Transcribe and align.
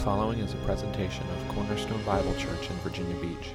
following 0.00 0.38
is 0.38 0.54
a 0.54 0.56
presentation 0.58 1.22
of 1.28 1.54
Cornerstone 1.54 2.02
Bible 2.06 2.34
Church 2.36 2.70
in 2.70 2.76
Virginia 2.76 3.14
Beach. 3.16 3.50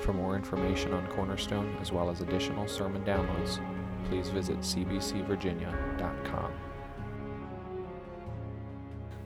For 0.00 0.12
more 0.12 0.34
information 0.34 0.92
on 0.92 1.06
Cornerstone, 1.06 1.76
as 1.80 1.92
well 1.92 2.10
as 2.10 2.22
additional 2.22 2.66
sermon 2.66 3.04
downloads, 3.04 3.60
please 4.08 4.28
visit 4.28 4.58
cbcvirginia.com. 4.58 6.52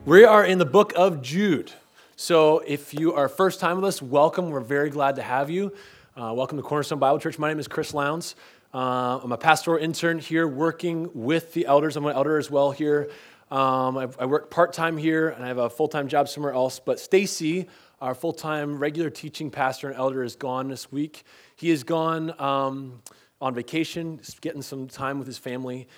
We 0.05 0.23
are 0.23 0.45
in 0.45 0.59
the 0.59 0.65
book 0.65 0.93
of 0.95 1.23
Jude. 1.23 1.71
So 2.15 2.59
if 2.59 2.93
you 2.93 3.15
are 3.15 3.27
first 3.27 3.59
time 3.59 3.77
with 3.77 3.85
us, 3.85 3.99
welcome. 3.99 4.51
We're 4.51 4.59
very 4.59 4.91
glad 4.91 5.15
to 5.15 5.23
have 5.23 5.49
you. 5.49 5.73
Uh, 6.15 6.31
welcome 6.35 6.59
to 6.59 6.63
Cornerstone 6.63 6.99
Bible 6.99 7.17
Church. 7.17 7.39
My 7.39 7.47
name 7.47 7.57
is 7.57 7.67
Chris 7.67 7.91
Lowndes. 7.91 8.35
Uh, 8.71 9.19
I'm 9.23 9.31
a 9.31 9.37
pastoral 9.37 9.83
intern 9.83 10.19
here 10.19 10.47
working 10.47 11.09
with 11.15 11.53
the 11.53 11.65
elders. 11.65 11.97
I'm 11.97 12.05
an 12.05 12.15
elder 12.15 12.37
as 12.37 12.51
well 12.51 12.69
here. 12.69 13.09
Um, 13.51 13.97
I, 13.97 14.07
I, 14.17 14.25
work 14.27 14.49
part 14.49 14.71
time 14.71 14.95
here 14.95 15.27
and 15.27 15.43
I 15.43 15.49
have 15.49 15.57
a 15.57 15.69
full 15.69 15.89
time 15.89 16.07
job 16.07 16.29
somewhere 16.29 16.53
else. 16.53 16.79
But 16.79 17.01
Stacy, 17.01 17.67
our 17.99 18.15
full 18.15 18.31
time 18.31 18.79
regular 18.79 19.09
teaching 19.09 19.51
pastor 19.51 19.89
and 19.89 19.97
elder, 19.97 20.23
is 20.23 20.37
gone 20.37 20.69
this 20.69 20.89
week. 20.89 21.23
He 21.57 21.69
is 21.69 21.83
gone 21.83 22.33
um, 22.39 23.01
on 23.41 23.53
vacation, 23.53 24.21
getting 24.39 24.61
some 24.61 24.87
time 24.87 25.19
with 25.19 25.27
his 25.27 25.37
family. 25.37 25.89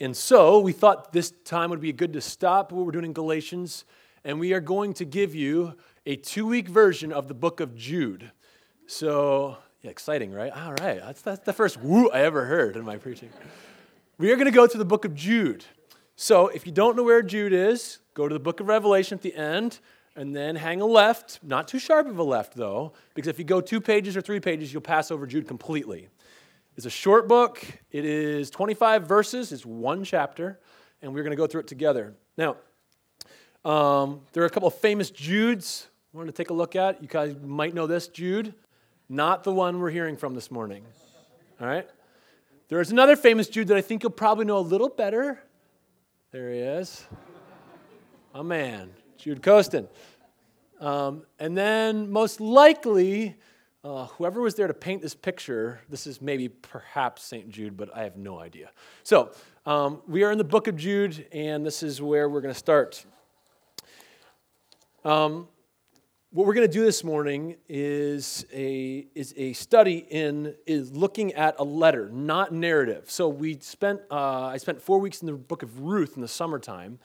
And 0.00 0.16
so 0.16 0.58
we 0.58 0.72
thought 0.72 1.12
this 1.12 1.32
time 1.44 1.68
would 1.68 1.82
be 1.82 1.92
good 1.92 2.14
to 2.14 2.22
stop 2.22 2.72
what 2.72 2.86
we're 2.86 2.92
doing 2.92 3.04
in 3.04 3.12
Galatians, 3.12 3.84
and 4.24 4.40
we 4.40 4.54
are 4.54 4.60
going 4.60 4.94
to 4.94 5.04
give 5.04 5.34
you 5.34 5.74
a 6.06 6.16
two 6.16 6.46
week 6.46 6.66
version 6.66 7.12
of 7.12 7.28
the 7.28 7.34
book 7.34 7.60
of 7.60 7.76
Jude. 7.76 8.32
So, 8.86 9.58
yeah, 9.82 9.90
exciting, 9.90 10.32
right? 10.32 10.50
All 10.50 10.72
right, 10.74 11.00
that's, 11.00 11.20
that's 11.22 11.44
the 11.44 11.52
first 11.52 11.78
woo 11.78 12.10
I 12.10 12.22
ever 12.22 12.46
heard 12.46 12.76
in 12.76 12.84
my 12.84 12.96
preaching. 12.96 13.28
We 14.18 14.32
are 14.32 14.36
going 14.36 14.46
to 14.46 14.50
go 14.50 14.66
to 14.66 14.78
the 14.78 14.84
book 14.84 15.04
of 15.04 15.14
Jude. 15.14 15.64
So 16.22 16.46
if 16.46 16.66
you 16.66 16.70
don't 16.70 16.96
know 16.96 17.02
where 17.02 17.20
Jude 17.20 17.52
is, 17.52 17.98
go 18.14 18.28
to 18.28 18.32
the 18.32 18.38
book 18.38 18.60
of 18.60 18.68
Revelation 18.68 19.18
at 19.18 19.22
the 19.22 19.34
end 19.34 19.80
and 20.14 20.36
then 20.36 20.54
hang 20.54 20.80
a 20.80 20.86
left, 20.86 21.40
not 21.42 21.66
too 21.66 21.80
sharp 21.80 22.06
of 22.06 22.16
a 22.16 22.22
left 22.22 22.54
though, 22.54 22.92
because 23.14 23.26
if 23.26 23.40
you 23.40 23.44
go 23.44 23.60
two 23.60 23.80
pages 23.80 24.16
or 24.16 24.20
three 24.20 24.38
pages, 24.38 24.72
you'll 24.72 24.82
pass 24.82 25.10
over 25.10 25.26
Jude 25.26 25.48
completely. 25.48 26.06
It's 26.76 26.86
a 26.86 26.90
short 26.90 27.26
book, 27.26 27.66
it 27.90 28.04
is 28.04 28.50
25 28.50 29.08
verses, 29.08 29.50
it's 29.50 29.66
one 29.66 30.04
chapter, 30.04 30.60
and 31.02 31.12
we're 31.12 31.24
going 31.24 31.32
to 31.32 31.36
go 31.36 31.48
through 31.48 31.62
it 31.62 31.66
together. 31.66 32.14
Now, 32.36 32.56
um, 33.64 34.20
there 34.32 34.44
are 34.44 34.46
a 34.46 34.50
couple 34.50 34.68
of 34.68 34.76
famous 34.76 35.10
Judes 35.10 35.88
I 36.14 36.18
wanted 36.18 36.30
to 36.30 36.36
take 36.36 36.50
a 36.50 36.54
look 36.54 36.76
at. 36.76 37.02
You 37.02 37.08
guys 37.08 37.34
might 37.42 37.74
know 37.74 37.88
this 37.88 38.06
Jude, 38.06 38.54
not 39.08 39.42
the 39.42 39.52
one 39.52 39.80
we're 39.80 39.90
hearing 39.90 40.16
from 40.16 40.36
this 40.36 40.52
morning. 40.52 40.84
All 41.60 41.66
right? 41.66 41.90
There 42.68 42.80
is 42.80 42.92
another 42.92 43.16
famous 43.16 43.48
Jude 43.48 43.66
that 43.68 43.76
I 43.76 43.80
think 43.80 44.04
you'll 44.04 44.10
probably 44.10 44.44
know 44.44 44.58
a 44.58 44.60
little 44.60 44.88
better. 44.88 45.42
There 46.32 46.50
he 46.50 46.60
is. 46.60 47.06
A 48.34 48.42
man, 48.42 48.88
Jude 49.18 49.42
Costin. 49.42 49.86
Um, 50.80 51.24
and 51.38 51.54
then, 51.54 52.10
most 52.10 52.40
likely, 52.40 53.36
uh, 53.84 54.06
whoever 54.06 54.40
was 54.40 54.54
there 54.54 54.66
to 54.66 54.72
paint 54.72 55.02
this 55.02 55.14
picture, 55.14 55.82
this 55.90 56.06
is 56.06 56.22
maybe 56.22 56.48
perhaps 56.48 57.22
St. 57.22 57.50
Jude, 57.50 57.76
but 57.76 57.94
I 57.94 58.04
have 58.04 58.16
no 58.16 58.38
idea. 58.38 58.70
So, 59.02 59.32
um, 59.66 60.00
we 60.08 60.24
are 60.24 60.32
in 60.32 60.38
the 60.38 60.44
book 60.44 60.68
of 60.68 60.76
Jude, 60.76 61.26
and 61.32 61.66
this 61.66 61.82
is 61.82 62.00
where 62.00 62.30
we're 62.30 62.40
going 62.40 62.54
to 62.54 62.58
start. 62.58 63.04
Um, 65.04 65.48
what 66.32 66.46
we're 66.46 66.54
going 66.54 66.66
to 66.66 66.72
do 66.72 66.82
this 66.82 67.04
morning 67.04 67.56
is 67.68 68.46
a, 68.54 69.06
is 69.14 69.34
a 69.36 69.52
study 69.52 70.06
in 70.08 70.54
is 70.66 70.90
looking 70.92 71.34
at 71.34 71.56
a 71.58 71.62
letter, 71.62 72.08
not 72.08 72.54
narrative. 72.54 73.10
So 73.10 73.28
we 73.28 73.58
spent 73.60 74.00
uh, 74.10 74.46
I 74.46 74.56
spent 74.56 74.80
four 74.80 74.98
weeks 74.98 75.20
in 75.20 75.26
the 75.26 75.34
book 75.34 75.62
of 75.62 75.80
Ruth 75.80 76.16
in 76.16 76.22
the 76.22 76.28
summertime. 76.28 76.98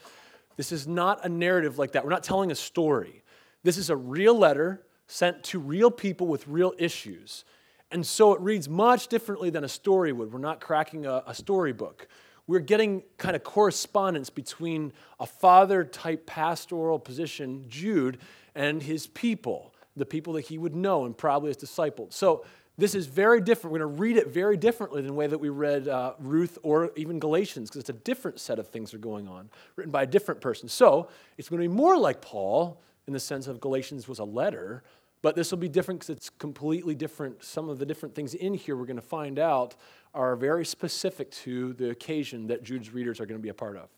This 0.56 0.72
is 0.72 0.88
not 0.88 1.26
a 1.26 1.30
narrative 1.30 1.78
like 1.78 1.92
that. 1.92 2.06
We're 2.06 2.10
not 2.10 2.24
telling 2.24 2.52
a 2.52 2.56
story. 2.56 3.22
This 3.64 3.78
is 3.78 3.90
a 3.90 3.98
real 3.98 4.34
letter 4.34 4.86
sent 5.08 5.44
to 5.44 5.60
real 5.60 5.92
people 5.92 6.28
with 6.28 6.48
real 6.48 6.74
issues. 6.78 7.44
And 7.92 8.08
so 8.08 8.34
it 8.34 8.40
reads 8.40 8.70
much 8.70 9.10
differently 9.10 9.50
than 9.50 9.66
a 9.66 9.70
story 9.70 10.14
would. 10.14 10.32
We're 10.32 10.40
not 10.40 10.62
cracking 10.62 11.06
a, 11.06 11.24
a 11.28 11.36
storybook. 11.36 12.08
We're 12.48 12.60
getting 12.60 13.04
kind 13.18 13.36
of 13.36 13.44
correspondence 13.44 14.30
between 14.30 14.94
a 15.20 15.26
father 15.26 15.84
type 15.84 16.26
pastoral 16.26 16.98
position, 16.98 17.66
Jude, 17.68 18.20
and 18.58 18.82
his 18.82 19.06
people, 19.06 19.72
the 19.96 20.06
people 20.06 20.34
that 20.34 20.42
he 20.42 20.58
would 20.58 20.76
know 20.76 21.06
and 21.06 21.16
probably 21.16 21.50
his 21.50 21.58
disciples. 21.58 22.16
So 22.16 22.44
this 22.76 22.96
is 22.96 23.06
very 23.06 23.40
different. 23.40 23.72
We're 23.72 23.80
going 23.80 23.96
to 23.96 24.02
read 24.02 24.18
it 24.18 24.28
very 24.30 24.58
differently 24.58 25.02
than 25.02 25.08
the 25.08 25.14
way 25.14 25.28
that 25.28 25.38
we 25.38 25.50
read 25.50 25.88
uh, 25.88 26.14
Ruth 26.20 26.58
or 26.64 26.92
even 26.96 27.20
Galatians, 27.20 27.70
because 27.70 27.82
it's 27.82 27.90
a 27.90 27.94
different 27.94 28.40
set 28.40 28.58
of 28.58 28.68
things 28.68 28.92
that 28.92 28.98
are 28.98 29.00
going 29.00 29.28
on, 29.28 29.50
written 29.76 29.92
by 29.92 30.04
a 30.04 30.08
different 30.08 30.42
person. 30.42 30.68
So 30.68 31.08
it's 31.38 31.50
going 31.50 31.62
to 31.62 31.70
be 31.70 31.74
more 31.74 31.98
like 31.98 32.20
Paul 32.20 32.82
in 33.06 33.14
the 33.14 33.20
sense 33.20 33.46
of 33.48 33.62
Galatians 33.62 34.08
was 34.08 34.18
a 34.18 34.24
letter, 34.24 34.84
but 35.22 35.36
this 35.36 35.52
will 35.52 35.60
be 35.60 35.70
different 35.70 36.00
because 36.00 36.16
it's 36.16 36.30
completely 36.32 36.96
different. 36.96 37.44
Some 37.44 37.70
of 37.70 37.78
the 37.78 37.86
different 37.86 38.16
things 38.16 38.34
in 38.34 38.56
here 38.56 38.76
we're 38.76 38.86
going 38.86 38.96
to 38.96 39.02
find 39.04 39.38
out 39.38 39.76
are 40.16 40.36
very 40.36 40.66
specific 40.66 41.30
to 41.32 41.74
the 41.74 41.92
occasion 41.92 42.48
that 42.48 42.64
Jude's 42.64 42.92
readers 42.92 43.20
are 43.20 43.28
going 43.28 43.40
to 43.40 43.44
be 43.44 43.50
a 43.50 43.54
part 43.54 43.78
of. 43.78 43.90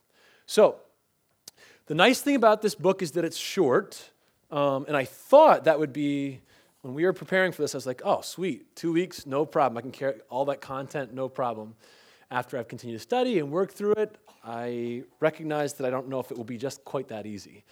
So, 0.46 0.78
the 1.88 1.96
nice 1.96 2.22
thing 2.22 2.36
about 2.36 2.62
this 2.62 2.76
book 2.76 3.02
is 3.02 3.14
that 3.14 3.26
it's 3.26 3.38
short. 3.38 4.12
Um, 4.52 4.86
and 4.88 4.98
I 4.98 5.06
thought 5.06 5.66
that 5.66 5.80
would 5.80 5.94
be, 5.94 6.42
when 6.82 6.94
we 6.94 7.06
were 7.06 7.14
preparing 7.14 7.52
for 7.52 7.62
this, 7.62 7.76
I 7.76 7.78
was 7.78 7.86
like, 7.86 8.02
oh, 8.04 8.22
sweet, 8.22 8.76
two 8.76 8.92
weeks, 8.92 9.26
no 9.26 9.46
problem. 9.46 9.78
I 9.78 9.82
can 9.82 9.92
carry 9.92 10.16
all 10.30 10.46
that 10.46 10.62
content, 10.62 11.14
no 11.14 11.30
problem. 11.30 11.76
After 12.32 12.58
I've 12.58 12.68
continued 12.68 12.98
to 12.98 13.02
study 13.02 13.40
and 13.40 13.52
work 13.52 13.72
through 13.72 13.94
it, 13.94 14.16
I 14.44 15.04
recognize 15.20 15.74
that 15.74 15.88
I 15.88 15.90
don't 15.90 16.08
know 16.08 16.20
if 16.20 16.32
it 16.32 16.38
will 16.38 16.44
be 16.44 16.58
just 16.58 16.84
quite 16.86 17.08
that 17.10 17.26
easy. 17.26 17.64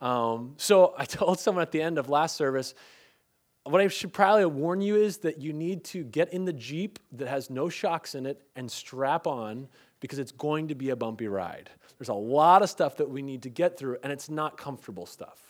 Um, 0.00 0.54
so 0.56 0.94
I 0.98 1.04
told 1.04 1.38
someone 1.38 1.62
at 1.62 1.72
the 1.72 1.82
end 1.82 1.98
of 1.98 2.08
last 2.08 2.36
service, 2.36 2.74
what 3.64 3.80
I 3.80 3.88
should 3.88 4.12
probably 4.12 4.46
warn 4.46 4.80
you 4.80 4.96
is 4.96 5.18
that 5.18 5.40
you 5.40 5.52
need 5.52 5.84
to 5.84 6.04
get 6.04 6.32
in 6.32 6.44
the 6.44 6.52
Jeep 6.52 6.98
that 7.12 7.26
has 7.26 7.50
no 7.50 7.68
shocks 7.68 8.14
in 8.14 8.24
it 8.24 8.40
and 8.54 8.70
strap 8.70 9.26
on 9.26 9.68
because 9.98 10.18
it's 10.18 10.32
going 10.32 10.68
to 10.68 10.74
be 10.74 10.90
a 10.90 10.96
bumpy 10.96 11.26
ride. 11.26 11.70
There's 11.98 12.08
a 12.08 12.14
lot 12.14 12.62
of 12.62 12.70
stuff 12.70 12.96
that 12.98 13.08
we 13.08 13.22
need 13.22 13.42
to 13.42 13.50
get 13.50 13.76
through, 13.78 13.98
and 14.02 14.12
it's 14.12 14.28
not 14.28 14.56
comfortable 14.56 15.06
stuff. 15.06 15.45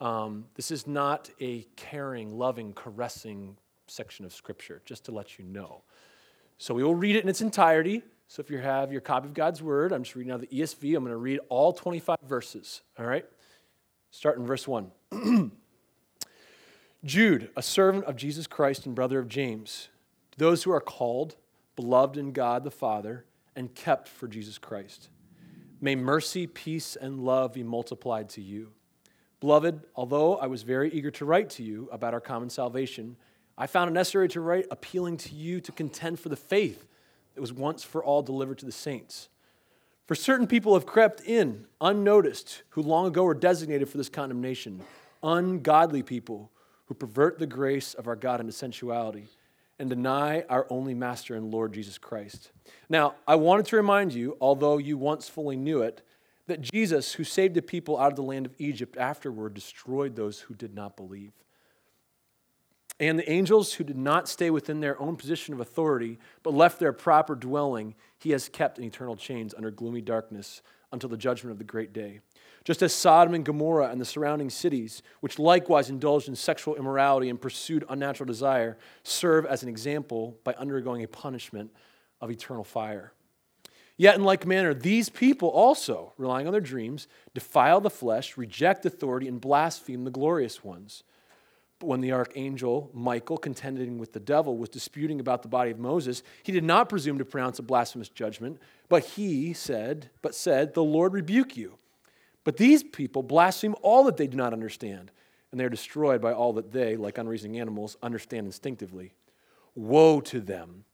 Um, 0.00 0.46
this 0.54 0.70
is 0.70 0.86
not 0.86 1.30
a 1.40 1.62
caring, 1.76 2.36
loving, 2.36 2.72
caressing 2.74 3.56
section 3.86 4.24
of 4.24 4.32
Scripture, 4.32 4.82
just 4.84 5.04
to 5.06 5.12
let 5.12 5.38
you 5.38 5.44
know. 5.44 5.82
So 6.58 6.74
we 6.74 6.82
will 6.82 6.94
read 6.94 7.16
it 7.16 7.22
in 7.22 7.28
its 7.28 7.40
entirety. 7.40 8.02
So 8.28 8.40
if 8.40 8.50
you 8.50 8.58
have 8.58 8.92
your 8.92 9.00
copy 9.00 9.28
of 9.28 9.34
God's 9.34 9.62
Word, 9.62 9.92
I'm 9.92 10.02
just 10.02 10.16
reading 10.16 10.32
out 10.32 10.40
the 10.40 10.46
ESV. 10.48 10.96
I'm 10.96 11.04
going 11.04 11.12
to 11.12 11.16
read 11.16 11.40
all 11.48 11.72
25 11.72 12.16
verses. 12.26 12.82
All 12.98 13.06
right? 13.06 13.24
Start 14.10 14.38
in 14.38 14.46
verse 14.46 14.66
1. 14.66 14.90
Jude, 17.04 17.50
a 17.56 17.62
servant 17.62 18.04
of 18.06 18.16
Jesus 18.16 18.46
Christ 18.46 18.86
and 18.86 18.94
brother 18.94 19.18
of 19.18 19.28
James, 19.28 19.88
to 20.32 20.38
those 20.38 20.64
who 20.64 20.72
are 20.72 20.80
called, 20.80 21.36
beloved 21.76 22.16
in 22.16 22.32
God 22.32 22.64
the 22.64 22.70
Father, 22.70 23.24
and 23.54 23.74
kept 23.74 24.08
for 24.08 24.26
Jesus 24.26 24.58
Christ. 24.58 25.08
May 25.80 25.94
mercy, 25.94 26.46
peace, 26.46 26.96
and 26.96 27.20
love 27.20 27.52
be 27.52 27.62
multiplied 27.62 28.28
to 28.30 28.42
you. 28.42 28.72
Beloved, 29.40 29.82
although 29.94 30.36
I 30.36 30.46
was 30.46 30.62
very 30.62 30.90
eager 30.90 31.10
to 31.12 31.24
write 31.24 31.50
to 31.50 31.62
you 31.62 31.88
about 31.92 32.14
our 32.14 32.20
common 32.20 32.48
salvation, 32.48 33.16
I 33.58 33.66
found 33.66 33.90
it 33.90 33.94
necessary 33.94 34.28
to 34.28 34.40
write 34.40 34.66
appealing 34.70 35.18
to 35.18 35.34
you 35.34 35.60
to 35.60 35.72
contend 35.72 36.20
for 36.20 36.28
the 36.28 36.36
faith 36.36 36.86
that 37.34 37.40
was 37.40 37.52
once 37.52 37.82
for 37.82 38.02
all 38.02 38.22
delivered 38.22 38.58
to 38.58 38.66
the 38.66 38.72
saints. 38.72 39.28
For 40.06 40.14
certain 40.14 40.46
people 40.46 40.74
have 40.74 40.86
crept 40.86 41.20
in 41.20 41.66
unnoticed, 41.80 42.62
who 42.70 42.82
long 42.82 43.06
ago 43.06 43.24
were 43.24 43.34
designated 43.34 43.88
for 43.88 43.98
this 43.98 44.08
condemnation, 44.08 44.80
ungodly 45.22 46.02
people 46.02 46.50
who 46.86 46.94
pervert 46.94 47.38
the 47.38 47.46
grace 47.46 47.92
of 47.94 48.06
our 48.06 48.16
God 48.16 48.40
into 48.40 48.52
sensuality 48.52 49.26
and 49.78 49.90
deny 49.90 50.42
our 50.48 50.66
only 50.70 50.94
Master 50.94 51.34
and 51.34 51.50
Lord 51.50 51.72
Jesus 51.72 51.98
Christ. 51.98 52.52
Now, 52.88 53.16
I 53.26 53.34
wanted 53.34 53.66
to 53.66 53.76
remind 53.76 54.14
you, 54.14 54.36
although 54.40 54.78
you 54.78 54.96
once 54.96 55.28
fully 55.28 55.56
knew 55.56 55.82
it, 55.82 56.02
that 56.46 56.60
Jesus, 56.60 57.14
who 57.14 57.24
saved 57.24 57.54
the 57.54 57.62
people 57.62 57.98
out 57.98 58.12
of 58.12 58.16
the 58.16 58.22
land 58.22 58.46
of 58.46 58.54
Egypt, 58.58 58.96
afterward 58.96 59.54
destroyed 59.54 60.16
those 60.16 60.40
who 60.40 60.54
did 60.54 60.74
not 60.74 60.96
believe. 60.96 61.32
And 62.98 63.18
the 63.18 63.30
angels 63.30 63.74
who 63.74 63.84
did 63.84 63.98
not 63.98 64.28
stay 64.28 64.50
within 64.50 64.80
their 64.80 65.00
own 65.00 65.16
position 65.16 65.52
of 65.52 65.60
authority, 65.60 66.18
but 66.42 66.54
left 66.54 66.78
their 66.78 66.92
proper 66.92 67.34
dwelling, 67.34 67.94
he 68.18 68.30
has 68.30 68.48
kept 68.48 68.78
in 68.78 68.84
eternal 68.84 69.16
chains 69.16 69.54
under 69.54 69.70
gloomy 69.70 70.00
darkness 70.00 70.62
until 70.92 71.10
the 71.10 71.16
judgment 71.16 71.52
of 71.52 71.58
the 71.58 71.64
great 71.64 71.92
day. 71.92 72.20
Just 72.64 72.82
as 72.82 72.94
Sodom 72.94 73.34
and 73.34 73.44
Gomorrah 73.44 73.90
and 73.90 74.00
the 74.00 74.04
surrounding 74.04 74.50
cities, 74.50 75.02
which 75.20 75.38
likewise 75.38 75.90
indulged 75.90 76.28
in 76.28 76.34
sexual 76.34 76.74
immorality 76.74 77.28
and 77.28 77.40
pursued 77.40 77.84
unnatural 77.88 78.26
desire, 78.26 78.78
serve 79.02 79.44
as 79.46 79.62
an 79.62 79.68
example 79.68 80.38
by 80.42 80.54
undergoing 80.54 81.04
a 81.04 81.08
punishment 81.08 81.70
of 82.20 82.30
eternal 82.30 82.64
fire. 82.64 83.12
Yet, 83.98 84.16
in 84.16 84.24
like 84.24 84.46
manner, 84.46 84.74
these 84.74 85.08
people 85.08 85.48
also, 85.48 86.12
relying 86.18 86.46
on 86.46 86.52
their 86.52 86.60
dreams, 86.60 87.08
defile 87.32 87.80
the 87.80 87.90
flesh, 87.90 88.36
reject 88.36 88.84
authority, 88.84 89.26
and 89.26 89.40
blaspheme 89.40 90.04
the 90.04 90.10
glorious 90.10 90.62
ones. 90.62 91.02
But 91.78 91.86
when 91.86 92.00
the 92.00 92.12
archangel 92.12 92.90
Michael, 92.92 93.38
contending 93.38 93.98
with 93.98 94.12
the 94.12 94.20
devil, 94.20 94.56
was 94.56 94.68
disputing 94.68 95.18
about 95.20 95.42
the 95.42 95.48
body 95.48 95.70
of 95.70 95.78
Moses, 95.78 96.22
he 96.42 96.52
did 96.52 96.64
not 96.64 96.88
presume 96.88 97.18
to 97.18 97.24
pronounce 97.24 97.58
a 97.58 97.62
blasphemous 97.62 98.08
judgment, 98.08 98.60
but 98.88 99.04
he 99.04 99.52
said, 99.52 100.10
but 100.20 100.34
said, 100.34 100.74
The 100.74 100.84
Lord 100.84 101.12
rebuke 101.14 101.56
you. 101.56 101.78
But 102.44 102.58
these 102.58 102.82
people 102.82 103.22
blaspheme 103.22 103.74
all 103.82 104.04
that 104.04 104.18
they 104.18 104.26
do 104.26 104.36
not 104.36 104.52
understand, 104.52 105.10
and 105.50 105.60
they 105.60 105.64
are 105.64 105.70
destroyed 105.70 106.20
by 106.20 106.32
all 106.32 106.52
that 106.54 106.70
they, 106.70 106.96
like 106.96 107.18
unreasoning 107.18 107.58
animals, 107.58 107.96
understand 108.02 108.46
instinctively. 108.46 109.14
Woe 109.74 110.20
to 110.20 110.40
them, 110.40 110.84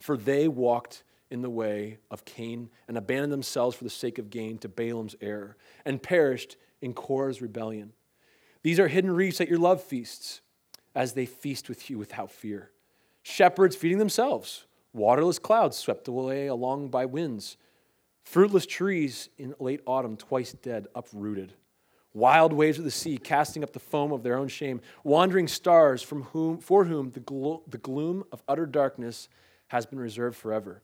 for 0.00 0.16
they 0.16 0.48
walked 0.48 1.02
in 1.30 1.42
the 1.42 1.50
way 1.50 1.98
of 2.10 2.24
Cain 2.24 2.70
and 2.88 2.98
abandoned 2.98 3.32
themselves 3.32 3.76
for 3.76 3.84
the 3.84 3.90
sake 3.90 4.18
of 4.18 4.30
gain 4.30 4.58
to 4.58 4.68
Balaam's 4.68 5.16
error 5.20 5.56
and 5.84 6.02
perished 6.02 6.56
in 6.80 6.92
Korah's 6.92 7.40
rebellion. 7.40 7.92
These 8.62 8.80
are 8.80 8.88
hidden 8.88 9.12
reefs 9.12 9.40
at 9.40 9.48
your 9.48 9.58
love 9.58 9.82
feasts 9.82 10.40
as 10.94 11.12
they 11.12 11.26
feast 11.26 11.68
with 11.68 11.88
you 11.88 11.98
without 11.98 12.30
fear. 12.30 12.70
Shepherds 13.22 13.76
feeding 13.76 13.98
themselves, 13.98 14.66
waterless 14.92 15.38
clouds 15.38 15.76
swept 15.76 16.08
away 16.08 16.46
along 16.46 16.88
by 16.88 17.06
winds, 17.06 17.56
fruitless 18.24 18.66
trees 18.66 19.28
in 19.38 19.54
late 19.58 19.80
autumn 19.86 20.16
twice 20.16 20.52
dead, 20.52 20.88
uprooted. 20.94 21.54
Wild 22.12 22.52
waves 22.52 22.78
of 22.78 22.84
the 22.84 22.90
sea 22.90 23.18
casting 23.18 23.62
up 23.62 23.72
the 23.72 23.78
foam 23.78 24.10
of 24.12 24.24
their 24.24 24.36
own 24.36 24.48
shame, 24.48 24.80
wandering 25.04 25.46
stars 25.46 26.02
from 26.02 26.24
whom, 26.24 26.58
for 26.58 26.84
whom 26.84 27.10
the, 27.10 27.20
glo- 27.20 27.62
the 27.68 27.78
gloom 27.78 28.24
of 28.32 28.42
utter 28.48 28.66
darkness 28.66 29.28
has 29.68 29.86
been 29.86 30.00
reserved 30.00 30.36
forever. 30.36 30.82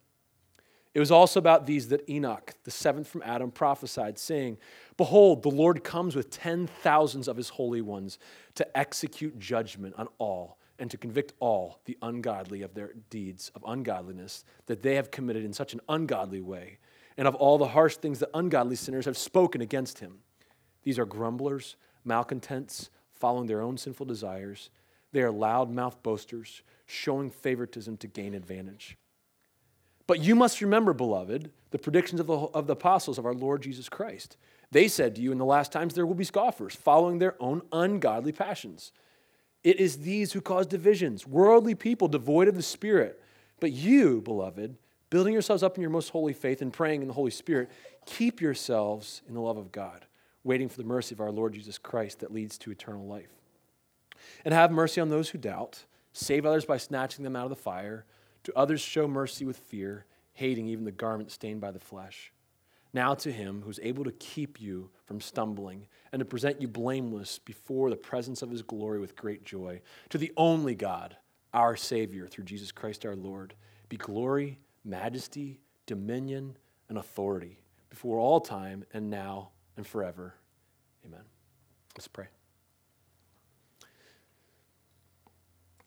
It 0.96 1.00
was 1.00 1.10
also 1.10 1.38
about 1.38 1.66
these 1.66 1.88
that 1.88 2.08
Enoch, 2.08 2.54
the 2.64 2.70
seventh 2.70 3.06
from 3.06 3.20
Adam, 3.22 3.50
prophesied, 3.50 4.18
saying, 4.18 4.56
Behold, 4.96 5.42
the 5.42 5.50
Lord 5.50 5.84
comes 5.84 6.16
with 6.16 6.30
ten 6.30 6.66
thousands 6.66 7.28
of 7.28 7.36
his 7.36 7.50
holy 7.50 7.82
ones 7.82 8.18
to 8.54 8.66
execute 8.74 9.38
judgment 9.38 9.94
on 9.98 10.08
all 10.16 10.56
and 10.78 10.90
to 10.90 10.96
convict 10.96 11.34
all 11.38 11.80
the 11.84 11.98
ungodly 12.00 12.62
of 12.62 12.72
their 12.72 12.94
deeds 13.10 13.52
of 13.54 13.62
ungodliness 13.66 14.42
that 14.68 14.80
they 14.80 14.94
have 14.94 15.10
committed 15.10 15.44
in 15.44 15.52
such 15.52 15.74
an 15.74 15.82
ungodly 15.90 16.40
way, 16.40 16.78
and 17.18 17.28
of 17.28 17.34
all 17.34 17.58
the 17.58 17.68
harsh 17.68 17.96
things 17.96 18.20
that 18.20 18.30
ungodly 18.32 18.74
sinners 18.74 19.04
have 19.04 19.18
spoken 19.18 19.60
against 19.60 19.98
him. 19.98 20.20
These 20.82 20.98
are 20.98 21.04
grumblers, 21.04 21.76
malcontents, 22.06 22.88
following 23.12 23.48
their 23.48 23.60
own 23.60 23.76
sinful 23.76 24.06
desires. 24.06 24.70
They 25.12 25.20
are 25.20 25.30
loud 25.30 25.70
mouthed 25.70 26.02
boasters, 26.02 26.62
showing 26.86 27.28
favoritism 27.28 27.98
to 27.98 28.06
gain 28.06 28.32
advantage. 28.32 28.96
But 30.06 30.20
you 30.20 30.34
must 30.34 30.60
remember, 30.60 30.92
beloved, 30.92 31.50
the 31.70 31.78
predictions 31.78 32.20
of 32.20 32.26
the, 32.26 32.34
of 32.34 32.66
the 32.66 32.74
apostles 32.74 33.18
of 33.18 33.26
our 33.26 33.34
Lord 33.34 33.62
Jesus 33.62 33.88
Christ. 33.88 34.36
They 34.70 34.88
said 34.88 35.16
to 35.16 35.20
you, 35.20 35.32
In 35.32 35.38
the 35.38 35.44
last 35.44 35.72
times 35.72 35.94
there 35.94 36.06
will 36.06 36.14
be 36.14 36.24
scoffers, 36.24 36.74
following 36.74 37.18
their 37.18 37.34
own 37.40 37.62
ungodly 37.72 38.32
passions. 38.32 38.92
It 39.64 39.80
is 39.80 39.98
these 39.98 40.32
who 40.32 40.40
cause 40.40 40.66
divisions, 40.66 41.26
worldly 41.26 41.74
people 41.74 42.06
devoid 42.08 42.46
of 42.46 42.54
the 42.54 42.62
Spirit. 42.62 43.20
But 43.58 43.72
you, 43.72 44.20
beloved, 44.20 44.76
building 45.10 45.32
yourselves 45.32 45.62
up 45.62 45.76
in 45.76 45.82
your 45.82 45.90
most 45.90 46.10
holy 46.10 46.32
faith 46.32 46.62
and 46.62 46.72
praying 46.72 47.02
in 47.02 47.08
the 47.08 47.14
Holy 47.14 47.30
Spirit, 47.30 47.70
keep 48.04 48.40
yourselves 48.40 49.22
in 49.26 49.34
the 49.34 49.40
love 49.40 49.56
of 49.56 49.72
God, 49.72 50.06
waiting 50.44 50.68
for 50.68 50.76
the 50.76 50.84
mercy 50.84 51.14
of 51.14 51.20
our 51.20 51.32
Lord 51.32 51.54
Jesus 51.54 51.78
Christ 51.78 52.20
that 52.20 52.32
leads 52.32 52.58
to 52.58 52.70
eternal 52.70 53.06
life. 53.06 53.30
And 54.44 54.54
have 54.54 54.70
mercy 54.70 55.00
on 55.00 55.08
those 55.08 55.30
who 55.30 55.38
doubt, 55.38 55.84
save 56.12 56.46
others 56.46 56.64
by 56.64 56.76
snatching 56.76 57.24
them 57.24 57.36
out 57.36 57.44
of 57.44 57.50
the 57.50 57.56
fire. 57.56 58.04
To 58.46 58.56
others, 58.56 58.80
show 58.80 59.08
mercy 59.08 59.44
with 59.44 59.56
fear, 59.56 60.06
hating 60.32 60.68
even 60.68 60.84
the 60.84 60.92
garment 60.92 61.32
stained 61.32 61.60
by 61.60 61.72
the 61.72 61.80
flesh. 61.80 62.32
Now 62.92 63.12
to 63.14 63.32
him 63.32 63.62
who's 63.62 63.80
able 63.82 64.04
to 64.04 64.12
keep 64.12 64.60
you 64.60 64.88
from 65.04 65.20
stumbling 65.20 65.88
and 66.12 66.20
to 66.20 66.24
present 66.24 66.62
you 66.62 66.68
blameless 66.68 67.40
before 67.40 67.90
the 67.90 67.96
presence 67.96 68.42
of 68.42 68.50
his 68.52 68.62
glory 68.62 69.00
with 69.00 69.16
great 69.16 69.42
joy. 69.42 69.80
To 70.10 70.18
the 70.18 70.30
only 70.36 70.76
God, 70.76 71.16
our 71.52 71.74
Savior, 71.74 72.28
through 72.28 72.44
Jesus 72.44 72.70
Christ 72.70 73.04
our 73.04 73.16
Lord, 73.16 73.54
be 73.88 73.96
glory, 73.96 74.60
majesty, 74.84 75.58
dominion, 75.86 76.56
and 76.88 76.98
authority 76.98 77.58
before 77.90 78.20
all 78.20 78.38
time 78.38 78.84
and 78.94 79.10
now 79.10 79.48
and 79.76 79.84
forever. 79.84 80.36
Amen. 81.04 81.24
Let's 81.96 82.06
pray. 82.06 82.28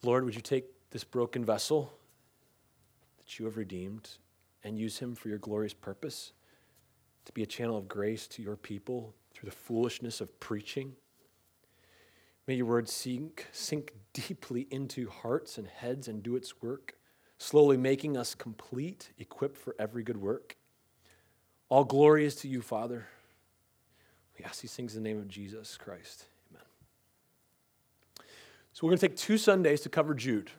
Lord, 0.02 0.26
would 0.26 0.34
you 0.34 0.42
take 0.42 0.66
this 0.90 1.04
broken 1.04 1.42
vessel? 1.42 1.94
That 3.30 3.38
you 3.38 3.44
have 3.44 3.56
redeemed 3.56 4.08
and 4.64 4.76
use 4.76 4.98
him 4.98 5.14
for 5.14 5.28
your 5.28 5.38
glorious 5.38 5.72
purpose, 5.72 6.32
to 7.24 7.32
be 7.32 7.44
a 7.44 7.46
channel 7.46 7.76
of 7.76 7.86
grace 7.86 8.26
to 8.26 8.42
your 8.42 8.56
people 8.56 9.14
through 9.32 9.48
the 9.48 9.54
foolishness 9.54 10.20
of 10.20 10.40
preaching. 10.40 10.94
May 12.48 12.54
your 12.54 12.66
word 12.66 12.88
sink, 12.88 13.46
sink 13.52 13.92
deeply 14.12 14.66
into 14.72 15.08
hearts 15.08 15.58
and 15.58 15.68
heads 15.68 16.08
and 16.08 16.24
do 16.24 16.34
its 16.34 16.60
work, 16.60 16.94
slowly 17.38 17.76
making 17.76 18.16
us 18.16 18.34
complete, 18.34 19.12
equipped 19.16 19.56
for 19.56 19.76
every 19.78 20.02
good 20.02 20.16
work. 20.16 20.56
All 21.68 21.84
glory 21.84 22.24
is 22.24 22.34
to 22.36 22.48
you, 22.48 22.60
Father. 22.60 23.06
We 24.36 24.44
ask 24.44 24.60
these 24.60 24.74
things 24.74 24.96
in 24.96 25.04
the 25.04 25.08
name 25.08 25.18
of 25.18 25.28
Jesus 25.28 25.76
Christ. 25.76 26.24
Amen. 26.50 26.64
So 28.72 28.80
we're 28.82 28.90
going 28.90 28.98
to 28.98 29.08
take 29.08 29.16
two 29.16 29.38
Sundays 29.38 29.82
to 29.82 29.88
cover 29.88 30.14
Jude. 30.14 30.50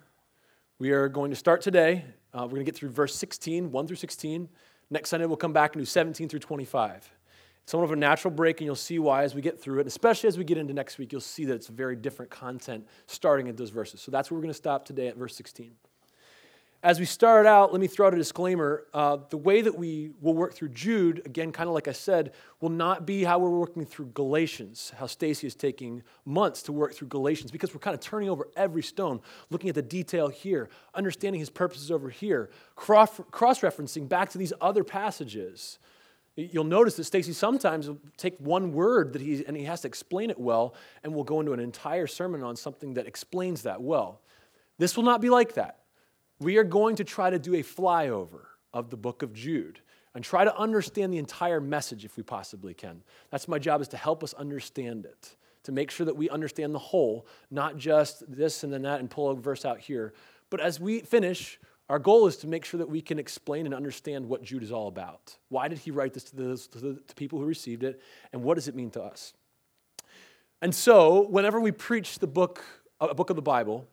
We 0.81 0.89
are 0.93 1.09
going 1.09 1.29
to 1.29 1.35
start 1.35 1.61
today 1.61 2.03
uh, 2.33 2.39
we're 2.39 2.55
going 2.55 2.61
to 2.61 2.71
get 2.71 2.75
through 2.75 2.89
verse 2.89 3.13
16, 3.13 3.71
1 3.71 3.87
through 3.87 3.97
16. 3.97 4.49
Next 4.89 5.09
Sunday, 5.09 5.27
we'll 5.27 5.37
come 5.37 5.53
back 5.53 5.75
and 5.75 5.81
do 5.83 5.85
17 5.85 6.27
through 6.27 6.39
25. 6.39 7.07
It's 7.61 7.71
somewhat 7.71 7.85
of 7.85 7.91
a 7.91 7.95
natural 7.95 8.33
break, 8.33 8.61
and 8.61 8.65
you'll 8.65 8.75
see 8.75 8.97
why 8.97 9.21
as 9.21 9.35
we 9.35 9.43
get 9.43 9.61
through 9.61 9.77
it. 9.77 9.81
And 9.81 9.87
especially 9.87 10.27
as 10.27 10.39
we 10.39 10.43
get 10.43 10.57
into 10.57 10.73
next 10.73 10.97
week, 10.97 11.11
you'll 11.11 11.21
see 11.21 11.45
that 11.45 11.53
it's 11.53 11.67
very 11.67 11.95
different 11.95 12.31
content 12.31 12.87
starting 13.05 13.47
at 13.47 13.57
those 13.57 13.69
verses. 13.69 14.01
So 14.01 14.09
that's 14.09 14.31
where 14.31 14.39
we're 14.39 14.41
going 14.41 14.53
to 14.53 14.57
stop 14.57 14.83
today 14.83 15.07
at 15.07 15.17
verse 15.17 15.35
16. 15.35 15.71
As 16.83 16.99
we 16.99 17.05
start 17.05 17.45
out, 17.45 17.71
let 17.71 17.79
me 17.79 17.85
throw 17.85 18.07
out 18.07 18.15
a 18.15 18.17
disclaimer. 18.17 18.87
Uh, 18.91 19.17
the 19.29 19.37
way 19.37 19.61
that 19.61 19.77
we 19.77 20.13
will 20.19 20.33
work 20.33 20.55
through 20.55 20.69
Jude, 20.69 21.21
again, 21.27 21.51
kind 21.51 21.69
of 21.69 21.75
like 21.75 21.87
I 21.87 21.91
said, 21.91 22.33
will 22.59 22.71
not 22.71 23.05
be 23.05 23.23
how 23.23 23.37
we're 23.37 23.51
working 23.51 23.85
through 23.85 24.07
Galatians, 24.15 24.91
how 24.97 25.05
Stacy 25.05 25.45
is 25.45 25.53
taking 25.53 26.01
months 26.25 26.63
to 26.63 26.71
work 26.71 26.95
through 26.95 27.09
Galatians, 27.09 27.51
because 27.51 27.71
we're 27.71 27.81
kind 27.81 27.93
of 27.93 27.99
turning 27.99 28.29
over 28.29 28.47
every 28.55 28.81
stone, 28.81 29.21
looking 29.51 29.69
at 29.69 29.75
the 29.75 29.83
detail 29.83 30.27
here, 30.27 30.69
understanding 30.95 31.39
his 31.39 31.51
purposes 31.51 31.91
over 31.91 32.09
here, 32.09 32.49
cross 32.75 33.11
referencing 33.11 34.09
back 34.09 34.31
to 34.31 34.39
these 34.39 34.53
other 34.59 34.83
passages. 34.83 35.77
You'll 36.35 36.63
notice 36.63 36.95
that 36.95 37.03
Stacy 37.03 37.33
sometimes 37.33 37.89
will 37.89 37.99
take 38.17 38.39
one 38.39 38.73
word 38.73 39.13
that 39.13 39.21
he, 39.21 39.45
and 39.45 39.55
he 39.55 39.65
has 39.65 39.81
to 39.81 39.87
explain 39.87 40.31
it 40.31 40.39
well, 40.39 40.73
and 41.03 41.13
we'll 41.13 41.25
go 41.25 41.41
into 41.41 41.53
an 41.53 41.59
entire 41.59 42.07
sermon 42.07 42.41
on 42.41 42.55
something 42.55 42.95
that 42.95 43.05
explains 43.05 43.61
that 43.63 43.83
well. 43.83 44.19
This 44.79 44.97
will 44.97 45.03
not 45.03 45.21
be 45.21 45.29
like 45.29 45.53
that 45.53 45.80
we 46.41 46.57
are 46.57 46.63
going 46.63 46.95
to 46.95 47.03
try 47.03 47.29
to 47.29 47.39
do 47.39 47.53
a 47.55 47.63
flyover 47.63 48.45
of 48.73 48.89
the 48.89 48.97
book 48.97 49.21
of 49.21 49.33
Jude 49.33 49.79
and 50.15 50.23
try 50.23 50.43
to 50.43 50.55
understand 50.57 51.13
the 51.13 51.19
entire 51.19 51.61
message 51.61 52.03
if 52.03 52.17
we 52.17 52.23
possibly 52.23 52.73
can. 52.73 53.03
That's 53.29 53.47
my 53.47 53.59
job 53.59 53.79
is 53.81 53.87
to 53.89 53.97
help 53.97 54.23
us 54.23 54.33
understand 54.33 55.05
it, 55.05 55.35
to 55.63 55.71
make 55.71 55.91
sure 55.91 56.05
that 56.05 56.17
we 56.17 56.29
understand 56.29 56.73
the 56.73 56.79
whole, 56.79 57.27
not 57.51 57.77
just 57.77 58.23
this 58.29 58.63
and 58.63 58.73
then 58.73 58.81
that 58.81 58.99
and 58.99 59.09
pull 59.09 59.29
a 59.29 59.35
verse 59.35 59.65
out 59.65 59.79
here. 59.79 60.13
But 60.49 60.59
as 60.59 60.79
we 60.79 60.99
finish, 61.01 61.59
our 61.89 61.99
goal 61.99 62.25
is 62.27 62.37
to 62.37 62.47
make 62.47 62.65
sure 62.65 62.79
that 62.79 62.89
we 62.89 63.01
can 63.01 63.19
explain 63.19 63.65
and 63.65 63.75
understand 63.75 64.27
what 64.27 64.43
Jude 64.43 64.63
is 64.63 64.71
all 64.71 64.87
about. 64.87 65.37
Why 65.49 65.67
did 65.67 65.77
he 65.77 65.91
write 65.91 66.13
this 66.13 66.23
to 66.25 66.35
the, 66.35 66.57
to 66.71 66.79
the 66.79 66.93
to 67.07 67.15
people 67.15 67.39
who 67.39 67.45
received 67.45 67.83
it, 67.83 68.01
and 68.33 68.43
what 68.43 68.55
does 68.55 68.67
it 68.67 68.75
mean 68.75 68.89
to 68.91 69.03
us? 69.03 69.33
And 70.61 70.73
so, 70.73 71.27
whenever 71.27 71.59
we 71.59 71.71
preach 71.71 72.19
the 72.19 72.27
book, 72.27 72.63
a 72.99 73.13
book 73.13 73.29
of 73.29 73.35
the 73.35 73.41
Bible, 73.41 73.87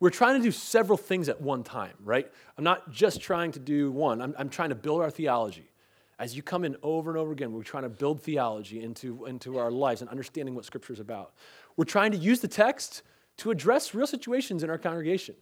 we're 0.00 0.10
trying 0.10 0.36
to 0.36 0.42
do 0.42 0.50
several 0.50 0.96
things 0.96 1.28
at 1.28 1.40
one 1.40 1.62
time, 1.62 1.94
right? 2.02 2.30
I'm 2.56 2.64
not 2.64 2.90
just 2.90 3.20
trying 3.20 3.52
to 3.52 3.58
do 3.60 3.92
one, 3.92 4.20
I'm, 4.20 4.34
I'm 4.38 4.48
trying 4.48 4.70
to 4.70 4.74
build 4.74 5.02
our 5.02 5.10
theology. 5.10 5.70
As 6.18 6.36
you 6.36 6.42
come 6.42 6.64
in 6.64 6.76
over 6.82 7.10
and 7.10 7.18
over 7.18 7.32
again, 7.32 7.52
we're 7.52 7.62
trying 7.62 7.84
to 7.84 7.88
build 7.88 8.22
theology 8.22 8.82
into, 8.82 9.24
into 9.24 9.58
our 9.58 9.70
lives 9.70 10.02
and 10.02 10.10
understanding 10.10 10.54
what 10.54 10.64
Scripture 10.66 10.92
is 10.92 11.00
about. 11.00 11.32
We're 11.76 11.84
trying 11.84 12.12
to 12.12 12.18
use 12.18 12.40
the 12.40 12.48
text 12.48 13.02
to 13.38 13.50
address 13.50 13.94
real 13.94 14.06
situations 14.06 14.62
in 14.62 14.68
our 14.68 14.76
congregation. 14.76 15.34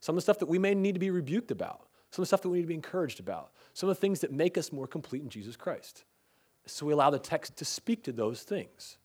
Some 0.00 0.14
of 0.14 0.16
the 0.16 0.22
stuff 0.22 0.40
that 0.40 0.48
we 0.48 0.58
may 0.58 0.74
need 0.74 0.94
to 0.94 0.98
be 0.98 1.10
rebuked 1.10 1.52
about, 1.52 1.86
some 2.10 2.22
of 2.22 2.24
the 2.24 2.26
stuff 2.26 2.42
that 2.42 2.48
we 2.48 2.58
need 2.58 2.64
to 2.64 2.68
be 2.68 2.74
encouraged 2.74 3.20
about, 3.20 3.52
some 3.74 3.88
of 3.88 3.96
the 3.96 4.00
things 4.00 4.20
that 4.20 4.32
make 4.32 4.58
us 4.58 4.72
more 4.72 4.88
complete 4.88 5.22
in 5.22 5.28
Jesus 5.28 5.56
Christ. 5.56 6.04
So 6.66 6.84
we 6.84 6.92
allow 6.92 7.10
the 7.10 7.18
text 7.18 7.56
to 7.58 7.64
speak 7.64 8.02
to 8.04 8.12
those 8.12 8.42
things. 8.42 8.98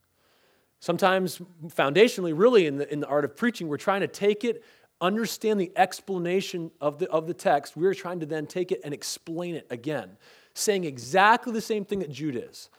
Sometimes, 0.79 1.41
foundationally, 1.67 2.33
really 2.35 2.65
in 2.65 2.77
the, 2.77 2.91
in 2.91 3.01
the 3.01 3.07
art 3.07 3.25
of 3.25 3.35
preaching, 3.35 3.67
we're 3.67 3.77
trying 3.77 4.01
to 4.01 4.07
take 4.07 4.43
it 4.43 4.63
understand 5.01 5.59
the 5.59 5.71
explanation 5.75 6.71
of 6.81 6.99
the, 6.99 7.09
of 7.09 7.27
the 7.27 7.33
text, 7.33 7.77
we're 7.77 7.93
trying 7.93 8.19
to 8.19 8.25
then 8.25 8.45
take 8.45 8.71
it 8.71 8.81
and 8.83 8.93
explain 8.93 9.55
it 9.55 9.67
again, 9.69 10.17
saying 10.53 10.83
exactly 10.83 11.53
the 11.53 11.61
same 11.61 11.85
thing 11.85 11.99
that 11.99 12.11
Jude 12.11 12.35
is. 12.35 12.69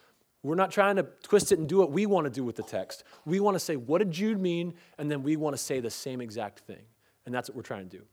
We're 0.43 0.55
not 0.55 0.71
trying 0.71 0.97
to 0.97 1.07
twist 1.23 1.53
it 1.53 1.59
and 1.59 1.69
do 1.69 1.79
what 1.79 1.91
we 1.93 2.07
want 2.07 2.25
to 2.25 2.31
do 2.31 2.45
with 2.45 2.57
the 2.57 2.62
text. 2.62 3.05
We 3.27 3.41
want 3.41 3.57
to 3.57 3.61
say, 3.61 3.77
what 3.77 3.99
did 3.99 4.11
Jude 4.11 4.41
mean? 4.41 4.75
And 4.99 5.11
then 5.11 5.23
we 5.23 5.37
want 5.37 5.55
to 5.55 5.62
say 5.62 5.81
the 5.81 5.91
same 5.91 6.21
exact 6.21 6.61
thing. 6.61 6.83
And 7.27 7.35
that's 7.35 7.50
what 7.50 7.57
we're 7.57 7.62
trying 7.62 7.89
to 7.89 7.97
do. 7.99 8.05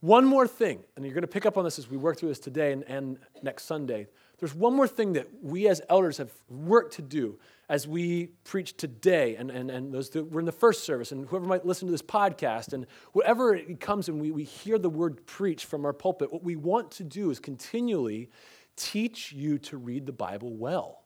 One 0.00 0.24
more 0.24 0.48
thing, 0.48 0.80
and 0.96 1.04
you're 1.04 1.14
going 1.14 1.22
to 1.22 1.28
pick 1.28 1.46
up 1.46 1.56
on 1.56 1.64
this 1.64 1.78
as 1.78 1.88
we 1.88 1.96
work 1.96 2.18
through 2.18 2.30
this 2.30 2.40
today 2.40 2.72
and, 2.72 2.84
and 2.88 3.18
next 3.42 3.64
Sunday. 3.64 4.08
There's 4.42 4.56
one 4.56 4.74
more 4.74 4.88
thing 4.88 5.12
that 5.12 5.28
we 5.40 5.68
as 5.68 5.80
elders 5.88 6.16
have 6.16 6.32
worked 6.50 6.94
to 6.94 7.02
do 7.02 7.38
as 7.68 7.86
we 7.86 8.30
preach 8.42 8.76
today, 8.76 9.36
and, 9.36 9.52
and, 9.52 9.70
and 9.70 9.94
those 9.94 10.10
that 10.10 10.32
were 10.32 10.40
in 10.40 10.46
the 10.46 10.50
first 10.50 10.82
service, 10.82 11.12
and 11.12 11.28
whoever 11.28 11.46
might 11.46 11.64
listen 11.64 11.86
to 11.86 11.92
this 11.92 12.02
podcast, 12.02 12.72
and 12.72 12.88
whatever 13.12 13.54
it 13.54 13.78
comes 13.78 14.08
and 14.08 14.20
we, 14.20 14.32
we 14.32 14.42
hear 14.42 14.80
the 14.80 14.90
word 14.90 15.24
preached 15.26 15.66
from 15.66 15.84
our 15.84 15.92
pulpit, 15.92 16.32
what 16.32 16.42
we 16.42 16.56
want 16.56 16.90
to 16.90 17.04
do 17.04 17.30
is 17.30 17.38
continually 17.38 18.30
teach 18.74 19.30
you 19.30 19.58
to 19.58 19.76
read 19.76 20.06
the 20.06 20.12
Bible 20.12 20.56
well. 20.56 21.04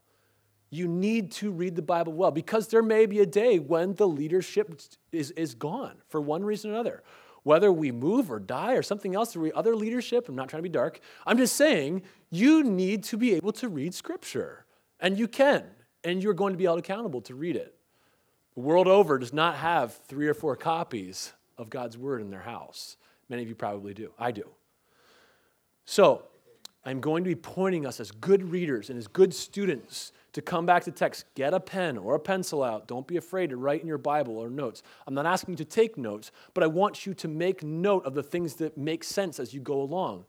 You 0.71 0.88
need 0.88 1.31
to 1.33 1.52
read 1.52 1.76
the 1.76 1.83
Bible 1.83 2.14
well 2.14 2.31
because 2.31 2.69
there 2.69 2.83
may 2.83 3.05
be 3.05 3.21
a 3.21 3.26
day 3.26 3.59
when 3.59 3.93
the 3.97 4.09
leadership 4.09 4.81
is, 5.12 5.31
is 5.33 5.55
gone 5.55 5.99
for 6.09 6.23
one 6.23 6.43
reason 6.43 6.71
or 6.71 6.73
another. 6.73 7.02
Whether 7.46 7.70
we 7.70 7.92
move 7.92 8.32
or 8.32 8.40
die 8.40 8.72
or 8.72 8.82
something 8.82 9.14
else, 9.14 9.36
or 9.36 9.52
other 9.54 9.76
leadership, 9.76 10.28
I'm 10.28 10.34
not 10.34 10.48
trying 10.48 10.64
to 10.64 10.68
be 10.68 10.72
dark. 10.72 10.98
I'm 11.24 11.38
just 11.38 11.54
saying 11.54 12.02
you 12.28 12.64
need 12.64 13.04
to 13.04 13.16
be 13.16 13.34
able 13.34 13.52
to 13.52 13.68
read 13.68 13.94
Scripture. 13.94 14.66
And 14.98 15.16
you 15.16 15.28
can, 15.28 15.62
and 16.02 16.20
you're 16.20 16.34
going 16.34 16.54
to 16.54 16.56
be 16.56 16.64
held 16.64 16.80
accountable 16.80 17.20
to 17.20 17.36
read 17.36 17.54
it. 17.54 17.76
The 18.56 18.62
world 18.62 18.88
over 18.88 19.16
does 19.16 19.32
not 19.32 19.54
have 19.58 19.94
three 20.08 20.26
or 20.26 20.34
four 20.34 20.56
copies 20.56 21.34
of 21.56 21.70
God's 21.70 21.96
Word 21.96 22.20
in 22.20 22.30
their 22.30 22.40
house. 22.40 22.96
Many 23.28 23.42
of 23.42 23.48
you 23.48 23.54
probably 23.54 23.94
do. 23.94 24.12
I 24.18 24.32
do. 24.32 24.48
So, 25.84 26.24
I'm 26.84 27.00
going 27.00 27.22
to 27.22 27.28
be 27.28 27.36
pointing 27.36 27.86
us 27.86 28.00
as 28.00 28.10
good 28.10 28.42
readers 28.50 28.90
and 28.90 28.98
as 28.98 29.06
good 29.06 29.32
students 29.32 30.10
to 30.37 30.43
come 30.43 30.66
back 30.66 30.85
to 30.85 30.90
text. 30.90 31.25
Get 31.35 31.55
a 31.55 31.61
pen 31.61 31.97
or 31.97 32.14
a 32.14 32.21
pencil 32.21 32.62
out. 32.62 32.87
Don't 32.87 33.07
be 33.07 33.16
afraid 33.16 33.49
to 33.49 33.57
write 33.57 33.81
in 33.81 33.87
your 33.87 33.97
Bible 33.97 34.37
or 34.37 34.50
notes. 34.50 34.83
I'm 35.07 35.14
not 35.14 35.25
asking 35.25 35.55
you 35.55 35.57
to 35.57 35.64
take 35.64 35.97
notes, 35.97 36.31
but 36.52 36.62
I 36.62 36.66
want 36.66 37.07
you 37.07 37.14
to 37.14 37.26
make 37.26 37.62
note 37.62 38.05
of 38.05 38.12
the 38.12 38.23
things 38.23 38.57
that 38.57 38.76
make 38.76 39.02
sense 39.02 39.40
as 39.40 39.55
you 39.55 39.61
go 39.61 39.81
along. 39.81 40.26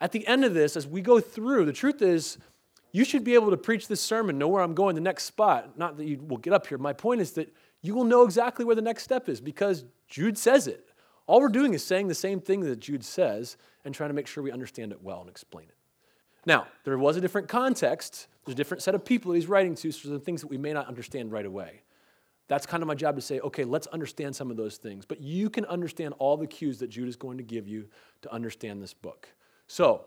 At 0.00 0.10
the 0.10 0.26
end 0.26 0.44
of 0.44 0.52
this, 0.52 0.76
as 0.76 0.88
we 0.88 1.00
go 1.00 1.20
through, 1.20 1.64
the 1.64 1.72
truth 1.72 2.02
is, 2.02 2.38
you 2.90 3.04
should 3.04 3.22
be 3.22 3.34
able 3.34 3.50
to 3.50 3.56
preach 3.56 3.86
this 3.86 4.00
sermon, 4.00 4.36
know 4.36 4.48
where 4.48 4.64
I'm 4.64 4.74
going, 4.74 4.96
the 4.96 5.00
next 5.00 5.26
spot. 5.26 5.78
Not 5.78 5.96
that 5.98 6.06
you 6.06 6.18
will 6.26 6.38
get 6.38 6.52
up 6.52 6.66
here. 6.66 6.78
My 6.78 6.92
point 6.92 7.20
is 7.20 7.30
that 7.32 7.54
you 7.82 7.94
will 7.94 8.02
know 8.02 8.24
exactly 8.24 8.64
where 8.64 8.74
the 8.74 8.82
next 8.82 9.04
step 9.04 9.28
is 9.28 9.40
because 9.40 9.84
Jude 10.08 10.38
says 10.38 10.66
it. 10.66 10.88
All 11.28 11.40
we're 11.40 11.50
doing 11.50 11.72
is 11.72 11.84
saying 11.84 12.08
the 12.08 12.16
same 12.16 12.40
thing 12.40 12.62
that 12.62 12.80
Jude 12.80 13.04
says 13.04 13.56
and 13.84 13.94
trying 13.94 14.10
to 14.10 14.14
make 14.14 14.26
sure 14.26 14.42
we 14.42 14.50
understand 14.50 14.90
it 14.90 15.00
well 15.00 15.20
and 15.20 15.30
explain 15.30 15.68
it. 15.68 15.76
Now, 16.46 16.66
there 16.84 16.96
was 16.96 17.16
a 17.16 17.20
different 17.20 17.48
context, 17.48 18.26
there's 18.44 18.54
a 18.54 18.56
different 18.56 18.82
set 18.82 18.94
of 18.94 19.04
people 19.04 19.32
that 19.32 19.36
he's 19.36 19.46
writing 19.46 19.74
to, 19.76 19.92
so 19.92 20.08
there's 20.08 20.22
things 20.22 20.40
that 20.40 20.48
we 20.48 20.58
may 20.58 20.72
not 20.72 20.88
understand 20.88 21.32
right 21.32 21.44
away. 21.44 21.82
That's 22.48 22.66
kind 22.66 22.82
of 22.82 22.88
my 22.88 22.96
job 22.96 23.14
to 23.14 23.22
say, 23.22 23.38
okay, 23.40 23.64
let's 23.64 23.86
understand 23.88 24.34
some 24.34 24.50
of 24.50 24.56
those 24.56 24.76
things. 24.76 25.06
But 25.06 25.20
you 25.20 25.48
can 25.50 25.64
understand 25.66 26.14
all 26.18 26.36
the 26.36 26.48
cues 26.48 26.78
that 26.80 26.88
Jude 26.88 27.08
is 27.08 27.14
going 27.14 27.36
to 27.36 27.44
give 27.44 27.68
you 27.68 27.86
to 28.22 28.32
understand 28.32 28.82
this 28.82 28.92
book. 28.92 29.28
So, 29.68 30.06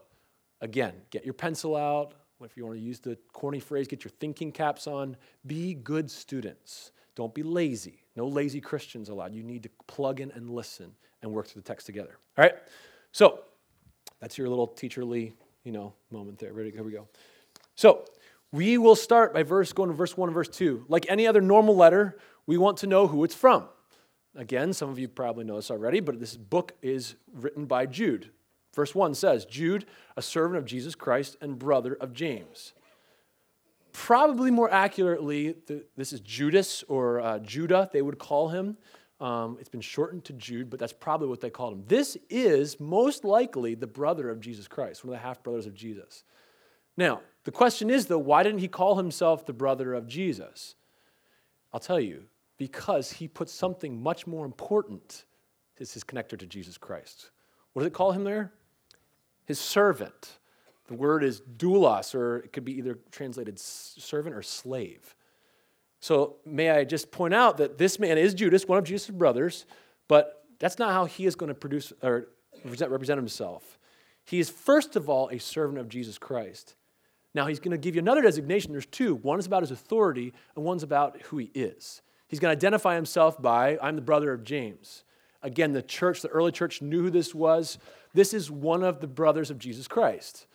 again, 0.60 0.94
get 1.10 1.24
your 1.24 1.34
pencil 1.34 1.76
out. 1.76 2.16
If 2.44 2.58
you 2.58 2.66
want 2.66 2.78
to 2.78 2.84
use 2.84 3.00
the 3.00 3.18
corny 3.32 3.62
phrase, 3.62 3.88
get 3.88 4.04
your 4.04 4.12
thinking 4.20 4.52
caps 4.52 4.88
on. 4.88 5.16
Be 5.48 5.74
good 5.74 6.12
students. 6.12 6.92
Don't 7.16 7.34
be 7.34 7.44
lazy. 7.44 8.04
No 8.18 8.28
lazy 8.28 8.60
Christians 8.60 9.08
allowed. 9.08 9.34
You 9.34 9.44
need 9.44 9.64
to 9.64 9.70
plug 9.88 10.20
in 10.20 10.30
and 10.32 10.50
listen 10.50 10.92
and 11.22 11.32
work 11.32 11.48
through 11.48 11.62
the 11.62 11.68
text 11.68 11.86
together. 11.86 12.18
All 12.38 12.44
right? 12.44 12.56
So, 13.14 13.40
that's 14.20 14.38
your 14.38 14.50
little 14.50 14.68
teacherly, 14.68 15.32
you 15.64 15.72
know, 15.72 15.94
moment 16.12 16.40
there. 16.40 16.54
Ready? 16.54 16.72
Here 16.72 16.84
we 16.84 16.92
go. 16.92 17.08
So, 17.76 18.06
we 18.52 18.78
will 18.78 18.96
start 18.96 19.34
by 19.34 19.42
verse 19.42 19.74
going 19.74 19.90
to 19.90 19.96
verse 19.96 20.16
1 20.16 20.30
and 20.30 20.34
verse 20.34 20.48
2. 20.50 20.86
Like 20.88 21.08
any 21.10 21.26
other 21.26 21.42
normal 21.42 21.76
letter, 21.76 22.18
we 22.46 22.58
want 22.58 22.78
to 22.78 22.88
know 22.88 23.08
who 23.08 23.24
it's 23.24 23.34
from. 23.34 23.68
Again, 24.36 24.74
some 24.74 24.90
of 24.90 25.00
you 25.00 25.08
probably 25.08 25.44
know 25.44 25.56
this 25.56 25.72
already, 25.72 26.00
but 26.00 26.20
this 26.20 26.38
book 26.38 26.74
is 26.82 27.16
written 27.34 27.66
by 27.66 27.88
Jude. 27.88 28.30
Verse 28.76 28.94
1 28.94 29.16
says, 29.16 29.46
Jude, 29.46 29.86
a 30.18 30.22
servant 30.22 30.58
of 30.58 30.66
Jesus 30.66 30.96
Christ 30.96 31.38
and 31.42 31.58
brother 31.58 31.94
of 31.96 32.14
James. 32.14 32.74
Probably 33.92 34.50
more 34.50 34.72
accurately, 34.72 35.56
this 35.96 36.14
is 36.14 36.20
Judas 36.20 36.84
or 36.88 37.22
uh, 37.22 37.40
Judah, 37.40 37.90
they 37.94 38.02
would 38.02 38.18
call 38.18 38.50
him. 38.50 38.78
Um, 39.20 39.58
it's 39.60 39.70
been 39.70 39.82
shortened 39.82 40.26
to 40.26 40.34
Jude, 40.34 40.70
but 40.70 40.80
that's 40.80 40.94
probably 40.94 41.28
what 41.28 41.40
they 41.40 41.50
called 41.50 41.74
him. 41.74 41.84
This 41.88 42.18
is 42.30 42.80
most 42.80 43.24
likely 43.24 43.76
the 43.76 43.88
brother 43.88 44.30
of 44.30 44.40
Jesus 44.42 44.68
Christ, 44.68 45.06
one 45.06 45.14
of 45.14 45.20
the 45.22 45.26
half 45.26 45.44
brothers 45.44 45.66
of 45.66 45.74
Jesus. 45.74 46.24
Now, 46.98 47.22
the 47.44 47.52
question 47.52 47.90
is, 47.90 48.08
though, 48.08 48.18
why 48.18 48.44
didn't 48.44 48.60
he 48.60 48.68
call 48.68 48.98
himself 48.98 49.46
the 49.46 49.54
brother 49.54 49.94
of 49.94 50.08
Jesus? 50.08 50.76
I'll 51.72 51.80
tell 51.80 52.00
you, 52.00 52.26
because 52.58 53.12
he 53.12 53.28
put 53.28 53.50
something 53.50 54.02
much 54.02 54.28
more 54.28 54.46
important 54.46 55.26
as 55.80 55.94
his 55.94 56.04
connector 56.04 56.38
to 56.38 56.46
Jesus 56.46 56.78
Christ. 56.78 57.32
What 57.74 57.82
does 57.82 57.88
it 57.88 57.94
call 57.94 58.12
him 58.12 58.24
there? 58.24 58.54
His 59.46 59.60
servant. 59.60 60.40
The 60.88 60.94
word 60.94 61.24
is 61.24 61.42
doulos, 61.42 62.14
or 62.14 62.38
it 62.38 62.54
could 62.54 62.66
be 62.66 62.78
either 62.78 63.00
translated 63.12 63.58
servant 63.58 64.36
or 64.36 64.44
slave. 64.44 65.16
So, 66.04 66.36
may 66.46 66.70
I 66.70 66.84
just 66.84 67.12
point 67.12 67.34
out 67.34 67.56
that 67.60 67.78
this 67.78 67.98
man 67.98 68.18
is 68.18 68.34
Judas, 68.34 68.68
one 68.68 68.78
of 68.78 68.84
Jesus' 68.84 69.10
brothers, 69.10 69.66
but 70.10 70.44
that's 70.60 70.78
not 70.78 70.92
how 70.92 71.06
he 71.06 71.26
is 71.26 71.34
going 71.34 71.48
to 71.48 71.56
produce 71.56 71.94
or 72.02 72.28
represent 72.66 73.18
himself. 73.18 73.80
He 74.26 74.38
is, 74.38 74.50
first 74.50 74.98
of 74.98 75.08
all, 75.08 75.30
a 75.30 75.38
servant 75.38 75.80
of 75.80 75.88
Jesus 75.88 76.18
Christ. 76.18 76.76
Now, 77.34 77.46
he's 77.46 77.62
going 77.62 77.72
to 77.72 77.78
give 77.78 77.96
you 77.96 78.02
another 78.02 78.22
designation. 78.22 78.74
There's 78.74 78.86
two 78.86 79.16
one 79.16 79.40
is 79.40 79.46
about 79.46 79.64
his 79.64 79.72
authority, 79.72 80.34
and 80.58 80.66
one's 80.66 80.84
about 80.84 81.22
who 81.22 81.38
he 81.38 81.50
is. 81.54 82.02
He's 82.28 82.42
going 82.42 82.52
to 82.52 82.58
identify 82.58 82.96
himself 82.96 83.42
by, 83.42 83.78
I'm 83.82 83.96
the 83.96 84.02
brother 84.02 84.34
of 84.34 84.44
James. 84.44 85.06
Again, 85.42 85.72
the 85.72 85.82
church, 85.82 86.22
the 86.22 86.28
early 86.28 86.52
church 86.52 86.82
knew 86.82 87.04
who 87.04 87.12
this 87.12 87.34
was. 87.34 87.78
This 88.14 88.34
is 88.34 88.52
one 88.52 88.84
of 88.84 89.00
the 89.00 89.08
brothers 89.08 89.50
of 89.50 89.58
Jesus 89.58 89.88
Christ. 89.88 90.48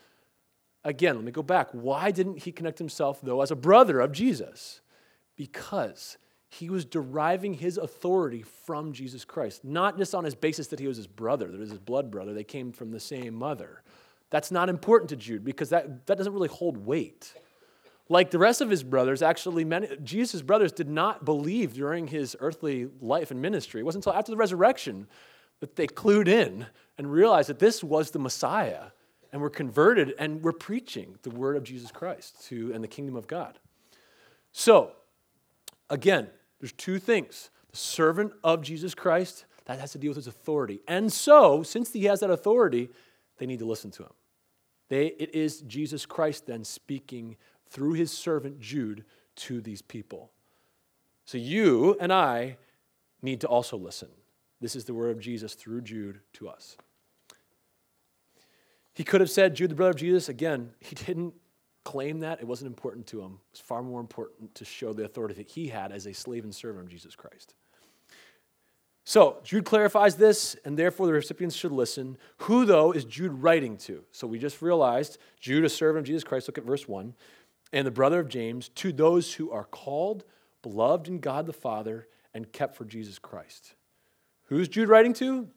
Again, 0.85 1.14
let 1.14 1.25
me 1.25 1.33
go 1.33 1.43
back. 1.43 1.71
Why 1.73 2.11
didn't 2.11 2.40
he 2.43 2.52
connect 2.52 2.78
himself, 2.78 3.23
though, 3.23 3.40
as 3.40 3.50
a 3.50 3.57
brother 3.57 3.99
of 3.99 4.12
Jesus? 4.12 4.83
Because 5.38 6.18
he 6.50 6.68
was 6.68 6.85
deriving 6.85 7.54
his 7.54 7.78
authority 7.78 8.42
from 8.42 8.92
Jesus 8.92 9.25
Christ, 9.25 9.64
not 9.64 9.97
just 9.97 10.14
on 10.14 10.25
his 10.25 10.35
basis 10.35 10.66
that 10.68 10.80
he 10.80 10.87
was 10.87 10.99
his 10.99 11.07
brother, 11.07 11.50
that 11.50 11.59
was 11.59 11.71
his 11.71 11.78
blood 11.78 12.11
brother, 12.11 12.35
they 12.35 12.45
came 12.45 12.73
from 12.73 12.90
the 12.90 13.00
same 13.00 13.35
mother. 13.35 13.83
That's 14.30 14.50
not 14.50 14.68
important 14.68 15.09
to 15.11 15.16
Jude 15.16 15.45
because 15.45 15.71
that, 15.71 16.07
that 16.07 16.18
doesn't 16.18 16.33
really 16.33 16.49
hold 16.49 16.76
weight. 16.76 17.33
Like 18.11 18.30
the 18.30 18.38
rest 18.38 18.61
of 18.61 18.71
his 18.71 18.83
brothers, 18.83 19.23
actually, 19.23 19.64
many, 19.64 19.88
Jesus' 20.02 20.40
brothers 20.42 20.73
did 20.73 20.88
not 20.88 21.25
believe 21.25 21.75
during 21.75 22.09
his 22.09 22.37
earthly 22.40 22.88
life 23.00 23.30
and 23.30 23.40
ministry. 23.40 23.80
It 23.80 23.85
wasn't 23.85 24.07
until 24.07 24.18
after 24.18 24.33
the 24.33 24.37
resurrection 24.37 25.07
that 25.61 25.76
they 25.76 25.87
clued 25.87 26.28
in 26.28 26.66
and 26.97 27.12
realized 27.12 27.50
that 27.50 27.59
this 27.59 27.85
was 27.85 28.11
the 28.11 28.18
Messiah 28.18 28.85
and 29.33 29.42
were 29.42 29.50
converted 29.50 30.14
and 30.18 30.42
were 30.42 30.52
preaching 30.52 31.18
the 31.23 31.30
word 31.30 31.57
of 31.57 31.64
Jesus 31.64 31.90
Christ 31.90 32.47
to 32.49 32.73
and 32.73 32.83
the 32.83 32.88
kingdom 32.88 33.14
of 33.14 33.26
God. 33.26 33.59
So, 34.52 34.92
again, 35.90 36.28
there's 36.61 36.73
two 36.73 36.99
things. 36.99 37.50
The 37.71 37.76
servant 37.76 38.33
of 38.42 38.62
Jesus 38.62 38.95
Christ, 38.95 39.45
that 39.66 39.78
has 39.78 39.92
to 39.92 39.99
deal 39.99 40.11
with 40.11 40.16
his 40.16 40.26
authority. 40.26 40.80
And 40.88 41.12
so, 41.12 41.62
since 41.62 41.92
he 41.92 42.04
has 42.04 42.21
that 42.21 42.30
authority, 42.30 42.88
they 43.38 43.47
need 43.47 43.59
to 43.59 43.66
listen 43.66 43.90
to 43.92 44.04
him. 44.04 44.12
They, 44.88 45.09
it 45.09 45.35
is 45.35 45.61
Jesus 45.61 46.07
Christ 46.07 46.47
then 46.47 46.64
speaking 46.64 47.37
through 47.68 47.92
his 47.92 48.11
servant 48.11 48.61
Jude 48.61 49.04
to 49.37 49.61
these 49.61 49.83
people. 49.83 50.30
So 51.25 51.37
you 51.37 51.97
and 52.00 52.12
I 52.12 52.57
need 53.21 53.42
to 53.42 53.47
also 53.47 53.76
listen. 53.76 54.09
This 54.61 54.75
is 54.75 54.87
the 54.87 54.95
word 54.95 55.11
of 55.11 55.21
Jesus 55.21 55.54
through 55.54 55.83
Jude 55.83 56.21
to 56.35 56.49
us. 56.49 56.76
He 58.95 59.04
could 59.04 59.21
have 59.21 59.30
said, 59.30 59.54
Jude, 59.54 59.71
the 59.71 59.75
brother 59.75 59.90
of 59.90 59.97
Jesus. 59.97 60.28
Again, 60.28 60.71
he 60.80 60.95
didn't 60.97 61.35
claim 61.88 62.21
that. 62.21 62.38
It 62.38 62.47
wasn't 62.47 62.68
important 62.68 63.07
to 63.07 63.23
him. 63.23 63.38
It 63.49 63.52
was 63.52 63.61
far 63.61 63.83
more 63.83 63.99
important 63.99 64.54
to 64.57 64.64
show 64.66 64.92
the 64.92 65.07
authority 65.07 65.35
that 65.37 65.49
he 65.49 65.68
had 65.68 65.90
as 65.90 66.07
a 66.07 66.12
slave 66.12 66.45
and 66.45 66.54
servant 66.54 66.85
of 66.85 66.90
Jesus 66.90 67.16
Christ. 67.16 67.54
So, 69.04 69.38
Jude 69.42 69.64
clarifies 69.64 70.16
this, 70.16 70.54
and 70.66 70.78
therefore 70.78 71.07
the 71.07 71.14
recipients 71.14 71.57
should 71.57 71.73
listen. 71.73 72.18
Who, 72.40 72.66
though, 72.66 72.92
is 72.92 73.07
Jude 73.07 73.33
writing 73.33 73.78
to? 73.78 74.04
So, 74.12 74.26
we 74.26 74.38
just 74.38 74.61
realized 74.61 75.16
Jude, 75.40 75.64
a 75.64 75.71
servant 75.71 76.00
of 76.00 76.07
Jesus 76.07 76.25
Christ, 76.25 76.47
look 76.47 76.59
at 76.59 76.64
verse 76.64 76.87
1, 76.87 77.14
and 77.73 77.87
the 77.87 77.90
brother 77.90 78.21
of 78.21 78.28
James, 78.28 78.68
to 78.68 78.92
those 78.92 79.33
who 79.33 79.50
are 79.50 79.64
called, 79.64 80.25
beloved 80.61 81.09
in 81.09 81.21
God 81.21 81.47
the 81.47 81.54
Father, 81.54 82.07
and 82.35 82.52
kept 82.52 82.76
for 82.76 82.85
Jesus 82.85 83.18
Christ. 83.18 83.76
Who's 84.49 84.68
Jude 84.68 84.90
writing 84.90 85.14
to? 85.14 85.49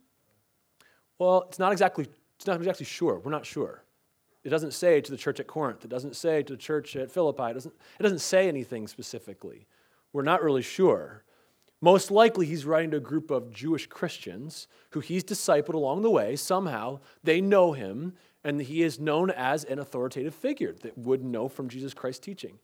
Well, 1.19 1.43
it's 1.49 1.59
not 1.59 1.73
exactly, 1.73 2.07
it's 2.37 2.47
not 2.47 2.55
exactly 2.55 2.85
sure. 2.85 3.19
We're 3.19 3.31
not 3.31 3.45
sure. 3.45 3.83
It 4.43 4.49
doesn't 4.49 4.73
say 4.73 5.01
to 5.01 5.11
the 5.11 5.17
church 5.17 5.39
at 5.39 5.47
Corinth. 5.47 5.85
It 5.85 5.89
doesn't 5.89 6.15
say 6.15 6.41
to 6.43 6.53
the 6.53 6.57
church 6.57 6.95
at 6.95 7.11
Philippi. 7.11 7.43
It 7.43 7.53
doesn't, 7.53 7.75
it 7.99 8.03
doesn't 8.03 8.19
say 8.19 8.47
anything 8.47 8.87
specifically. 8.87 9.67
We're 10.13 10.23
not 10.23 10.43
really 10.43 10.63
sure. 10.63 11.23
Most 11.79 12.11
likely, 12.11 12.45
he's 12.45 12.65
writing 12.65 12.91
to 12.91 12.97
a 12.97 13.01
group 13.01 13.31
of 13.31 13.51
Jewish 13.51 13.87
Christians 13.87 14.67
who 14.91 14.99
he's 14.99 15.23
discipled 15.23 15.73
along 15.73 16.03
the 16.03 16.11
way. 16.11 16.35
Somehow, 16.35 16.99
they 17.23 17.41
know 17.41 17.73
him, 17.73 18.13
and 18.43 18.61
he 18.61 18.83
is 18.83 18.99
known 18.99 19.31
as 19.31 19.63
an 19.63 19.79
authoritative 19.79 20.35
figure 20.35 20.73
that 20.81 20.97
would 20.97 21.23
know 21.23 21.47
from 21.47 21.69
Jesus 21.69 21.93
Christ's 21.93 22.23
teaching. 22.23 22.59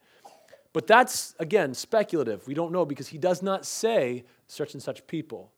But 0.72 0.86
that's, 0.86 1.34
again, 1.40 1.74
speculative. 1.74 2.48
We 2.48 2.54
don't 2.54 2.72
know 2.72 2.86
because 2.86 3.08
he 3.08 3.18
does 3.18 3.42
not 3.42 3.66
say 3.66 4.24
such 4.46 4.74
and 4.74 4.84
such 4.84 5.06
people. 5.08 5.52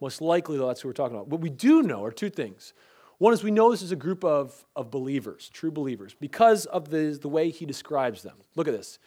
Most 0.00 0.20
likely, 0.20 0.58
though, 0.58 0.66
that's 0.66 0.80
who 0.80 0.88
we're 0.88 0.94
talking 0.94 1.16
about. 1.16 1.28
What 1.28 1.40
we 1.40 1.50
do 1.50 1.82
know 1.82 2.04
are 2.04 2.10
two 2.10 2.30
things. 2.30 2.74
One 3.24 3.32
is 3.32 3.42
we 3.42 3.50
know 3.50 3.70
this 3.70 3.80
is 3.80 3.90
a 3.90 3.96
group 3.96 4.22
of, 4.22 4.66
of 4.76 4.90
believers, 4.90 5.48
true 5.48 5.70
believers, 5.70 6.14
because 6.20 6.66
of 6.66 6.90
the, 6.90 7.18
the 7.18 7.28
way 7.36 7.48
he 7.48 7.64
describes 7.64 8.22
them. 8.22 8.36
Look 8.54 8.68
at 8.68 8.74
this. 8.74 8.98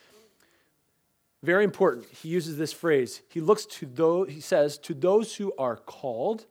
Very 1.43 1.63
important. 1.63 2.07
He 2.23 2.29
uses 2.29 2.57
this 2.57 2.73
phrase. 2.73 3.21
He 3.29 3.41
looks 3.41 3.67
to 3.77 3.85
those, 3.85 4.31
he 4.31 4.41
says, 4.41 4.79
to 4.79 4.95
those 4.95 5.35
who 5.35 5.53
are 5.59 5.77
called, 5.77 6.47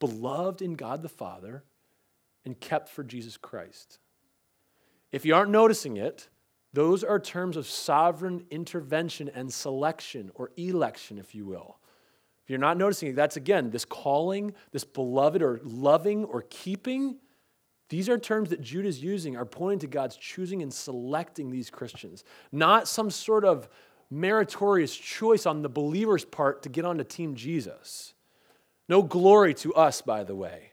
beloved 0.00 0.62
in 0.62 0.74
God 0.74 1.02
the 1.02 1.08
Father, 1.08 1.62
and 2.44 2.58
kept 2.58 2.88
for 2.88 3.04
Jesus 3.04 3.36
Christ. 3.36 4.00
If 5.12 5.24
you 5.24 5.36
aren't 5.36 5.52
noticing 5.52 5.96
it, 5.96 6.28
Those 6.74 7.04
are 7.04 7.20
terms 7.20 7.56
of 7.56 7.68
sovereign 7.68 8.46
intervention 8.50 9.30
and 9.32 9.52
selection, 9.52 10.32
or 10.34 10.50
election, 10.56 11.18
if 11.18 11.32
you 11.32 11.46
will. 11.46 11.78
If 12.44 12.50
you're 12.50 12.58
not 12.58 12.76
noticing 12.76 13.08
it, 13.08 13.16
that's 13.16 13.36
again 13.36 13.70
this 13.70 13.84
calling, 13.84 14.52
this 14.70 14.84
beloved 14.84 15.42
or 15.42 15.60
loving 15.62 16.24
or 16.24 16.44
keeping. 16.50 17.16
These 17.88 18.08
are 18.08 18.18
terms 18.18 18.50
that 18.50 18.60
Jude 18.60 18.86
is 18.86 19.02
using, 19.02 19.36
are 19.36 19.46
pointing 19.46 19.78
to 19.80 19.86
God's 19.86 20.16
choosing 20.16 20.62
and 20.62 20.72
selecting 20.72 21.50
these 21.50 21.70
Christians, 21.70 22.24
not 22.52 22.86
some 22.86 23.10
sort 23.10 23.44
of 23.44 23.68
meritorious 24.10 24.94
choice 24.94 25.46
on 25.46 25.62
the 25.62 25.68
believer's 25.68 26.24
part 26.24 26.62
to 26.62 26.68
get 26.68 26.84
onto 26.84 27.04
Team 27.04 27.34
Jesus. 27.34 28.14
No 28.88 29.02
glory 29.02 29.54
to 29.54 29.74
us, 29.74 30.02
by 30.02 30.24
the 30.24 30.34
way. 30.34 30.72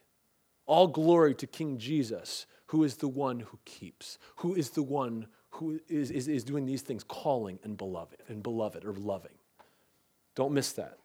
All 0.66 0.88
glory 0.88 1.34
to 1.36 1.48
King 1.48 1.78
Jesus, 1.78 2.46
who 2.68 2.84
is 2.84 2.98
the 2.98 3.08
one 3.08 3.40
who 3.40 3.60
keeps, 3.66 4.18
who 4.38 4.54
is 4.56 4.72
the 4.72 4.84
one 4.84 5.28
who 5.52 5.80
is, 5.88 6.12
is, 6.12 6.28
is 6.28 6.44
doing 6.44 6.66
these 6.66 6.82
things, 6.82 7.04
calling 7.04 7.60
and 7.64 7.78
beloved, 7.78 8.24
and 8.28 8.42
beloved 8.44 8.86
or 8.86 8.94
loving. 8.94 9.32
Don't 10.36 10.54
miss 10.54 10.74
that. 10.74 10.98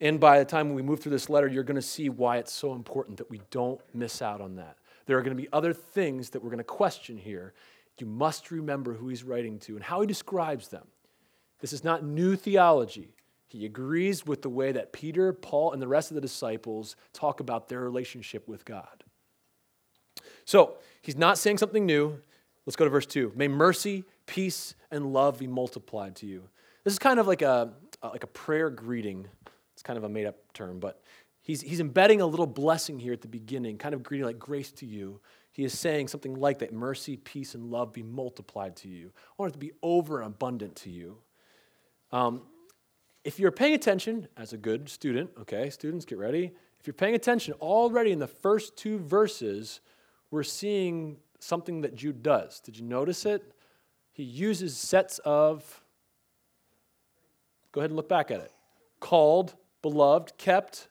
And 0.00 0.20
by 0.20 0.38
the 0.38 0.44
time 0.44 0.74
we 0.74 0.82
move 0.82 1.00
through 1.00 1.12
this 1.12 1.28
letter, 1.28 1.48
you're 1.48 1.64
going 1.64 1.76
to 1.76 1.82
see 1.82 2.08
why 2.08 2.38
it's 2.38 2.52
so 2.52 2.72
important 2.72 3.16
that 3.18 3.30
we 3.30 3.40
don't 3.50 3.80
miss 3.92 4.22
out 4.22 4.40
on 4.40 4.56
that. 4.56 4.76
There 5.06 5.18
are 5.18 5.22
going 5.22 5.36
to 5.36 5.42
be 5.42 5.48
other 5.52 5.72
things 5.72 6.30
that 6.30 6.42
we're 6.42 6.50
going 6.50 6.58
to 6.58 6.64
question 6.64 7.16
here. 7.16 7.54
You 7.98 8.06
must 8.06 8.50
remember 8.50 8.94
who 8.94 9.08
he's 9.08 9.24
writing 9.24 9.58
to 9.60 9.74
and 9.74 9.82
how 9.82 10.00
he 10.00 10.06
describes 10.06 10.68
them. 10.68 10.86
This 11.60 11.72
is 11.72 11.82
not 11.82 12.04
new 12.04 12.36
theology. 12.36 13.14
He 13.48 13.64
agrees 13.64 14.26
with 14.26 14.42
the 14.42 14.50
way 14.50 14.72
that 14.72 14.92
Peter, 14.92 15.32
Paul, 15.32 15.72
and 15.72 15.82
the 15.82 15.88
rest 15.88 16.10
of 16.10 16.14
the 16.14 16.20
disciples 16.20 16.94
talk 17.12 17.40
about 17.40 17.68
their 17.68 17.80
relationship 17.80 18.46
with 18.46 18.64
God. 18.64 19.04
So, 20.44 20.76
he's 21.02 21.16
not 21.16 21.38
saying 21.38 21.58
something 21.58 21.84
new. 21.84 22.20
Let's 22.66 22.76
go 22.76 22.84
to 22.84 22.90
verse 22.90 23.06
2. 23.06 23.32
May 23.34 23.48
mercy, 23.48 24.04
peace, 24.26 24.74
and 24.90 25.12
love 25.12 25.38
be 25.38 25.46
multiplied 25.46 26.16
to 26.16 26.26
you. 26.26 26.44
This 26.84 26.92
is 26.92 26.98
kind 26.98 27.18
of 27.18 27.26
like 27.26 27.42
a, 27.42 27.72
like 28.02 28.24
a 28.24 28.28
prayer 28.28 28.68
greeting. 28.70 29.26
It's 29.78 29.82
kind 29.84 29.96
of 29.96 30.02
a 30.02 30.08
made 30.08 30.26
up 30.26 30.34
term, 30.54 30.80
but 30.80 31.00
he's, 31.40 31.60
he's 31.60 31.78
embedding 31.78 32.20
a 32.20 32.26
little 32.26 32.48
blessing 32.48 32.98
here 32.98 33.12
at 33.12 33.20
the 33.20 33.28
beginning, 33.28 33.78
kind 33.78 33.94
of 33.94 34.02
greeting 34.02 34.26
like 34.26 34.36
grace 34.36 34.72
to 34.72 34.86
you. 34.86 35.20
He 35.52 35.62
is 35.62 35.78
saying 35.78 36.08
something 36.08 36.34
like 36.34 36.58
that 36.58 36.72
mercy, 36.72 37.16
peace, 37.16 37.54
and 37.54 37.70
love 37.70 37.92
be 37.92 38.02
multiplied 38.02 38.74
to 38.78 38.88
you. 38.88 39.12
I 39.14 39.34
want 39.38 39.50
it 39.50 39.52
to 39.52 39.60
be 39.60 39.70
over 39.80 40.22
abundant 40.22 40.74
to 40.78 40.90
you. 40.90 41.18
Um, 42.10 42.42
if 43.22 43.38
you're 43.38 43.52
paying 43.52 43.74
attention 43.74 44.26
as 44.36 44.52
a 44.52 44.56
good 44.56 44.88
student, 44.88 45.30
okay, 45.42 45.70
students, 45.70 46.04
get 46.04 46.18
ready. 46.18 46.50
If 46.80 46.88
you're 46.88 46.94
paying 46.94 47.14
attention, 47.14 47.54
already 47.60 48.10
in 48.10 48.18
the 48.18 48.26
first 48.26 48.76
two 48.76 48.98
verses, 48.98 49.78
we're 50.32 50.42
seeing 50.42 51.18
something 51.38 51.82
that 51.82 51.94
Jude 51.94 52.20
does. 52.24 52.58
Did 52.58 52.76
you 52.76 52.84
notice 52.84 53.24
it? 53.24 53.44
He 54.12 54.24
uses 54.24 54.76
sets 54.76 55.20
of, 55.20 55.82
go 57.70 57.80
ahead 57.80 57.90
and 57.90 57.96
look 57.96 58.08
back 58.08 58.32
at 58.32 58.40
it 58.40 58.50
called, 59.00 59.54
beloved, 59.82 60.36
kept, 60.38 60.88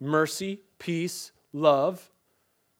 mercy, 0.00 0.60
peace, 0.78 1.32
love. 1.52 2.10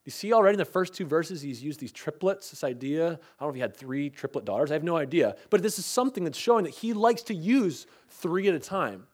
You 0.04 0.12
see 0.12 0.32
already 0.32 0.54
in 0.54 0.58
the 0.58 0.64
first 0.66 0.94
two 0.94 1.06
verses, 1.06 1.40
he's 1.40 1.62
used 1.62 1.80
these 1.80 1.92
triplets, 1.92 2.50
this 2.50 2.62
idea. 2.62 3.06
I 3.06 3.08
don't 3.08 3.20
know 3.40 3.48
if 3.48 3.54
he 3.54 3.60
had 3.60 3.76
three 3.76 4.10
triplet 4.10 4.44
daughters, 4.44 4.70
I 4.70 4.74
have 4.74 4.84
no 4.84 4.96
idea. 4.96 5.36
But 5.48 5.62
this 5.62 5.78
is 5.78 5.86
something 5.86 6.24
that's 6.24 6.38
showing 6.38 6.64
that 6.64 6.74
he 6.74 6.92
likes 6.92 7.22
to 7.22 7.34
use 7.34 7.86
three 8.08 8.48
at 8.48 8.54
a 8.54 8.58
time. 8.58 9.06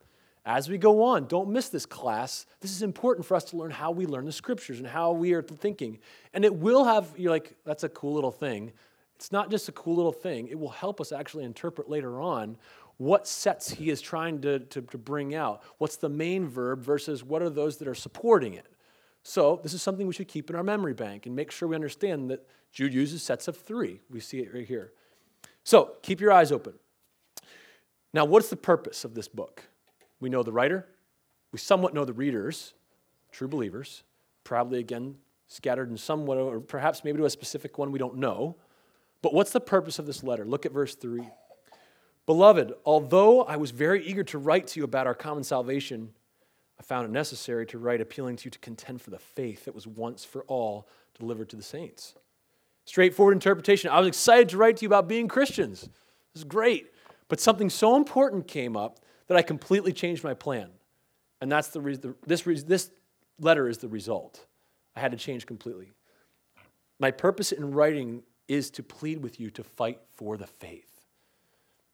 As 0.44 0.68
we 0.68 0.78
go 0.78 1.02
on, 1.04 1.26
don't 1.26 1.50
miss 1.50 1.68
this 1.68 1.86
class. 1.86 2.46
This 2.60 2.72
is 2.72 2.82
important 2.82 3.26
for 3.26 3.36
us 3.36 3.44
to 3.44 3.56
learn 3.56 3.70
how 3.70 3.90
we 3.90 4.06
learn 4.06 4.24
the 4.24 4.32
scriptures 4.32 4.78
and 4.78 4.88
how 4.88 5.12
we 5.12 5.32
are 5.34 5.42
thinking. 5.42 5.98
And 6.32 6.44
it 6.44 6.54
will 6.54 6.84
have, 6.84 7.12
you're 7.16 7.30
like, 7.30 7.54
that's 7.64 7.84
a 7.84 7.88
cool 7.90 8.14
little 8.14 8.32
thing. 8.32 8.72
It's 9.16 9.30
not 9.30 9.50
just 9.50 9.68
a 9.68 9.72
cool 9.72 9.96
little 9.96 10.12
thing, 10.12 10.48
it 10.48 10.58
will 10.58 10.70
help 10.70 10.98
us 10.98 11.12
actually 11.12 11.44
interpret 11.44 11.90
later 11.90 12.22
on 12.22 12.56
what 13.00 13.26
sets 13.26 13.70
he 13.70 13.88
is 13.88 14.02
trying 14.02 14.42
to, 14.42 14.58
to, 14.58 14.82
to 14.82 14.98
bring 14.98 15.34
out. 15.34 15.62
What's 15.78 15.96
the 15.96 16.10
main 16.10 16.46
verb 16.46 16.82
versus 16.82 17.24
what 17.24 17.40
are 17.40 17.48
those 17.48 17.78
that 17.78 17.88
are 17.88 17.94
supporting 17.94 18.52
it? 18.52 18.66
So, 19.22 19.58
this 19.62 19.72
is 19.72 19.80
something 19.80 20.06
we 20.06 20.12
should 20.12 20.28
keep 20.28 20.50
in 20.50 20.56
our 20.56 20.62
memory 20.62 20.92
bank 20.92 21.24
and 21.24 21.34
make 21.34 21.50
sure 21.50 21.66
we 21.66 21.74
understand 21.74 22.28
that 22.28 22.46
Jude 22.72 22.92
uses 22.92 23.22
sets 23.22 23.48
of 23.48 23.56
three. 23.56 24.02
We 24.10 24.20
see 24.20 24.40
it 24.40 24.52
right 24.52 24.66
here. 24.66 24.92
So, 25.64 25.96
keep 26.02 26.20
your 26.20 26.30
eyes 26.30 26.52
open. 26.52 26.74
Now, 28.12 28.26
what's 28.26 28.50
the 28.50 28.56
purpose 28.56 29.02
of 29.02 29.14
this 29.14 29.28
book? 29.28 29.62
We 30.20 30.28
know 30.28 30.42
the 30.42 30.52
writer, 30.52 30.86
we 31.52 31.58
somewhat 31.58 31.94
know 31.94 32.04
the 32.04 32.12
readers, 32.12 32.74
true 33.32 33.48
believers, 33.48 34.02
probably 34.44 34.78
again 34.78 35.16
scattered 35.48 35.88
in 35.88 35.96
somewhat, 35.96 36.36
or 36.36 36.60
perhaps 36.60 37.02
maybe 37.02 37.16
to 37.16 37.24
a 37.24 37.30
specific 37.30 37.78
one 37.78 37.92
we 37.92 37.98
don't 37.98 38.18
know. 38.18 38.56
But 39.22 39.32
what's 39.32 39.52
the 39.52 39.60
purpose 39.60 39.98
of 39.98 40.04
this 40.04 40.22
letter? 40.22 40.44
Look 40.44 40.66
at 40.66 40.72
verse 40.72 40.94
3. 40.94 41.26
Beloved, 42.30 42.74
although 42.84 43.42
I 43.42 43.56
was 43.56 43.72
very 43.72 44.06
eager 44.06 44.22
to 44.22 44.38
write 44.38 44.68
to 44.68 44.78
you 44.78 44.84
about 44.84 45.08
our 45.08 45.16
common 45.16 45.42
salvation, 45.42 46.12
I 46.78 46.84
found 46.84 47.06
it 47.06 47.10
necessary 47.10 47.66
to 47.66 47.78
write 47.78 48.00
appealing 48.00 48.36
to 48.36 48.44
you 48.44 48.52
to 48.52 48.58
contend 48.60 49.02
for 49.02 49.10
the 49.10 49.18
faith 49.18 49.64
that 49.64 49.74
was 49.74 49.84
once 49.84 50.24
for 50.24 50.44
all 50.44 50.86
delivered 51.18 51.48
to 51.48 51.56
the 51.56 51.62
saints. 51.64 52.14
Straightforward 52.84 53.34
interpretation. 53.34 53.90
I 53.90 53.98
was 53.98 54.06
excited 54.06 54.48
to 54.50 54.58
write 54.58 54.76
to 54.76 54.82
you 54.82 54.88
about 54.88 55.08
being 55.08 55.26
Christians. 55.26 55.80
This 55.80 56.42
is 56.42 56.44
great. 56.44 56.92
But 57.26 57.40
something 57.40 57.68
so 57.68 57.96
important 57.96 58.46
came 58.46 58.76
up 58.76 59.00
that 59.26 59.36
I 59.36 59.42
completely 59.42 59.92
changed 59.92 60.22
my 60.22 60.34
plan. 60.34 60.68
And 61.40 61.50
that's 61.50 61.70
the 61.70 61.80
reason, 61.80 62.14
this, 62.28 62.42
this 62.42 62.92
letter 63.40 63.68
is 63.68 63.78
the 63.78 63.88
result. 63.88 64.46
I 64.94 65.00
had 65.00 65.10
to 65.10 65.18
change 65.18 65.46
completely. 65.46 65.90
My 67.00 67.10
purpose 67.10 67.50
in 67.50 67.72
writing 67.72 68.22
is 68.46 68.70
to 68.70 68.84
plead 68.84 69.20
with 69.20 69.40
you 69.40 69.50
to 69.50 69.64
fight 69.64 69.98
for 70.14 70.36
the 70.36 70.46
faith. 70.46 70.89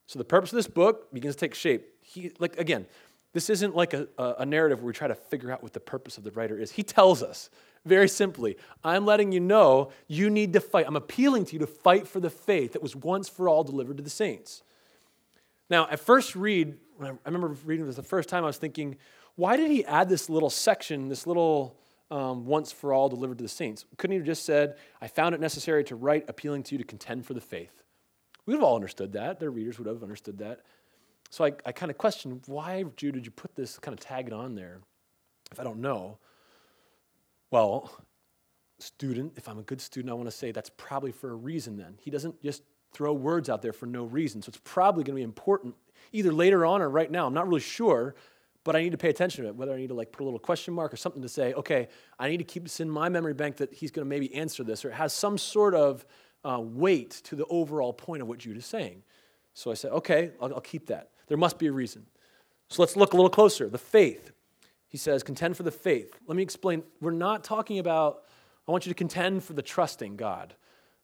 So 0.07 0.17
the 0.17 0.25
purpose 0.25 0.51
of 0.51 0.55
this 0.55 0.67
book 0.67 1.13
begins 1.13 1.35
to 1.35 1.39
take 1.39 1.53
shape. 1.53 1.87
He, 2.01 2.31
like 2.39 2.57
again, 2.57 2.87
this 3.33 3.49
isn't 3.49 3.75
like 3.75 3.93
a, 3.93 4.07
a 4.17 4.45
narrative 4.45 4.79
where 4.79 4.87
we 4.87 4.93
try 4.93 5.07
to 5.07 5.15
figure 5.15 5.51
out 5.51 5.61
what 5.61 5.73
the 5.73 5.79
purpose 5.79 6.17
of 6.17 6.23
the 6.23 6.31
writer 6.31 6.57
is. 6.57 6.71
He 6.71 6.81
tells 6.81 7.21
us 7.21 7.49
very 7.85 8.07
simply 8.07 8.57
I'm 8.83 9.05
letting 9.05 9.31
you 9.31 9.39
know 9.39 9.91
you 10.07 10.29
need 10.29 10.53
to 10.53 10.59
fight. 10.59 10.85
I'm 10.87 10.95
appealing 10.95 11.45
to 11.45 11.53
you 11.53 11.59
to 11.59 11.67
fight 11.67 12.07
for 12.07 12.19
the 12.19 12.29
faith 12.29 12.73
that 12.73 12.81
was 12.81 12.95
once 12.95 13.29
for 13.29 13.47
all 13.47 13.63
delivered 13.63 13.97
to 13.97 14.03
the 14.03 14.09
saints. 14.09 14.63
Now, 15.69 15.87
at 15.89 15.99
first 15.99 16.35
read, 16.35 16.77
I 17.01 17.11
remember 17.25 17.49
reading 17.65 17.85
this 17.85 17.97
the 17.97 18.03
first 18.03 18.29
time, 18.29 18.43
I 18.43 18.47
was 18.47 18.57
thinking, 18.57 18.95
why 19.35 19.57
did 19.57 19.69
he 19.69 19.85
add 19.85 20.07
this 20.07 20.29
little 20.29 20.49
section, 20.49 21.09
this 21.09 21.27
little 21.27 21.77
um, 22.09 22.45
once 22.45 22.71
for 22.71 22.93
all 22.93 23.09
delivered 23.09 23.37
to 23.39 23.43
the 23.43 23.49
saints? 23.49 23.85
Couldn't 23.97 24.13
he 24.13 24.17
have 24.17 24.25
just 24.25 24.45
said, 24.45 24.77
I 25.01 25.07
found 25.07 25.35
it 25.35 25.41
necessary 25.41 25.83
to 25.85 25.95
write 25.95 26.25
appealing 26.29 26.63
to 26.63 26.75
you 26.75 26.79
to 26.79 26.85
contend 26.85 27.25
for 27.25 27.33
the 27.33 27.41
faith? 27.41 27.83
We 28.47 28.53
would 28.53 28.61
have 28.61 28.67
all 28.67 28.75
understood 28.75 29.13
that. 29.13 29.39
Their 29.39 29.51
readers 29.51 29.77
would 29.77 29.87
have 29.87 30.01
understood 30.01 30.39
that. 30.39 30.61
So 31.29 31.45
I, 31.45 31.51
I 31.65 31.73
kind 31.73 31.91
of 31.91 31.97
questioned, 31.97 32.41
why, 32.47 32.85
Jude, 32.95 33.13
did 33.13 33.25
you 33.25 33.31
put 33.31 33.55
this 33.55 33.77
kind 33.77 33.93
of 33.93 33.99
tag 33.99 34.31
on 34.31 34.55
there 34.55 34.79
if 35.51 35.59
I 35.59 35.63
don't 35.63 35.79
know? 35.79 36.17
Well, 37.51 37.91
student, 38.79 39.33
if 39.35 39.49
I'm 39.49 39.59
a 39.59 39.63
good 39.63 39.81
student, 39.81 40.09
I 40.09 40.13
want 40.13 40.27
to 40.27 40.35
say 40.35 40.51
that's 40.51 40.71
probably 40.77 41.11
for 41.11 41.29
a 41.31 41.35
reason 41.35 41.77
then. 41.77 41.95
He 41.99 42.09
doesn't 42.09 42.41
just 42.41 42.63
throw 42.93 43.13
words 43.13 43.49
out 43.49 43.61
there 43.61 43.73
for 43.73 43.85
no 43.85 44.05
reason. 44.05 44.41
So 44.41 44.49
it's 44.49 44.61
probably 44.63 45.03
going 45.03 45.15
to 45.15 45.19
be 45.19 45.23
important 45.23 45.75
either 46.13 46.31
later 46.31 46.65
on 46.65 46.81
or 46.81 46.89
right 46.89 47.11
now. 47.11 47.27
I'm 47.27 47.33
not 47.33 47.47
really 47.47 47.59
sure, 47.59 48.15
but 48.63 48.77
I 48.77 48.81
need 48.81 48.91
to 48.91 48.97
pay 48.97 49.09
attention 49.09 49.43
to 49.43 49.49
it, 49.49 49.55
whether 49.55 49.73
I 49.73 49.77
need 49.77 49.87
to 49.87 49.93
like 49.93 50.13
put 50.13 50.23
a 50.23 50.25
little 50.25 50.39
question 50.39 50.73
mark 50.73 50.93
or 50.93 50.97
something 50.97 51.21
to 51.21 51.29
say, 51.29 51.53
okay, 51.53 51.89
I 52.17 52.29
need 52.29 52.37
to 52.37 52.43
keep 52.45 52.63
this 52.63 52.79
in 52.79 52.89
my 52.89 53.09
memory 53.09 53.33
bank 53.33 53.57
that 53.57 53.73
he's 53.73 53.91
going 53.91 54.05
to 54.05 54.09
maybe 54.09 54.33
answer 54.33 54.63
this 54.63 54.85
or 54.85 54.89
it 54.89 54.95
has 54.95 55.11
some 55.11 55.37
sort 55.37 55.75
of 55.75 56.05
uh, 56.47 56.59
weight 56.59 57.11
to 57.11 57.35
the 57.35 57.45
overall 57.45 57.93
point 57.93 58.21
of 58.21 58.27
what 58.27 58.37
Jude 58.37 58.57
is 58.57 58.65
saying. 58.65 59.03
So 59.53 59.71
I 59.71 59.73
said, 59.73 59.91
okay, 59.91 60.31
I'll, 60.41 60.55
I'll 60.55 60.61
keep 60.61 60.87
that. 60.87 61.09
There 61.27 61.37
must 61.37 61.59
be 61.59 61.67
a 61.67 61.71
reason. 61.71 62.05
So 62.69 62.81
let's 62.81 62.95
look 62.95 63.13
a 63.13 63.15
little 63.15 63.29
closer. 63.29 63.67
The 63.69 63.77
faith. 63.77 64.31
He 64.87 64.97
says, 64.97 65.23
contend 65.23 65.57
for 65.57 65.63
the 65.63 65.71
faith. 65.71 66.17
Let 66.27 66.37
me 66.37 66.43
explain. 66.43 66.83
We're 67.01 67.11
not 67.11 67.43
talking 67.43 67.79
about, 67.79 68.23
I 68.67 68.71
want 68.71 68.85
you 68.85 68.91
to 68.91 68.97
contend 68.97 69.43
for 69.43 69.53
the 69.53 69.61
trusting 69.61 70.15
God. 70.15 70.55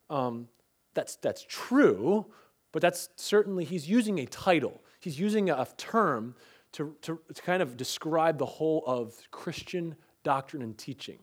Um, 0.08 0.48
that's, 0.94 1.16
that's 1.16 1.44
true, 1.46 2.26
but 2.72 2.80
that's 2.80 3.10
certainly, 3.16 3.64
he's 3.64 3.88
using 3.88 4.20
a 4.20 4.26
title. 4.26 4.82
He's 5.00 5.20
using 5.20 5.50
a 5.50 5.66
term 5.76 6.34
to, 6.72 6.96
to, 7.02 7.20
to 7.34 7.42
kind 7.42 7.62
of 7.62 7.76
describe 7.76 8.38
the 8.38 8.46
whole 8.46 8.82
of 8.86 9.14
Christian 9.30 9.96
doctrine 10.22 10.62
and 10.62 10.78
teaching. 10.78 11.18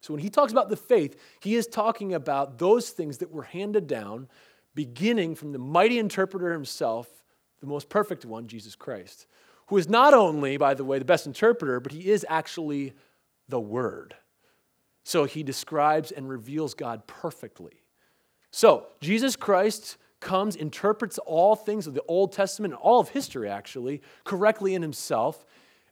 So 0.00 0.14
when 0.14 0.22
he 0.22 0.30
talks 0.30 0.52
about 0.52 0.68
the 0.68 0.76
faith, 0.76 1.20
he 1.40 1.56
is 1.56 1.66
talking 1.66 2.14
about 2.14 2.58
those 2.58 2.90
things 2.90 3.18
that 3.18 3.30
were 3.30 3.42
handed 3.42 3.86
down, 3.86 4.28
beginning 4.74 5.34
from 5.34 5.52
the 5.52 5.58
mighty 5.58 5.98
interpreter 5.98 6.52
himself, 6.52 7.08
the 7.60 7.66
most 7.66 7.88
perfect 7.88 8.24
one, 8.24 8.46
Jesus 8.46 8.76
Christ, 8.76 9.26
who 9.66 9.76
is 9.76 9.88
not 9.88 10.14
only, 10.14 10.56
by 10.56 10.74
the 10.74 10.84
way, 10.84 10.98
the 10.98 11.04
best 11.04 11.26
interpreter, 11.26 11.80
but 11.80 11.92
he 11.92 12.10
is 12.10 12.24
actually 12.28 12.92
the 13.48 13.60
Word. 13.60 14.14
So 15.02 15.24
he 15.24 15.42
describes 15.42 16.10
and 16.12 16.28
reveals 16.28 16.74
God 16.74 17.06
perfectly. 17.06 17.82
So 18.50 18.86
Jesus 19.00 19.36
Christ 19.36 19.96
comes, 20.20 20.54
interprets 20.56 21.18
all 21.18 21.56
things 21.56 21.86
of 21.86 21.94
the 21.94 22.02
Old 22.08 22.32
Testament 22.32 22.74
and 22.74 22.80
all 22.82 23.00
of 23.00 23.08
history, 23.08 23.48
actually, 23.48 24.02
correctly 24.24 24.74
in 24.74 24.82
himself. 24.82 25.44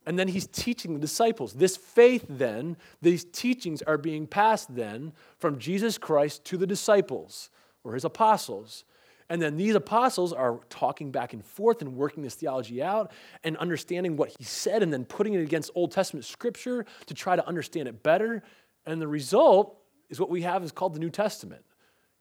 And 0.07 0.17
then 0.17 0.29
he's 0.29 0.47
teaching 0.47 0.95
the 0.95 1.01
disciples. 1.01 1.53
This 1.53 1.77
faith, 1.77 2.25
then, 2.29 2.77
these 3.03 3.25
teachings 3.25 3.83
are 3.83 3.99
being 3.99 4.29
passed 4.29 4.75
then 4.75 5.13
from 5.39 5.59
Jesus 5.59 5.99
Christ 5.99 6.45
to 6.45 6.57
the 6.57 6.67
disciples 6.67 7.51
or 7.83 7.95
his 7.95 8.05
apostles. 8.05 8.85
And 9.29 9.43
then 9.43 9.57
these 9.57 9.75
apostles 9.75 10.33
are 10.33 10.61
talking 10.71 11.11
back 11.11 11.33
and 11.33 11.45
forth 11.45 11.83
and 11.83 11.97
working 11.97 12.23
this 12.23 12.37
theology 12.37 12.81
out 12.81 13.11
and 13.43 13.57
understanding 13.57 14.17
what 14.17 14.33
he 14.39 14.45
said 14.45 14.85
and 14.85 14.93
then 14.93 15.05
putting 15.05 15.35
it 15.35 15.43
against 15.43 15.73
Old 15.75 15.91
Testament 15.91 16.25
scripture 16.25 16.87
to 17.07 17.15
try 17.15 17.35
to 17.35 17.47
understand 17.47 17.89
it 17.89 18.05
better. 18.05 18.45
And 18.87 19.03
the 19.03 19.09
result 19.09 19.77
is 20.09 20.21
what 20.21 20.31
we 20.31 20.43
have 20.43 20.63
is 20.63 20.71
called 20.71 20.95
the 20.95 21.01
New 21.01 21.11
Testament. 21.11 21.65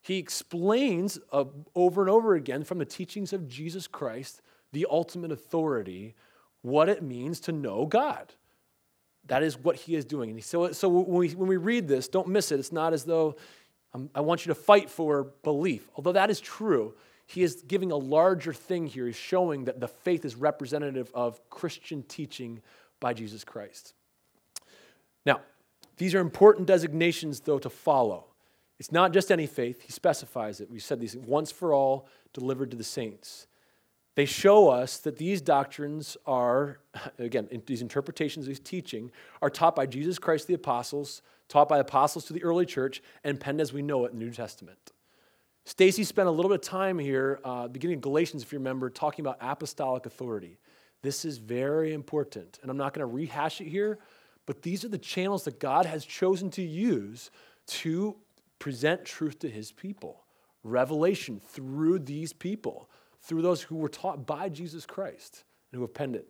He 0.02 0.18
explains 0.18 1.20
uh, 1.32 1.46
over 1.76 2.02
and 2.02 2.10
over 2.10 2.34
again 2.34 2.64
from 2.64 2.80
the 2.80 2.86
teachings 2.86 3.34
of 3.34 3.48
Jesus 3.48 3.88
Christ, 3.88 4.42
the 4.72 4.88
ultimate 4.90 5.32
authority, 5.32 6.16
what 6.66 6.90
it 6.90 7.04
means 7.04 7.40
to 7.42 7.52
know 7.52 7.86
God. 7.86 8.34
That 9.28 9.44
is 9.44 9.58
what 9.58 9.76
he 9.76 9.96
is 9.96 10.04
doing. 10.04 10.32
And 10.32 10.44
so, 10.44 10.72
so 10.72 10.90
when, 10.90 11.18
we, 11.18 11.30
when 11.30 11.48
we 11.48 11.58
read 11.58 11.88
this, 11.88 12.08
don't 12.08 12.28
miss 12.28 12.52
it. 12.52 12.60
It's 12.60 12.72
not 12.72 12.94
as 12.94 13.04
though 13.04 13.36
I 14.14 14.22
want 14.22 14.46
you 14.46 14.50
to 14.50 14.60
fight 14.60 14.90
for 14.90 15.32
belief. 15.44 15.88
Although 15.96 16.14
that 16.14 16.30
is 16.30 16.40
true, 16.40 16.96
he 17.28 17.44
is 17.44 17.64
giving 17.68 17.92
a 17.92 17.96
larger 17.98 18.54
thing 18.54 18.88
here. 18.88 19.06
He's 19.06 19.16
showing 19.16 19.66
that 19.66 19.80
the 19.80 19.88
faith 19.88 20.26
is 20.26 20.36
representative 20.36 21.12
of 21.14 21.40
Christian 21.50 22.04
teaching 22.04 22.62
by 23.00 23.14
Jesus 23.14 23.44
Christ. 23.44 23.94
Now, 25.26 25.42
these 25.98 26.14
are 26.14 26.20
important 26.20 26.68
designations, 26.68 27.40
though, 27.40 27.60
to 27.60 27.70
follow. 27.70 28.26
It's 28.80 28.92
not 28.92 29.14
just 29.14 29.32
any 29.32 29.48
faith, 29.48 29.82
he 29.82 29.92
specifies 29.92 30.60
it. 30.60 30.70
We 30.70 30.80
said 30.80 31.00
these 31.00 31.16
once 31.16 31.52
for 31.52 31.74
all 31.74 32.08
delivered 32.34 32.72
to 32.72 32.78
the 32.78 32.84
saints. 32.84 33.48
They 34.16 34.26
show 34.26 34.70
us 34.70 34.98
that 35.00 35.18
these 35.18 35.42
doctrines 35.42 36.18
are, 36.26 36.80
again, 37.20 37.48
these 37.66 37.82
interpretations, 37.82 38.46
of 38.46 38.48
these 38.48 38.60
teaching, 38.60 39.12
are 39.42 39.50
taught 39.50 39.76
by 39.76 39.86
Jesus 39.86 40.18
Christ 40.18 40.48
the 40.48 40.54
apostles, 40.54 41.22
taught 41.50 41.70
by 41.70 41.80
apostles 41.80 42.26
to 42.26 42.34
the 42.34 42.44
early 42.44 42.66
church, 42.66 43.04
and 43.24 43.40
penned 43.40 43.62
as 43.62 43.74
we 43.74 43.82
know 43.82 44.06
it 44.06 44.14
in 44.14 44.20
the 44.20 44.26
New 44.26 44.32
Testament. 44.32 44.94
Stacy 45.66 46.04
spent 46.04 46.28
a 46.28 46.32
little 46.32 46.50
bit 46.50 46.60
of 46.60 46.62
time 46.62 46.98
here, 46.98 47.40
uh, 47.44 47.68
beginning 47.68 47.98
of 47.98 48.02
Galatians, 48.02 48.44
if 48.44 48.54
you 48.54 48.60
remember, 48.60 48.90
talking 48.90 49.24
about 49.26 49.38
apostolic 49.42 50.06
authority. 50.06 50.60
This 51.02 51.26
is 51.26 51.38
very 51.38 51.94
important, 51.94 52.60
and 52.62 52.72
I'm 52.72 52.78
not 52.78 52.94
going 52.94 53.08
to 53.08 53.14
rehash 53.14 53.62
it 53.62 53.68
here, 53.68 54.00
but 54.46 54.62
these 54.62 54.86
are 54.86 54.90
the 54.90 54.98
channels 54.98 55.44
that 55.46 55.60
God 55.60 55.86
has 55.86 56.06
chosen 56.06 56.52
to 56.52 56.62
use 56.62 57.32
to 57.68 58.16
present 58.60 59.06
truth 59.06 59.40
to 59.40 59.50
his 59.50 59.72
people. 59.72 60.24
Revelation 60.64 61.40
through 61.40 62.00
these 62.00 62.32
people 62.32 62.90
through 63.26 63.42
those 63.42 63.62
who 63.62 63.76
were 63.76 63.90
taught 63.90 64.26
by 64.26 64.50
Jesus 64.50 64.86
Christ 64.86 65.44
and 65.72 65.78
who 65.78 65.82
have 65.82 65.94
penned 65.94 66.16
it. 66.16 66.28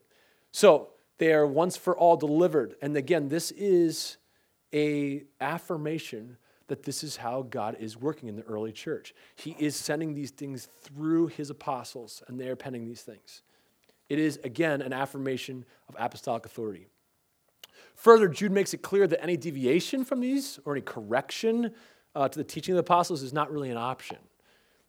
So 0.51 0.89
they 1.17 1.33
are 1.33 1.45
once 1.45 1.77
for 1.77 1.97
all 1.97 2.17
delivered. 2.17 2.75
And 2.81 2.95
again, 2.95 3.27
this 3.29 3.51
is 3.51 4.17
a 4.73 5.23
affirmation 5.39 6.37
that 6.67 6.83
this 6.83 7.03
is 7.03 7.17
how 7.17 7.43
God 7.43 7.77
is 7.79 7.95
working 7.95 8.27
in 8.27 8.35
the 8.35 8.43
early 8.43 8.71
church. 8.71 9.13
He 9.35 9.55
is 9.59 9.75
sending 9.75 10.13
these 10.13 10.31
things 10.31 10.67
through 10.81 11.27
his 11.27 11.49
apostles, 11.49 12.23
and 12.27 12.39
they 12.39 12.47
are 12.49 12.55
penning 12.55 12.85
these 12.85 13.01
things. 13.01 13.43
It 14.09 14.17
is, 14.17 14.39
again, 14.43 14.81
an 14.81 14.93
affirmation 14.93 15.65
of 15.87 15.95
apostolic 15.99 16.45
authority. 16.45 16.87
Further, 17.95 18.27
Jude 18.27 18.51
makes 18.51 18.73
it 18.73 18.81
clear 18.81 19.05
that 19.07 19.21
any 19.21 19.37
deviation 19.37 20.03
from 20.03 20.21
these 20.21 20.59
or 20.65 20.73
any 20.73 20.81
correction 20.81 21.71
uh, 22.15 22.27
to 22.27 22.37
the 22.37 22.43
teaching 22.43 22.73
of 22.73 22.77
the 22.77 22.81
apostles 22.81 23.21
is 23.21 23.33
not 23.33 23.51
really 23.51 23.69
an 23.69 23.77
option. 23.77 24.17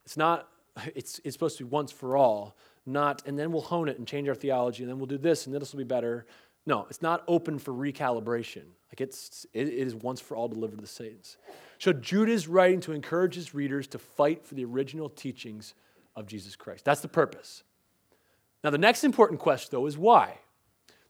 It's 0.04 0.16
not 0.16 0.48
it's, 0.94 1.20
it's 1.24 1.34
supposed 1.34 1.58
to 1.58 1.64
be 1.64 1.70
once 1.70 1.92
for 1.92 2.16
all, 2.16 2.56
not, 2.84 3.22
and 3.26 3.38
then 3.38 3.52
we'll 3.52 3.62
hone 3.62 3.88
it 3.88 3.98
and 3.98 4.06
change 4.06 4.28
our 4.28 4.34
theology, 4.34 4.82
and 4.82 4.90
then 4.90 4.98
we'll 4.98 5.06
do 5.06 5.18
this, 5.18 5.46
and 5.46 5.54
then 5.54 5.60
this 5.60 5.72
will 5.72 5.78
be 5.78 5.84
better. 5.84 6.26
No, 6.66 6.86
it's 6.90 7.02
not 7.02 7.22
open 7.28 7.58
for 7.58 7.72
recalibration. 7.72 8.64
Like 8.90 9.00
it's, 9.00 9.46
it, 9.52 9.68
it 9.68 9.74
is 9.74 9.94
once 9.94 10.20
for 10.20 10.36
all 10.36 10.48
delivered 10.48 10.76
to 10.76 10.82
the 10.82 10.88
saints. 10.88 11.36
So 11.78 11.92
Jude 11.92 12.28
is 12.28 12.48
writing 12.48 12.80
to 12.80 12.92
encourage 12.92 13.34
his 13.34 13.54
readers 13.54 13.86
to 13.88 13.98
fight 13.98 14.44
for 14.44 14.54
the 14.54 14.64
original 14.64 15.08
teachings 15.08 15.74
of 16.14 16.26
Jesus 16.26 16.56
Christ. 16.56 16.84
That's 16.84 17.00
the 17.00 17.08
purpose. 17.08 17.62
Now, 18.64 18.70
the 18.70 18.78
next 18.78 19.04
important 19.04 19.38
question, 19.38 19.68
though, 19.72 19.86
is 19.86 19.96
why? 19.96 20.38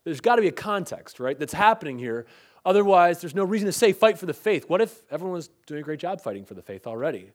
There's 0.05 0.21
got 0.21 0.37
to 0.37 0.43
be 0.43 0.49
a 0.49 0.53
context, 0.53 1.19
right, 1.21 1.39
that's 1.39 1.53
happening 1.53 1.99
here. 1.99 2.27
Otherwise, 2.65 3.21
there's 3.21 3.35
no 3.35 3.45
reason 3.45 3.67
to 3.67 3.73
say 3.73 3.93
fight 3.93 4.19
for 4.19 4.27
the 4.27 4.35
faith. 4.35 4.69
What 4.69 4.81
if 4.81 5.01
everyone's 5.11 5.49
doing 5.67 5.81
a 5.81 5.85
great 5.85 6.01
job 6.01 6.21
fighting 6.21 6.45
for 6.45 6.55
the 6.55 6.63
faith 6.63 6.87
already? 6.87 7.33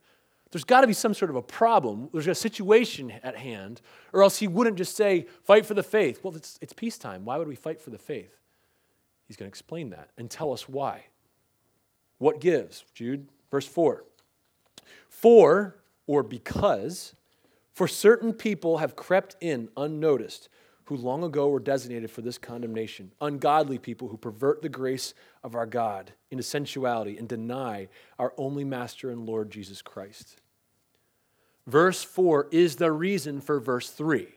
There's 0.52 0.64
got 0.66 0.82
to 0.82 0.88
be 0.88 0.94
some 0.94 1.14
sort 1.14 1.32
of 1.32 1.38
a 1.38 1.42
problem. 1.42 2.10
There's 2.12 2.28
a 2.28 2.36
situation 2.36 3.12
at 3.24 3.38
hand, 3.38 3.82
or 4.12 4.22
else 4.22 4.38
he 4.38 4.48
wouldn't 4.48 4.78
just 4.78 4.96
say, 4.96 5.26
fight 5.44 5.66
for 5.66 5.74
the 5.74 5.84
faith. 5.84 6.24
Well, 6.24 6.36
it's, 6.36 6.60
it's 6.62 6.74
peacetime. 6.74 7.24
Why 7.24 7.38
would 7.38 7.48
we 7.48 7.56
fight 7.56 7.80
for 7.80 7.90
the 7.90 7.98
faith? 7.98 8.38
He's 9.28 9.38
going 9.38 9.48
to 9.48 9.52
explain 9.52 9.92
that 9.92 10.10
and 10.18 10.30
tell 10.30 10.52
us 10.52 10.68
why. 10.68 11.06
What 12.18 12.42
gives? 12.42 12.84
Jude, 12.94 13.30
verse 13.50 13.66
4. 13.66 14.04
For, 15.08 15.78
or 16.06 16.22
because, 16.22 17.16
for 17.74 17.88
certain 17.88 18.34
people 18.34 18.80
have 18.80 18.98
crept 18.98 19.38
in 19.40 19.70
unnoticed 19.78 20.50
who 20.92 20.98
long 20.98 21.24
ago 21.24 21.48
were 21.48 21.62
designated 21.62 22.12
for 22.12 22.22
this 22.22 22.38
condemnation, 22.38 23.14
ungodly 23.22 23.78
people 23.78 24.10
who 24.10 24.18
pervert 24.18 24.62
the 24.62 24.68
grace 24.68 25.14
of 25.42 25.56
our 25.56 25.66
God 25.66 26.12
into 26.30 26.44
sensuality 26.44 27.18
and 27.18 27.30
deny 27.30 27.88
our 28.20 28.34
only 28.36 28.66
Master 28.66 29.10
and 29.10 29.26
Lord 29.26 29.50
Jesus 29.50 29.82
Christ. 29.82 30.41
Verse 31.72 32.04
4 32.04 32.50
is 32.52 32.76
the 32.76 32.92
reason 32.92 33.40
for 33.40 33.58
verse 33.58 33.90
3. 33.90 34.28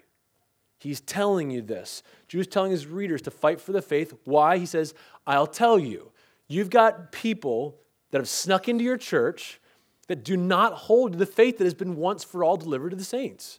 He's 0.79 1.01
telling 1.01 1.51
you 1.51 1.63
this. 1.63 2.05
Jude's 2.29 2.47
telling 2.47 2.71
his 2.71 2.87
readers 2.87 3.23
to 3.23 3.33
fight 3.33 3.61
for 3.61 3.73
the 3.73 3.83
faith. 3.83 4.15
Why? 4.23 4.57
He 4.57 4.67
says, 4.67 4.95
I'll 5.27 5.49
tell 5.49 5.77
you. 5.77 6.13
You've 6.47 6.71
got 6.71 7.11
people 7.11 7.81
that 8.13 8.19
have 8.19 8.29
snuck 8.29 8.69
into 8.69 8.85
your 8.85 8.97
church 8.97 9.61
that 10.07 10.23
do 10.23 10.37
not 10.37 10.75
hold 10.75 11.15
the 11.15 11.27
faith 11.27 11.59
that 11.59 11.65
has 11.65 11.75
been 11.75 11.97
once 11.97 12.23
for 12.23 12.45
all 12.45 12.57
delivered 12.57 12.91
to 12.91 12.97
the 12.97 13.03
saints. 13.03 13.59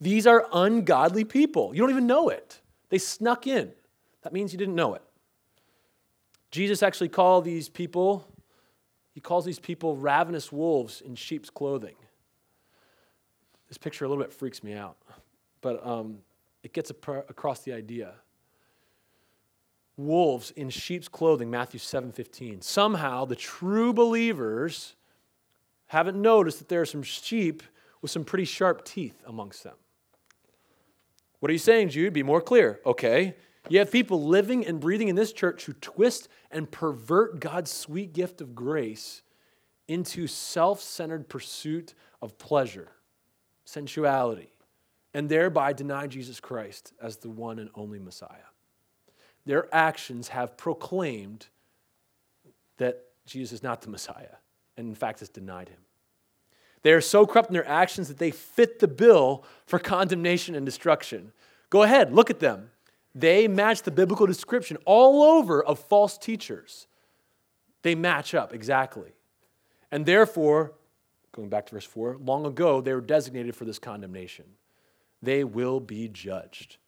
These 0.00 0.26
are 0.26 0.48
ungodly 0.52 1.22
people. 1.22 1.72
You 1.72 1.82
don't 1.82 1.90
even 1.90 2.08
know 2.08 2.30
it. 2.30 2.60
They 2.88 2.98
snuck 2.98 3.46
in. 3.46 3.70
That 4.22 4.32
means 4.32 4.52
you 4.52 4.58
didn't 4.58 4.74
know 4.74 4.94
it. 4.94 5.02
Jesus 6.50 6.82
actually 6.82 7.10
called 7.10 7.44
these 7.44 7.68
people, 7.68 8.26
he 9.12 9.20
calls 9.20 9.44
these 9.44 9.60
people 9.60 9.94
ravenous 9.94 10.50
wolves 10.50 11.00
in 11.00 11.14
sheep's 11.14 11.48
clothing. 11.48 11.94
This 13.68 13.78
picture 13.78 14.04
a 14.04 14.08
little 14.08 14.22
bit 14.22 14.32
freaks 14.32 14.62
me 14.62 14.74
out, 14.74 14.96
but 15.60 15.84
um, 15.86 16.18
it 16.62 16.72
gets 16.72 16.90
across 16.90 17.60
the 17.60 17.72
idea. 17.72 18.14
Wolves 19.96 20.50
in 20.52 20.70
sheep's 20.70 21.08
clothing, 21.08 21.50
Matthew 21.50 21.78
7:15. 21.78 22.62
Somehow 22.62 23.24
the 23.24 23.36
true 23.36 23.92
believers 23.92 24.96
haven't 25.86 26.20
noticed 26.20 26.58
that 26.58 26.68
there 26.68 26.80
are 26.80 26.86
some 26.86 27.02
sheep 27.02 27.62
with 28.02 28.10
some 28.10 28.24
pretty 28.24 28.44
sharp 28.44 28.84
teeth 28.84 29.22
amongst 29.26 29.62
them. 29.62 29.76
What 31.40 31.50
are 31.50 31.52
you 31.52 31.58
saying, 31.58 31.90
Jude? 31.90 32.12
Be 32.12 32.22
more 32.22 32.40
clear. 32.40 32.80
Okay. 32.84 33.36
You 33.68 33.78
have 33.78 33.90
people 33.90 34.22
living 34.22 34.66
and 34.66 34.78
breathing 34.80 35.08
in 35.08 35.16
this 35.16 35.32
church 35.32 35.64
who 35.64 35.72
twist 35.74 36.28
and 36.50 36.70
pervert 36.70 37.40
God's 37.40 37.70
sweet 37.70 38.12
gift 38.12 38.40
of 38.40 38.54
grace 38.54 39.22
into 39.88 40.26
self 40.26 40.80
centered 40.80 41.28
pursuit 41.28 41.94
of 42.20 42.38
pleasure, 42.38 42.92
sensuality, 43.64 44.50
and 45.12 45.28
thereby 45.28 45.72
deny 45.72 46.06
Jesus 46.06 46.40
Christ 46.40 46.92
as 47.00 47.18
the 47.18 47.30
one 47.30 47.58
and 47.58 47.70
only 47.74 47.98
Messiah. 47.98 48.50
Their 49.46 49.72
actions 49.74 50.28
have 50.28 50.56
proclaimed 50.56 51.46
that 52.78 53.04
Jesus 53.26 53.52
is 53.52 53.62
not 53.62 53.82
the 53.82 53.90
Messiah, 53.90 54.36
and 54.76 54.88
in 54.88 54.94
fact 54.94 55.20
has 55.20 55.28
denied 55.28 55.68
him. 55.68 55.78
They 56.82 56.92
are 56.92 57.00
so 57.00 57.26
corrupt 57.26 57.48
in 57.48 57.54
their 57.54 57.68
actions 57.68 58.08
that 58.08 58.18
they 58.18 58.30
fit 58.30 58.78
the 58.78 58.88
bill 58.88 59.44
for 59.66 59.78
condemnation 59.78 60.54
and 60.54 60.66
destruction. 60.66 61.32
Go 61.70 61.82
ahead, 61.82 62.12
look 62.12 62.30
at 62.30 62.40
them. 62.40 62.70
They 63.14 63.48
match 63.48 63.82
the 63.82 63.90
biblical 63.90 64.26
description 64.26 64.76
all 64.84 65.22
over 65.22 65.64
of 65.64 65.78
false 65.78 66.18
teachers. 66.18 66.86
They 67.82 67.94
match 67.94 68.34
up 68.34 68.52
exactly. 68.52 69.12
And 69.90 70.04
therefore, 70.04 70.72
going 71.34 71.48
back 71.48 71.66
to 71.66 71.74
verse 71.74 71.84
4, 71.84 72.18
long 72.20 72.46
ago 72.46 72.80
they 72.80 72.94
were 72.94 73.00
designated 73.00 73.54
for 73.54 73.64
this 73.64 73.78
condemnation. 73.78 74.44
They 75.20 75.44
will 75.44 75.80
be 75.80 76.08
judged. 76.08 76.78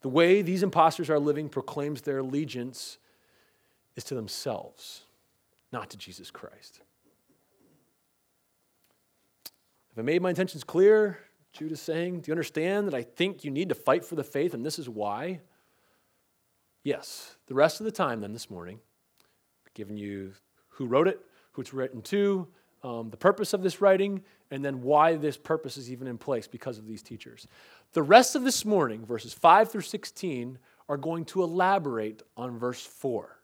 The 0.00 0.08
way 0.08 0.42
these 0.42 0.62
impostors 0.62 1.08
are 1.08 1.18
living 1.18 1.48
proclaims 1.48 2.02
their 2.02 2.18
allegiance 2.18 2.98
is 3.94 4.04
to 4.04 4.14
themselves, 4.14 5.02
not 5.72 5.90
to 5.90 5.96
Jesus 5.96 6.30
Christ. 6.30 6.80
Have 9.94 9.98
I 9.98 10.02
made 10.02 10.22
my 10.22 10.30
intentions 10.30 10.64
clear? 10.64 11.18
Jude 11.52 11.72
is 11.72 11.80
saying, 11.80 12.20
Do 12.20 12.30
you 12.30 12.32
understand 12.32 12.88
that 12.88 12.94
I 12.94 13.02
think 13.02 13.44
you 13.44 13.50
need 13.50 13.68
to 13.68 13.74
fight 13.74 14.04
for 14.04 14.16
the 14.16 14.24
faith 14.24 14.54
and 14.54 14.64
this 14.64 14.78
is 14.78 14.88
why? 14.88 15.40
Yes. 16.82 17.36
The 17.46 17.54
rest 17.54 17.80
of 17.80 17.84
the 17.84 17.92
time, 17.92 18.20
then, 18.20 18.32
this 18.32 18.50
morning, 18.50 18.80
I've 19.64 19.74
given 19.74 19.96
you 19.96 20.32
who 20.68 20.86
wrote 20.86 21.06
it, 21.06 21.20
who 21.52 21.60
it's 21.60 21.74
written 21.74 22.02
to, 22.02 22.48
um, 22.82 23.10
the 23.10 23.16
purpose 23.16 23.52
of 23.52 23.62
this 23.62 23.80
writing, 23.80 24.22
and 24.50 24.64
then 24.64 24.82
why 24.82 25.16
this 25.16 25.36
purpose 25.36 25.76
is 25.76 25.90
even 25.90 26.06
in 26.06 26.18
place 26.18 26.46
because 26.46 26.78
of 26.78 26.86
these 26.86 27.02
teachers. 27.02 27.46
The 27.92 28.02
rest 28.02 28.34
of 28.34 28.42
this 28.42 28.64
morning, 28.64 29.04
verses 29.06 29.32
5 29.32 29.70
through 29.70 29.82
16, 29.82 30.58
are 30.88 30.96
going 30.96 31.24
to 31.26 31.42
elaborate 31.42 32.22
on 32.36 32.58
verse 32.58 32.84
4. 32.84 33.38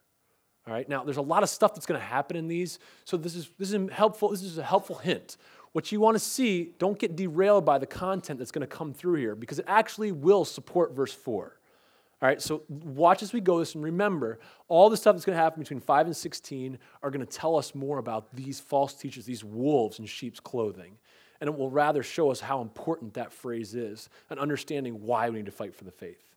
All 0.67 0.73
right, 0.73 0.87
now 0.87 1.03
there's 1.03 1.17
a 1.17 1.21
lot 1.21 1.41
of 1.41 1.49
stuff 1.49 1.73
that's 1.73 1.85
going 1.85 1.99
to 1.99 2.05
happen 2.05 2.35
in 2.35 2.47
these, 2.47 2.79
so 3.05 3.17
this 3.17 3.35
is, 3.35 3.49
this 3.57 3.71
is 3.71 3.89
helpful. 3.91 4.29
This 4.29 4.43
is 4.43 4.57
a 4.57 4.63
helpful 4.63 4.97
hint. 4.97 5.37
what 5.71 5.91
you 5.91 5.99
want 5.99 6.15
to 6.15 6.19
see, 6.19 6.73
don't 6.79 6.99
get 6.99 7.15
derailed 7.15 7.65
by 7.65 7.77
the 7.77 7.85
content 7.85 8.39
that's 8.39 8.51
going 8.51 8.67
to 8.67 8.75
come 8.75 8.93
through 8.93 9.15
here 9.15 9.35
because 9.35 9.59
it 9.59 9.65
actually 9.67 10.11
will 10.11 10.45
support 10.45 10.93
verse 10.93 11.13
4. 11.13 11.58
All 12.21 12.27
right, 12.27 12.41
so 12.41 12.63
watch 12.67 13.23
as 13.23 13.31
we 13.31 13.39
go 13.39 13.59
this 13.59 13.75
and 13.75 13.83
remember 13.83 14.39
all 14.67 14.89
the 14.89 14.97
stuff 14.97 15.15
that's 15.15 15.23
going 15.23 15.37
to 15.37 15.41
happen 15.41 15.61
between 15.61 15.79
5 15.79 16.07
and 16.07 16.15
16 16.15 16.77
are 17.01 17.11
going 17.11 17.25
to 17.25 17.31
tell 17.31 17.55
us 17.55 17.73
more 17.73 17.97
about 17.97 18.35
these 18.35 18.59
false 18.59 18.93
teachers, 18.93 19.25
these 19.25 19.43
wolves 19.43 19.99
in 19.99 20.05
sheep's 20.05 20.41
clothing. 20.41 20.97
And 21.39 21.47
it 21.47 21.57
will 21.57 21.69
rather 21.69 22.03
show 22.03 22.29
us 22.29 22.41
how 22.41 22.59
important 22.59 23.13
that 23.13 23.31
phrase 23.31 23.73
is 23.73 24.09
and 24.29 24.37
understanding 24.37 25.01
why 25.01 25.29
we 25.29 25.37
need 25.37 25.45
to 25.45 25.51
fight 25.53 25.73
for 25.73 25.85
the 25.85 25.91
faith. 25.91 26.35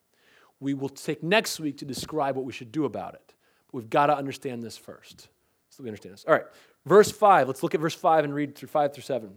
We 0.61 0.75
will 0.75 0.89
take 0.89 1.25
next 1.25 1.59
week 1.59 1.79
to 1.79 1.85
describe 1.85 2.37
what 2.37 2.45
we 2.45 2.53
should 2.53 2.71
do 2.71 2.85
about 2.85 3.15
it. 3.15 3.35
But 3.67 3.79
we've 3.79 3.91
got 3.91 4.07
to 4.07 4.17
understand 4.17 4.63
this 4.63 4.77
first. 4.77 5.29
So 5.71 5.83
we 5.83 5.89
understand 5.89 6.13
this. 6.13 6.25
All 6.29 6.35
right, 6.35 6.45
verse 6.87 7.11
5. 7.11 7.49
Let's 7.49 7.65
look 7.65 7.75
at 7.75 7.81
verse 7.81 7.97
5 7.97 8.25
and 8.25 8.33
read 8.33 8.55
through 8.55 8.69
5 8.69 8.95
through 8.95 9.03
7. 9.03 9.37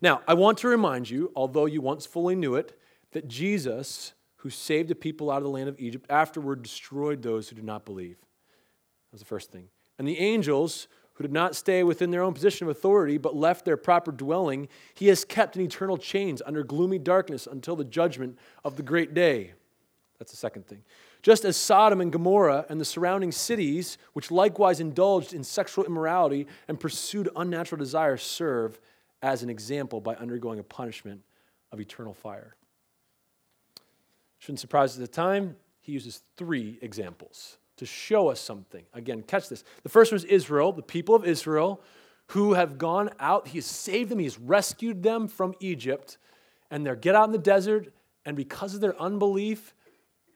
Now, 0.00 0.22
I 0.28 0.34
want 0.34 0.58
to 0.58 0.68
remind 0.68 1.10
you, 1.10 1.32
although 1.34 1.66
you 1.66 1.80
once 1.80 2.06
fully 2.06 2.36
knew 2.36 2.54
it, 2.54 2.78
that 3.10 3.26
Jesus 3.26 4.12
who 4.40 4.50
saved 4.50 4.88
the 4.88 4.94
people 4.94 5.30
out 5.30 5.38
of 5.38 5.44
the 5.44 5.50
land 5.50 5.68
of 5.68 5.78
Egypt, 5.78 6.06
afterward 6.08 6.62
destroyed 6.62 7.22
those 7.22 7.48
who 7.48 7.56
did 7.56 7.64
not 7.64 7.84
believe. 7.84 8.16
That 8.18 9.12
was 9.12 9.20
the 9.20 9.26
first 9.26 9.52
thing. 9.52 9.68
And 9.98 10.08
the 10.08 10.18
angels, 10.18 10.88
who 11.14 11.22
did 11.22 11.32
not 11.32 11.54
stay 11.54 11.82
within 11.82 12.10
their 12.10 12.22
own 12.22 12.32
position 12.32 12.66
of 12.66 12.70
authority, 12.70 13.18
but 13.18 13.36
left 13.36 13.66
their 13.66 13.76
proper 13.76 14.10
dwelling, 14.10 14.68
he 14.94 15.08
has 15.08 15.26
kept 15.26 15.56
in 15.56 15.62
eternal 15.62 15.98
chains 15.98 16.40
under 16.46 16.64
gloomy 16.64 16.98
darkness 16.98 17.46
until 17.46 17.76
the 17.76 17.84
judgment 17.84 18.38
of 18.64 18.76
the 18.76 18.82
great 18.82 19.12
day. 19.12 19.52
That's 20.18 20.30
the 20.30 20.38
second 20.38 20.66
thing. 20.66 20.82
Just 21.22 21.44
as 21.44 21.58
Sodom 21.58 22.00
and 22.00 22.10
Gomorrah 22.10 22.64
and 22.70 22.80
the 22.80 22.84
surrounding 22.86 23.32
cities, 23.32 23.98
which 24.14 24.30
likewise 24.30 24.80
indulged 24.80 25.34
in 25.34 25.44
sexual 25.44 25.84
immorality 25.84 26.46
and 26.66 26.80
pursued 26.80 27.28
unnatural 27.36 27.78
desires, 27.78 28.22
serve 28.22 28.80
as 29.20 29.42
an 29.42 29.50
example 29.50 30.00
by 30.00 30.14
undergoing 30.14 30.58
a 30.58 30.62
punishment 30.62 31.20
of 31.72 31.80
eternal 31.80 32.14
fire. 32.14 32.56
Shouldn't 34.50 34.58
surprise 34.58 34.96
at 34.96 35.00
the 35.00 35.06
time, 35.06 35.54
he 35.80 35.92
uses 35.92 36.22
three 36.36 36.76
examples 36.82 37.58
to 37.76 37.86
show 37.86 38.26
us 38.30 38.40
something. 38.40 38.84
Again, 38.92 39.22
catch 39.22 39.48
this. 39.48 39.62
The 39.84 39.88
first 39.88 40.10
one 40.10 40.16
is 40.16 40.24
Israel, 40.24 40.72
the 40.72 40.82
people 40.82 41.14
of 41.14 41.24
Israel 41.24 41.80
who 42.30 42.54
have 42.54 42.76
gone 42.76 43.10
out. 43.20 43.46
He 43.46 43.58
has 43.58 43.66
saved 43.66 44.10
them, 44.10 44.18
he 44.18 44.24
has 44.24 44.40
rescued 44.40 45.04
them 45.04 45.28
from 45.28 45.54
Egypt, 45.60 46.18
and 46.68 46.84
they're 46.84 46.96
get 46.96 47.14
out 47.14 47.26
in 47.26 47.30
the 47.30 47.38
desert, 47.38 47.94
and 48.24 48.36
because 48.36 48.74
of 48.74 48.80
their 48.80 49.00
unbelief, 49.00 49.72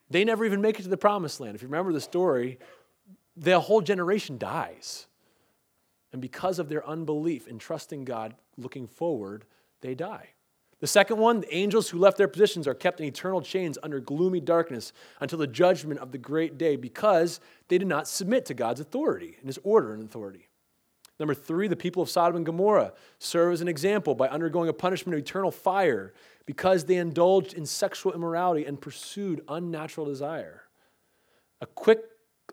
they 0.08 0.24
never 0.24 0.44
even 0.44 0.60
make 0.60 0.78
it 0.78 0.84
to 0.84 0.88
the 0.88 0.96
promised 0.96 1.40
land. 1.40 1.56
If 1.56 1.62
you 1.62 1.66
remember 1.66 1.92
the 1.92 2.00
story, 2.00 2.60
the 3.36 3.58
whole 3.58 3.80
generation 3.80 4.38
dies. 4.38 5.08
And 6.12 6.22
because 6.22 6.60
of 6.60 6.68
their 6.68 6.86
unbelief 6.86 7.48
in 7.48 7.58
trusting 7.58 8.04
God, 8.04 8.36
looking 8.56 8.86
forward, 8.86 9.44
they 9.80 9.96
die. 9.96 10.28
The 10.84 10.88
second 10.88 11.16
one, 11.16 11.40
the 11.40 11.54
angels 11.56 11.88
who 11.88 11.98
left 11.98 12.18
their 12.18 12.28
positions 12.28 12.68
are 12.68 12.74
kept 12.74 13.00
in 13.00 13.06
eternal 13.06 13.40
chains 13.40 13.78
under 13.82 14.00
gloomy 14.00 14.38
darkness 14.38 14.92
until 15.18 15.38
the 15.38 15.46
judgment 15.46 15.98
of 15.98 16.12
the 16.12 16.18
great 16.18 16.58
day 16.58 16.76
because 16.76 17.40
they 17.68 17.78
did 17.78 17.88
not 17.88 18.06
submit 18.06 18.44
to 18.44 18.52
God's 18.52 18.80
authority 18.80 19.36
and 19.38 19.46
his 19.46 19.58
order 19.62 19.94
and 19.94 20.02
authority. 20.02 20.50
Number 21.18 21.32
three, 21.32 21.68
the 21.68 21.74
people 21.74 22.02
of 22.02 22.10
Sodom 22.10 22.36
and 22.36 22.44
Gomorrah 22.44 22.92
serve 23.18 23.54
as 23.54 23.62
an 23.62 23.68
example 23.68 24.14
by 24.14 24.28
undergoing 24.28 24.68
a 24.68 24.74
punishment 24.74 25.14
of 25.14 25.24
eternal 25.24 25.50
fire 25.50 26.12
because 26.44 26.84
they 26.84 26.96
indulged 26.96 27.54
in 27.54 27.64
sexual 27.64 28.12
immorality 28.12 28.66
and 28.66 28.78
pursued 28.78 29.40
unnatural 29.48 30.06
desire. 30.06 30.64
A 31.62 31.66
quick, 31.66 32.02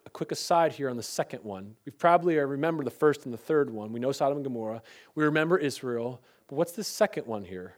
a 0.05 0.09
quick 0.09 0.31
aside 0.31 0.71
here 0.71 0.89
on 0.89 0.95
the 0.95 1.03
second 1.03 1.43
one. 1.43 1.75
We 1.85 1.91
probably 1.91 2.37
remember 2.37 2.85
the 2.85 2.91
first 2.91 3.25
and 3.25 3.33
the 3.33 3.37
third 3.37 3.69
one. 3.69 3.91
We 3.91 3.99
know 3.99 4.13
Sodom 4.13 4.37
and 4.37 4.45
Gomorrah. 4.45 4.83
We 5.15 5.25
remember 5.25 5.57
Israel. 5.57 6.21
But 6.47 6.55
what's 6.55 6.71
the 6.71 6.85
second 6.85 7.27
one 7.27 7.43
here? 7.43 7.75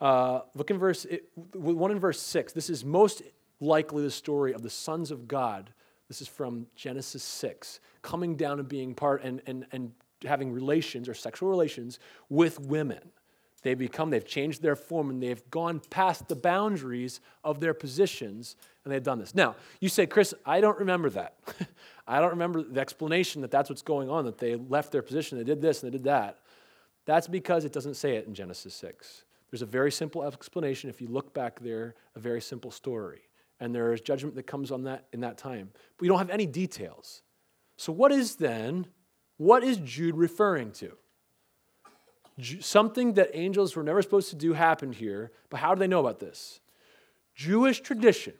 Uh, 0.00 0.40
look 0.54 0.70
in 0.70 0.78
verse, 0.78 1.06
one 1.52 1.90
in 1.90 1.98
verse 1.98 2.20
6. 2.20 2.52
This 2.52 2.70
is 2.70 2.84
most 2.84 3.22
likely 3.60 4.02
the 4.02 4.10
story 4.10 4.54
of 4.54 4.62
the 4.62 4.70
sons 4.70 5.10
of 5.10 5.28
God. 5.28 5.72
This 6.08 6.22
is 6.22 6.28
from 6.28 6.66
Genesis 6.74 7.22
6, 7.22 7.80
coming 8.02 8.34
down 8.34 8.58
and 8.58 8.68
being 8.68 8.94
part 8.94 9.22
and, 9.22 9.42
and, 9.46 9.66
and 9.72 9.92
having 10.24 10.52
relations 10.52 11.08
or 11.08 11.14
sexual 11.14 11.48
relations 11.48 11.98
with 12.28 12.58
women. 12.58 13.10
They've 13.62 13.78
become, 13.78 14.10
they've 14.10 14.26
changed 14.26 14.62
their 14.62 14.76
form 14.76 15.10
and 15.10 15.22
they've 15.22 15.48
gone 15.50 15.82
past 15.90 16.28
the 16.28 16.36
boundaries 16.36 17.20
of 17.44 17.60
their 17.60 17.74
positions 17.74 18.56
and 18.84 18.92
they've 18.92 19.02
done 19.02 19.18
this. 19.18 19.34
Now, 19.34 19.54
you 19.80 19.90
say, 19.90 20.06
Chris, 20.06 20.34
I 20.46 20.62
don't 20.62 20.78
remember 20.78 21.10
that. 21.10 21.36
I 22.08 22.20
don't 22.20 22.30
remember 22.30 22.62
the 22.62 22.80
explanation 22.80 23.42
that 23.42 23.50
that's 23.50 23.68
what's 23.68 23.82
going 23.82 24.08
on, 24.08 24.24
that 24.24 24.38
they 24.38 24.56
left 24.56 24.92
their 24.92 25.02
position, 25.02 25.36
they 25.36 25.44
did 25.44 25.60
this 25.60 25.82
and 25.82 25.92
they 25.92 25.96
did 25.96 26.04
that. 26.04 26.38
That's 27.04 27.28
because 27.28 27.64
it 27.64 27.72
doesn't 27.72 27.94
say 27.94 28.16
it 28.16 28.26
in 28.26 28.34
Genesis 28.34 28.74
6. 28.74 29.24
There's 29.50 29.62
a 29.62 29.66
very 29.66 29.90
simple 29.90 30.22
explanation. 30.22 30.90
If 30.90 31.00
you 31.00 31.08
look 31.08 31.34
back 31.34 31.60
there, 31.60 31.94
a 32.14 32.20
very 32.20 32.40
simple 32.40 32.70
story. 32.70 33.22
And 33.58 33.74
there 33.74 33.92
is 33.92 34.00
judgment 34.00 34.36
that 34.36 34.46
comes 34.46 34.70
on 34.70 34.84
that 34.84 35.06
in 35.12 35.20
that 35.20 35.36
time. 35.36 35.70
But 35.72 36.02
we 36.02 36.08
don't 36.08 36.18
have 36.18 36.30
any 36.30 36.46
details. 36.46 37.22
So, 37.76 37.92
what 37.92 38.12
is 38.12 38.36
then, 38.36 38.86
what 39.36 39.64
is 39.64 39.78
Jude 39.78 40.16
referring 40.16 40.72
to? 40.72 40.92
Something 42.60 43.14
that 43.14 43.30
angels 43.34 43.76
were 43.76 43.82
never 43.82 44.00
supposed 44.00 44.30
to 44.30 44.36
do 44.36 44.54
happened 44.54 44.94
here, 44.94 45.32
but 45.50 45.60
how 45.60 45.74
do 45.74 45.78
they 45.78 45.86
know 45.86 46.00
about 46.00 46.20
this? 46.20 46.60
Jewish 47.34 47.80
tradition 47.80 48.34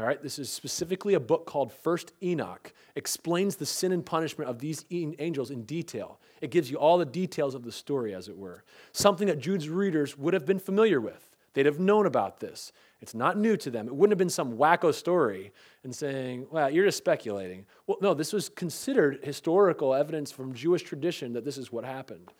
all 0.00 0.06
right, 0.06 0.22
this 0.22 0.38
is 0.38 0.48
specifically 0.48 1.14
a 1.14 1.20
book 1.20 1.46
called 1.46 1.72
First 1.72 2.12
Enoch, 2.22 2.72
explains 2.96 3.56
the 3.56 3.66
sin 3.66 3.92
and 3.92 4.04
punishment 4.04 4.48
of 4.48 4.58
these 4.58 4.84
angels 4.90 5.50
in 5.50 5.64
detail. 5.64 6.18
It 6.40 6.50
gives 6.50 6.70
you 6.70 6.78
all 6.78 6.96
the 6.96 7.04
details 7.04 7.54
of 7.54 7.64
the 7.64 7.72
story, 7.72 8.14
as 8.14 8.28
it 8.28 8.36
were. 8.36 8.64
Something 8.92 9.26
that 9.28 9.38
Jude's 9.38 9.68
readers 9.68 10.16
would 10.16 10.32
have 10.32 10.46
been 10.46 10.58
familiar 10.58 11.00
with. 11.00 11.30
They'd 11.52 11.66
have 11.66 11.80
known 11.80 12.06
about 12.06 12.40
this. 12.40 12.72
It's 13.00 13.14
not 13.14 13.36
new 13.36 13.56
to 13.58 13.70
them. 13.70 13.88
It 13.88 13.94
wouldn't 13.94 14.12
have 14.12 14.18
been 14.18 14.30
some 14.30 14.56
wacko 14.56 14.94
story 14.94 15.52
and 15.84 15.94
saying, 15.94 16.46
well, 16.50 16.70
you're 16.70 16.84
just 16.84 16.98
speculating. 16.98 17.66
Well, 17.86 17.98
no, 18.00 18.14
this 18.14 18.32
was 18.32 18.48
considered 18.48 19.20
historical 19.22 19.94
evidence 19.94 20.30
from 20.30 20.54
Jewish 20.54 20.82
tradition 20.82 21.32
that 21.32 21.44
this 21.44 21.58
is 21.58 21.72
what 21.72 21.84
happened. 21.84 22.32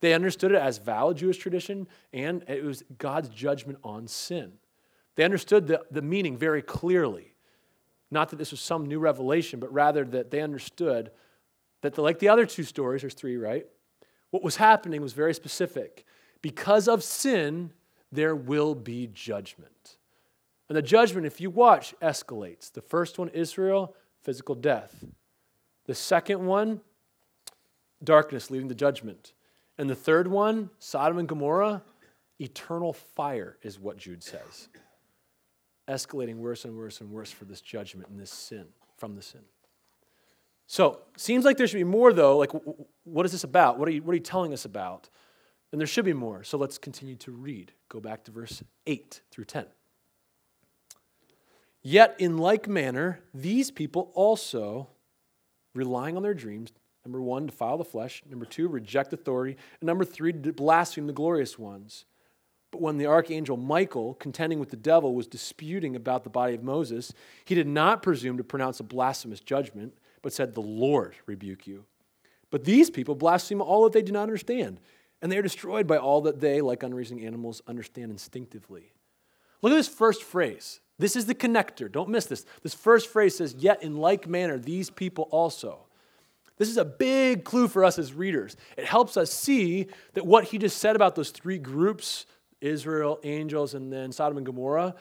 They 0.00 0.14
understood 0.14 0.52
it 0.52 0.58
as 0.58 0.78
valid 0.78 1.16
Jewish 1.16 1.38
tradition, 1.38 1.88
and 2.12 2.44
it 2.46 2.64
was 2.64 2.84
God's 2.98 3.28
judgment 3.30 3.78
on 3.82 4.06
sin. 4.06 4.52
They 5.18 5.24
understood 5.24 5.66
the, 5.66 5.82
the 5.90 6.00
meaning 6.00 6.36
very 6.36 6.62
clearly. 6.62 7.34
Not 8.08 8.28
that 8.28 8.36
this 8.36 8.52
was 8.52 8.60
some 8.60 8.86
new 8.86 9.00
revelation, 9.00 9.58
but 9.58 9.72
rather 9.72 10.04
that 10.04 10.30
they 10.30 10.40
understood 10.40 11.10
that, 11.82 11.94
the, 11.96 12.02
like 12.02 12.20
the 12.20 12.28
other 12.28 12.46
two 12.46 12.62
stories, 12.62 13.00
there's 13.00 13.14
three, 13.14 13.36
right? 13.36 13.66
What 14.30 14.44
was 14.44 14.54
happening 14.54 15.02
was 15.02 15.14
very 15.14 15.34
specific. 15.34 16.04
Because 16.40 16.86
of 16.86 17.02
sin, 17.02 17.72
there 18.12 18.36
will 18.36 18.76
be 18.76 19.08
judgment. 19.12 19.96
And 20.68 20.76
the 20.76 20.82
judgment, 20.82 21.26
if 21.26 21.40
you 21.40 21.50
watch, 21.50 21.96
escalates. 22.00 22.70
The 22.70 22.80
first 22.80 23.18
one, 23.18 23.28
Israel, 23.30 23.96
physical 24.22 24.54
death. 24.54 25.04
The 25.86 25.96
second 25.96 26.46
one, 26.46 26.80
darkness 28.04 28.52
leading 28.52 28.68
to 28.68 28.74
judgment. 28.76 29.32
And 29.78 29.90
the 29.90 29.96
third 29.96 30.28
one, 30.28 30.70
Sodom 30.78 31.18
and 31.18 31.28
Gomorrah, 31.28 31.82
eternal 32.38 32.92
fire 32.92 33.58
is 33.62 33.80
what 33.80 33.96
Jude 33.96 34.22
says 34.22 34.68
escalating 35.88 36.36
worse 36.36 36.64
and 36.64 36.76
worse 36.76 37.00
and 37.00 37.10
worse 37.10 37.30
for 37.30 37.44
this 37.44 37.60
judgment 37.60 38.08
and 38.08 38.18
this 38.18 38.30
sin, 38.30 38.66
from 38.96 39.14
the 39.14 39.22
sin. 39.22 39.40
So, 40.66 41.00
seems 41.16 41.46
like 41.46 41.56
there 41.56 41.66
should 41.66 41.78
be 41.78 41.84
more, 41.84 42.12
though. 42.12 42.36
Like, 42.36 42.50
what 43.04 43.24
is 43.24 43.32
this 43.32 43.44
about? 43.44 43.78
What 43.78 43.88
are 43.88 43.90
you, 43.90 44.02
what 44.02 44.12
are 44.12 44.16
you 44.16 44.20
telling 44.20 44.52
us 44.52 44.66
about? 44.66 45.08
And 45.72 45.80
there 45.80 45.86
should 45.86 46.04
be 46.04 46.12
more. 46.12 46.44
So, 46.44 46.58
let's 46.58 46.76
continue 46.76 47.16
to 47.16 47.32
read. 47.32 47.72
Go 47.88 48.00
back 48.00 48.24
to 48.24 48.30
verse 48.30 48.62
8 48.86 49.22
through 49.30 49.46
10. 49.46 49.64
Yet, 51.80 52.16
in 52.18 52.36
like 52.36 52.68
manner, 52.68 53.20
these 53.32 53.70
people 53.70 54.12
also, 54.14 54.88
relying 55.74 56.18
on 56.18 56.22
their 56.22 56.34
dreams, 56.34 56.72
number 57.02 57.22
one, 57.22 57.46
defile 57.46 57.78
the 57.78 57.84
flesh, 57.84 58.22
number 58.28 58.44
two, 58.44 58.68
reject 58.68 59.14
authority, 59.14 59.56
and 59.80 59.86
number 59.86 60.04
three, 60.04 60.32
blaspheme 60.32 61.06
the 61.06 61.14
glorious 61.14 61.58
ones. 61.58 62.04
But 62.70 62.82
when 62.82 62.98
the 62.98 63.06
archangel 63.06 63.56
Michael, 63.56 64.14
contending 64.14 64.58
with 64.58 64.70
the 64.70 64.76
devil, 64.76 65.14
was 65.14 65.26
disputing 65.26 65.96
about 65.96 66.24
the 66.24 66.30
body 66.30 66.54
of 66.54 66.62
Moses, 66.62 67.12
he 67.44 67.54
did 67.54 67.66
not 67.66 68.02
presume 68.02 68.36
to 68.36 68.44
pronounce 68.44 68.78
a 68.80 68.84
blasphemous 68.84 69.40
judgment, 69.40 69.94
but 70.22 70.32
said, 70.32 70.54
The 70.54 70.60
Lord 70.60 71.16
rebuke 71.26 71.66
you. 71.66 71.84
But 72.50 72.64
these 72.64 72.90
people 72.90 73.14
blaspheme 73.14 73.62
all 73.62 73.84
that 73.84 73.92
they 73.92 74.02
do 74.02 74.12
not 74.12 74.22
understand, 74.22 74.80
and 75.22 75.32
they 75.32 75.38
are 75.38 75.42
destroyed 75.42 75.86
by 75.86 75.96
all 75.96 76.22
that 76.22 76.40
they, 76.40 76.60
like 76.60 76.82
unreasoning 76.82 77.26
animals, 77.26 77.62
understand 77.66 78.10
instinctively. 78.10 78.92
Look 79.62 79.72
at 79.72 79.76
this 79.76 79.88
first 79.88 80.22
phrase. 80.22 80.80
This 80.98 81.16
is 81.16 81.26
the 81.26 81.34
connector. 81.34 81.90
Don't 81.90 82.08
miss 82.08 82.26
this. 82.26 82.44
This 82.62 82.74
first 82.74 83.08
phrase 83.08 83.36
says, 83.36 83.54
Yet 83.58 83.82
in 83.82 83.96
like 83.96 84.28
manner, 84.28 84.58
these 84.58 84.90
people 84.90 85.28
also. 85.30 85.86
This 86.58 86.68
is 86.68 86.76
a 86.76 86.84
big 86.84 87.44
clue 87.44 87.68
for 87.68 87.84
us 87.84 87.98
as 87.98 88.12
readers. 88.12 88.56
It 88.76 88.84
helps 88.84 89.16
us 89.16 89.32
see 89.32 89.86
that 90.14 90.26
what 90.26 90.44
he 90.44 90.58
just 90.58 90.78
said 90.78 90.96
about 90.96 91.14
those 91.14 91.30
three 91.30 91.58
groups 91.58 92.26
Israel, 92.60 93.20
angels, 93.22 93.74
and 93.74 93.92
then 93.92 94.12
Sodom 94.12 94.36
and 94.36 94.46
Gomorrah. 94.46 94.94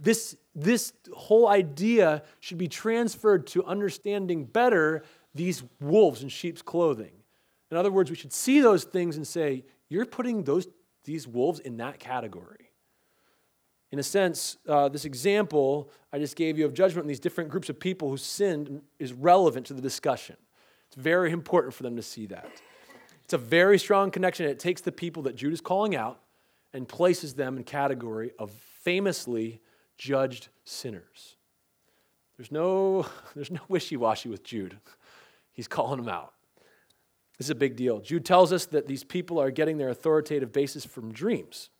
This, 0.00 0.36
this 0.54 0.92
whole 1.14 1.48
idea 1.48 2.22
should 2.40 2.58
be 2.58 2.68
transferred 2.68 3.46
to 3.48 3.64
understanding 3.64 4.44
better 4.44 5.02
these 5.34 5.62
wolves 5.80 6.22
in 6.22 6.28
sheep's 6.28 6.62
clothing. 6.62 7.12
In 7.70 7.76
other 7.76 7.90
words, 7.90 8.10
we 8.10 8.16
should 8.16 8.32
see 8.32 8.60
those 8.60 8.84
things 8.84 9.16
and 9.16 9.26
say, 9.26 9.64
You're 9.88 10.06
putting 10.06 10.44
those, 10.44 10.66
these 11.04 11.28
wolves 11.28 11.60
in 11.60 11.76
that 11.78 11.98
category. 11.98 12.70
In 13.92 13.98
a 13.98 14.02
sense, 14.02 14.56
uh, 14.68 14.88
this 14.88 15.04
example 15.04 15.90
I 16.12 16.18
just 16.18 16.36
gave 16.36 16.58
you 16.58 16.64
of 16.64 16.74
judgment 16.74 17.04
in 17.04 17.08
these 17.08 17.20
different 17.20 17.50
groups 17.50 17.68
of 17.68 17.78
people 17.78 18.08
who 18.10 18.16
sinned 18.16 18.82
is 18.98 19.12
relevant 19.12 19.66
to 19.66 19.74
the 19.74 19.82
discussion. 19.82 20.36
It's 20.88 20.96
very 20.96 21.32
important 21.32 21.74
for 21.74 21.82
them 21.82 21.96
to 21.96 22.02
see 22.02 22.26
that. 22.26 22.48
It's 23.24 23.34
a 23.34 23.38
very 23.38 23.78
strong 23.78 24.10
connection. 24.10 24.46
It 24.46 24.58
takes 24.58 24.80
the 24.80 24.92
people 24.92 25.24
that 25.24 25.36
Jude 25.36 25.52
is 25.52 25.60
calling 25.60 25.96
out 25.96 26.20
and 26.76 26.86
places 26.86 27.34
them 27.34 27.56
in 27.56 27.64
category 27.64 28.32
of 28.38 28.50
famously 28.50 29.60
judged 29.96 30.48
sinners. 30.64 31.36
There's 32.36 32.52
no, 32.52 33.06
there's 33.34 33.50
no 33.50 33.60
wishy-washy 33.68 34.28
with 34.28 34.44
Jude. 34.44 34.78
He's 35.52 35.68
calling 35.68 35.98
them 35.98 36.08
out. 36.08 36.34
This 37.38 37.46
is 37.46 37.50
a 37.50 37.54
big 37.54 37.76
deal. 37.76 38.00
Jude 38.00 38.24
tells 38.24 38.52
us 38.52 38.66
that 38.66 38.86
these 38.86 39.04
people 39.04 39.40
are 39.40 39.50
getting 39.50 39.78
their 39.78 39.88
authoritative 39.88 40.52
basis 40.52 40.84
from 40.84 41.12
dreams. 41.12 41.70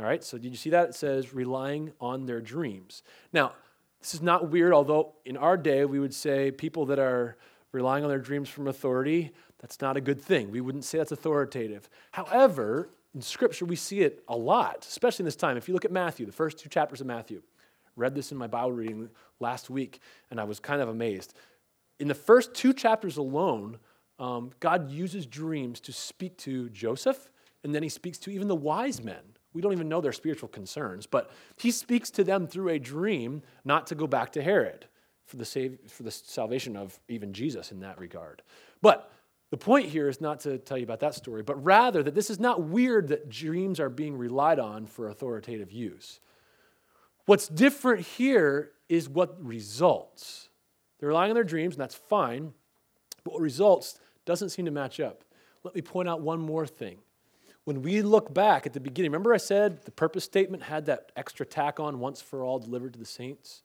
All 0.00 0.06
right, 0.06 0.22
so 0.22 0.38
did 0.38 0.50
you 0.50 0.56
see 0.56 0.70
that? 0.70 0.90
It 0.90 0.94
says 0.94 1.34
relying 1.34 1.92
on 2.00 2.26
their 2.26 2.40
dreams. 2.40 3.02
Now, 3.32 3.52
this 4.00 4.14
is 4.14 4.22
not 4.22 4.50
weird, 4.50 4.72
although 4.72 5.14
in 5.24 5.36
our 5.36 5.56
day 5.56 5.84
we 5.84 5.98
would 5.98 6.14
say 6.14 6.52
people 6.52 6.86
that 6.86 7.00
are 7.00 7.36
relying 7.72 8.04
on 8.04 8.10
their 8.10 8.20
dreams 8.20 8.48
from 8.48 8.68
authority, 8.68 9.32
that's 9.58 9.80
not 9.80 9.96
a 9.96 10.00
good 10.00 10.20
thing. 10.20 10.52
We 10.52 10.60
wouldn't 10.60 10.84
say 10.84 10.98
that's 10.98 11.10
authoritative. 11.10 11.88
However, 12.12 12.90
in 13.18 13.22
Scripture, 13.22 13.64
we 13.64 13.74
see 13.74 14.02
it 14.02 14.22
a 14.28 14.36
lot, 14.36 14.86
especially 14.88 15.24
in 15.24 15.24
this 15.24 15.34
time. 15.34 15.56
If 15.56 15.66
you 15.66 15.74
look 15.74 15.84
at 15.84 15.90
Matthew, 15.90 16.24
the 16.24 16.30
first 16.30 16.56
two 16.56 16.68
chapters 16.68 17.00
of 17.00 17.08
Matthew, 17.08 17.42
read 17.96 18.14
this 18.14 18.30
in 18.30 18.38
my 18.38 18.46
Bible 18.46 18.70
reading 18.70 19.10
last 19.40 19.68
week, 19.68 19.98
and 20.30 20.40
I 20.40 20.44
was 20.44 20.60
kind 20.60 20.80
of 20.80 20.88
amazed. 20.88 21.34
In 21.98 22.06
the 22.06 22.14
first 22.14 22.54
two 22.54 22.72
chapters 22.72 23.16
alone, 23.16 23.78
um, 24.20 24.52
God 24.60 24.88
uses 24.88 25.26
dreams 25.26 25.80
to 25.80 25.92
speak 25.92 26.36
to 26.38 26.68
Joseph, 26.68 27.28
and 27.64 27.74
then 27.74 27.82
he 27.82 27.88
speaks 27.88 28.18
to 28.18 28.30
even 28.30 28.46
the 28.46 28.54
wise 28.54 29.02
men 29.02 29.24
we 29.54 29.62
don't 29.62 29.72
even 29.72 29.88
know 29.88 30.00
their 30.00 30.12
spiritual 30.12 30.48
concerns, 30.48 31.06
but 31.06 31.30
he 31.56 31.72
speaks 31.72 32.10
to 32.10 32.22
them 32.22 32.46
through 32.46 32.68
a 32.68 32.78
dream 32.78 33.42
not 33.64 33.88
to 33.88 33.96
go 33.96 34.06
back 34.06 34.30
to 34.32 34.42
Herod 34.42 34.86
for 35.24 35.36
the, 35.36 35.44
save, 35.44 35.78
for 35.88 36.02
the 36.04 36.10
salvation 36.10 36.76
of 36.76 37.00
even 37.08 37.32
Jesus 37.32 37.72
in 37.72 37.80
that 37.80 37.98
regard. 37.98 38.42
But 38.82 39.10
the 39.50 39.56
point 39.56 39.86
here 39.86 40.08
is 40.08 40.20
not 40.20 40.40
to 40.40 40.58
tell 40.58 40.76
you 40.76 40.84
about 40.84 41.00
that 41.00 41.14
story, 41.14 41.42
but 41.42 41.62
rather 41.64 42.02
that 42.02 42.14
this 42.14 42.30
is 42.30 42.38
not 42.38 42.62
weird 42.62 43.08
that 43.08 43.28
dreams 43.28 43.80
are 43.80 43.88
being 43.88 44.16
relied 44.16 44.58
on 44.58 44.86
for 44.86 45.08
authoritative 45.08 45.72
use. 45.72 46.20
What's 47.26 47.48
different 47.48 48.06
here 48.06 48.72
is 48.88 49.08
what 49.08 49.42
results. 49.44 50.48
They're 50.98 51.08
relying 51.08 51.30
on 51.30 51.34
their 51.34 51.44
dreams, 51.44 51.74
and 51.74 51.80
that's 51.80 51.94
fine, 51.94 52.52
but 53.24 53.34
what 53.34 53.42
results 53.42 53.98
doesn't 54.24 54.50
seem 54.50 54.64
to 54.64 54.70
match 54.70 55.00
up. 55.00 55.24
Let 55.64 55.74
me 55.74 55.82
point 55.82 56.08
out 56.08 56.20
one 56.20 56.40
more 56.40 56.66
thing 56.66 56.98
when 57.68 57.82
we 57.82 58.00
look 58.00 58.32
back 58.32 58.64
at 58.64 58.72
the 58.72 58.80
beginning, 58.80 59.10
remember 59.10 59.34
I 59.34 59.36
said 59.36 59.84
the 59.84 59.90
purpose 59.90 60.24
statement 60.24 60.62
had 60.62 60.86
that 60.86 61.12
extra 61.16 61.44
tack 61.44 61.78
on 61.78 61.98
once 61.98 62.18
for 62.18 62.42
all 62.42 62.58
delivered 62.58 62.94
to 62.94 62.98
the 62.98 63.04
saints? 63.04 63.62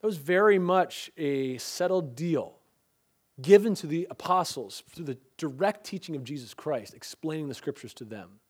That 0.00 0.06
was 0.06 0.16
very 0.16 0.58
much 0.58 1.10
a 1.18 1.58
settled 1.58 2.16
deal 2.16 2.54
given 3.40 3.74
to 3.76 3.86
the 3.86 4.06
apostles 4.10 4.82
through 4.90 5.04
the 5.04 5.18
direct 5.36 5.84
teaching 5.84 6.16
of 6.16 6.24
Jesus 6.24 6.54
Christ, 6.54 6.94
explaining 6.94 7.48
the 7.48 7.54
scriptures 7.54 7.94
to 7.94 8.04
them. 8.04 8.40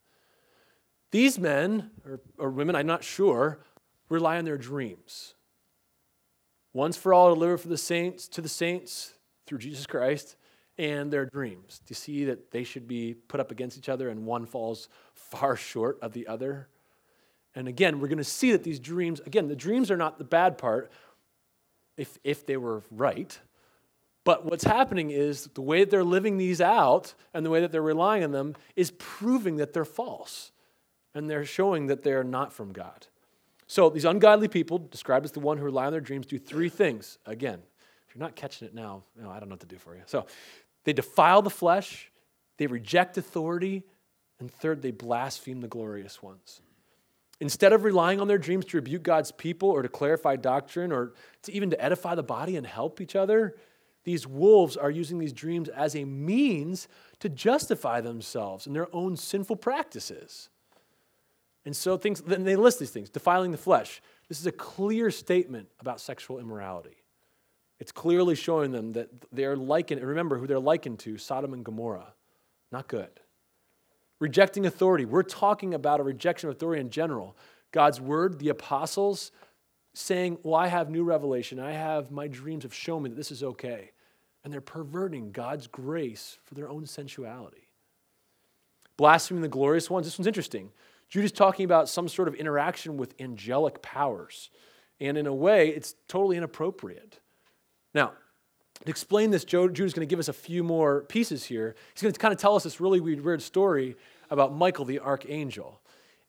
These 1.11 1.39
men, 1.39 1.91
or, 2.05 2.21
or 2.39 2.51
women, 2.51 2.77
I'm 2.77 2.87
not 2.87 3.05
sure, 3.05 3.61
rely 4.09 4.39
on 4.39 4.45
their 4.45 4.59
dreams. 4.59 5.35
Once 6.73 6.97
for 6.97 7.15
all 7.15 7.35
delivered 7.35 7.59
for 7.59 7.69
the 7.69 7.79
saints 7.79 8.29
to 8.29 8.41
the 8.41 8.49
saints 8.49 9.15
through 9.47 9.59
Jesus 9.59 9.87
Christ, 9.87 10.37
and 10.79 11.11
their 11.11 11.27
dreams. 11.27 11.81
Do 11.81 11.93
you 11.93 11.95
see 11.95 12.25
that 12.27 12.51
they 12.51 12.65
should 12.65 12.87
be 12.87 13.15
put 13.15 13.41
up 13.41 13.51
against 13.51 13.79
each 13.79 13.89
other 13.89 14.11
and 14.11 14.27
one 14.27 14.47
falls 14.47 14.89
far 15.15 15.57
short 15.57 15.99
of 16.03 16.13
the 16.13 16.27
other? 16.27 16.69
And 17.55 17.69
again, 17.69 17.99
we're 17.99 18.09
going 18.09 18.19
to 18.19 18.25
see 18.25 18.53
that 18.53 18.63
these 18.63 18.79
dreams, 18.79 19.21
again, 19.25 19.49
the 19.49 19.57
dreams 19.57 19.91
are 19.91 19.97
not 19.97 20.19
the 20.19 20.25
bad 20.25 20.59
part 20.59 20.91
if, 21.97 22.19
if 22.25 22.45
they 22.45 22.59
were 22.59 22.83
right. 22.91 23.39
But 24.27 24.45
what's 24.45 24.65
happening 24.65 25.11
is 25.11 25.45
the 25.55 25.63
way 25.63 25.81
that 25.81 25.91
they're 25.91 26.03
living 26.03 26.37
these 26.37 26.61
out 26.61 27.15
and 27.33 27.47
the 27.47 27.51
way 27.51 27.61
that 27.61 27.71
they're 27.71 27.81
relying 27.81 28.25
on 28.25 28.33
them 28.33 28.57
is 28.75 28.91
proving 28.99 29.59
that 29.59 29.73
they're 29.73 29.85
false. 29.85 30.51
And 31.15 31.31
they're 31.31 31.45
showing 31.45 31.87
that 31.87 32.03
they're 32.03 32.25
not 32.25 32.53
from 32.53 32.73
God. 32.73 33.07
So 33.69 33.89
these 33.89 34.05
ungodly 34.05 34.49
people, 34.49 34.79
described 34.79 35.25
as 35.25 35.31
the 35.31 35.39
one 35.39 35.59
who 35.59 35.65
rely 35.65 35.87
on 35.87 35.93
their 35.93 36.01
dreams, 36.01 36.27
do 36.27 36.39
three 36.39 36.69
things. 36.69 37.19
Again, 37.25 37.61
if 38.09 38.17
you're 38.17 38.21
not 38.21 38.35
catching 38.35 38.67
it 38.67 38.75
now, 38.75 39.05
I 39.17 39.39
don't 39.39 39.49
know 39.49 39.55
what 39.55 39.61
to 39.61 39.67
do 39.67 39.79
for 39.79 39.95
you. 39.95 40.03
So 40.07 40.27
they 40.83 40.93
defile 40.93 41.41
the 41.41 41.49
flesh, 41.49 42.11
they 42.57 42.67
reject 42.67 43.17
authority, 43.17 43.85
and 44.41 44.51
third, 44.51 44.83
they 44.83 44.91
blaspheme 44.91 45.61
the 45.61 45.69
glorious 45.69 46.21
ones. 46.21 46.61
Instead 47.39 47.73
of 47.73 47.85
relying 47.85 48.21
on 48.21 48.27
their 48.27 48.39
dreams 48.39 48.65
to 48.67 48.77
rebuke 48.77 49.05
God's 49.05 49.31
people 49.31 49.71
or 49.71 49.83
to 49.83 49.89
clarify 49.89 50.35
doctrine 50.35 50.91
or 50.91 51.13
to 51.43 51.53
even 51.53 51.71
to 51.71 51.81
edify 51.81 52.17
the 52.17 52.25
body 52.25 52.57
and 52.57 52.67
help 52.67 53.01
each 53.01 53.15
other, 53.15 53.55
these 54.07 54.25
wolves 54.25 54.77
are 54.77 54.91
using 54.91 55.19
these 55.19 55.33
dreams 55.33 55.69
as 55.69 55.97
a 55.97 56.05
means 56.05 56.87
to 57.19 57.29
justify 57.29 58.01
themselves 58.01 58.69
in 58.69 58.73
their 58.73 58.87
own 58.95 59.17
sinful 59.17 59.57
practices. 59.57 60.49
And 61.65 61.75
so 61.75 61.97
things 61.97 62.21
then 62.21 62.45
they 62.45 62.55
list 62.55 62.79
these 62.79 62.93
things, 62.93 63.11
defiling 63.11 63.51
the 63.51 63.59
flesh. 63.59 64.01
This 64.29 64.39
is 64.39 64.47
a 64.47 64.53
clear 64.53 65.11
statement 65.11 65.67
about 65.81 66.01
sexual 66.01 66.39
immorality. 66.39 67.03
It's 67.81 67.91
clearly 67.91 68.37
showing 68.37 68.71
them 68.71 68.93
that 68.93 69.09
they're 69.33 69.57
likened, 69.57 70.01
remember 70.01 70.39
who 70.39 70.47
they're 70.47 70.61
likened 70.61 71.01
to 71.01 71.19
Sodom 71.19 71.53
and 71.53 71.65
Gomorrah. 71.65 72.15
Not 72.71 72.87
good. 72.87 73.11
Rejecting 74.21 74.67
authority. 74.67 75.05
We're 75.05 75.25
talking 75.25 75.75
about 75.75 75.99
a 75.99 76.05
rejection 76.05 76.49
of 76.49 76.55
authority 76.55 76.81
in 76.81 76.91
general. 76.91 77.37
God's 77.73 78.01
word, 78.01 78.39
the 78.39 78.51
apostles 78.51 79.33
saying, 79.95 80.39
Well, 80.45 80.55
I 80.55 80.69
have 80.69 80.91
new 80.91 81.03
revelation. 81.03 81.59
I 81.59 81.73
have 81.73 82.13
my 82.13 82.29
dreams 82.29 82.63
have 82.63 82.73
shown 82.73 83.03
me 83.03 83.11
that 83.11 83.17
this 83.17 83.33
is 83.33 83.43
okay. 83.43 83.91
And 84.47 84.53
they're 84.53 84.61
perverting 84.61 85.33
God's 85.33 85.67
grace 85.67 86.39
for 86.45 86.55
their 86.55 86.69
own 86.69 86.87
sensuality. 86.87 87.67
Blaspheming 88.97 89.43
the 89.43 89.49
glorious 89.49 89.91
ones. 89.91 90.07
This 90.07 90.17
one's 90.17 90.29
interesting. 90.29 90.71
Jude 91.09 91.25
is 91.25 91.33
talking 91.33 91.65
about 91.65 91.89
some 91.89 92.07
sort 92.07 92.29
of 92.29 92.37
interaction 92.37 92.97
with 92.97 93.21
angelic 93.21 93.83
powers. 93.83 94.51
And 95.01 95.19
in 95.19 95.27
a 95.27 95.35
way, 95.35 95.71
it's 95.71 95.97
totally 96.07 96.37
inappropriate. 96.37 97.19
Now, 97.93 98.13
to 98.85 98.89
explain 98.89 99.33
this, 99.33 99.45
Jude 99.45 99.81
is 99.81 99.93
going 99.93 100.07
to 100.07 100.11
give 100.11 100.21
us 100.21 100.29
a 100.29 100.33
few 100.33 100.63
more 100.63 101.03
pieces 101.09 101.43
here. 101.43 101.75
He's 101.93 102.03
going 102.03 102.15
to 102.15 102.21
kind 102.21 102.33
of 102.33 102.39
tell 102.39 102.55
us 102.55 102.63
this 102.63 102.81
really 102.81 103.01
weird, 103.01 103.25
weird 103.25 103.43
story 103.43 103.97
about 104.31 104.55
Michael 104.55 104.85
the 104.85 105.01
archangel. 105.01 105.81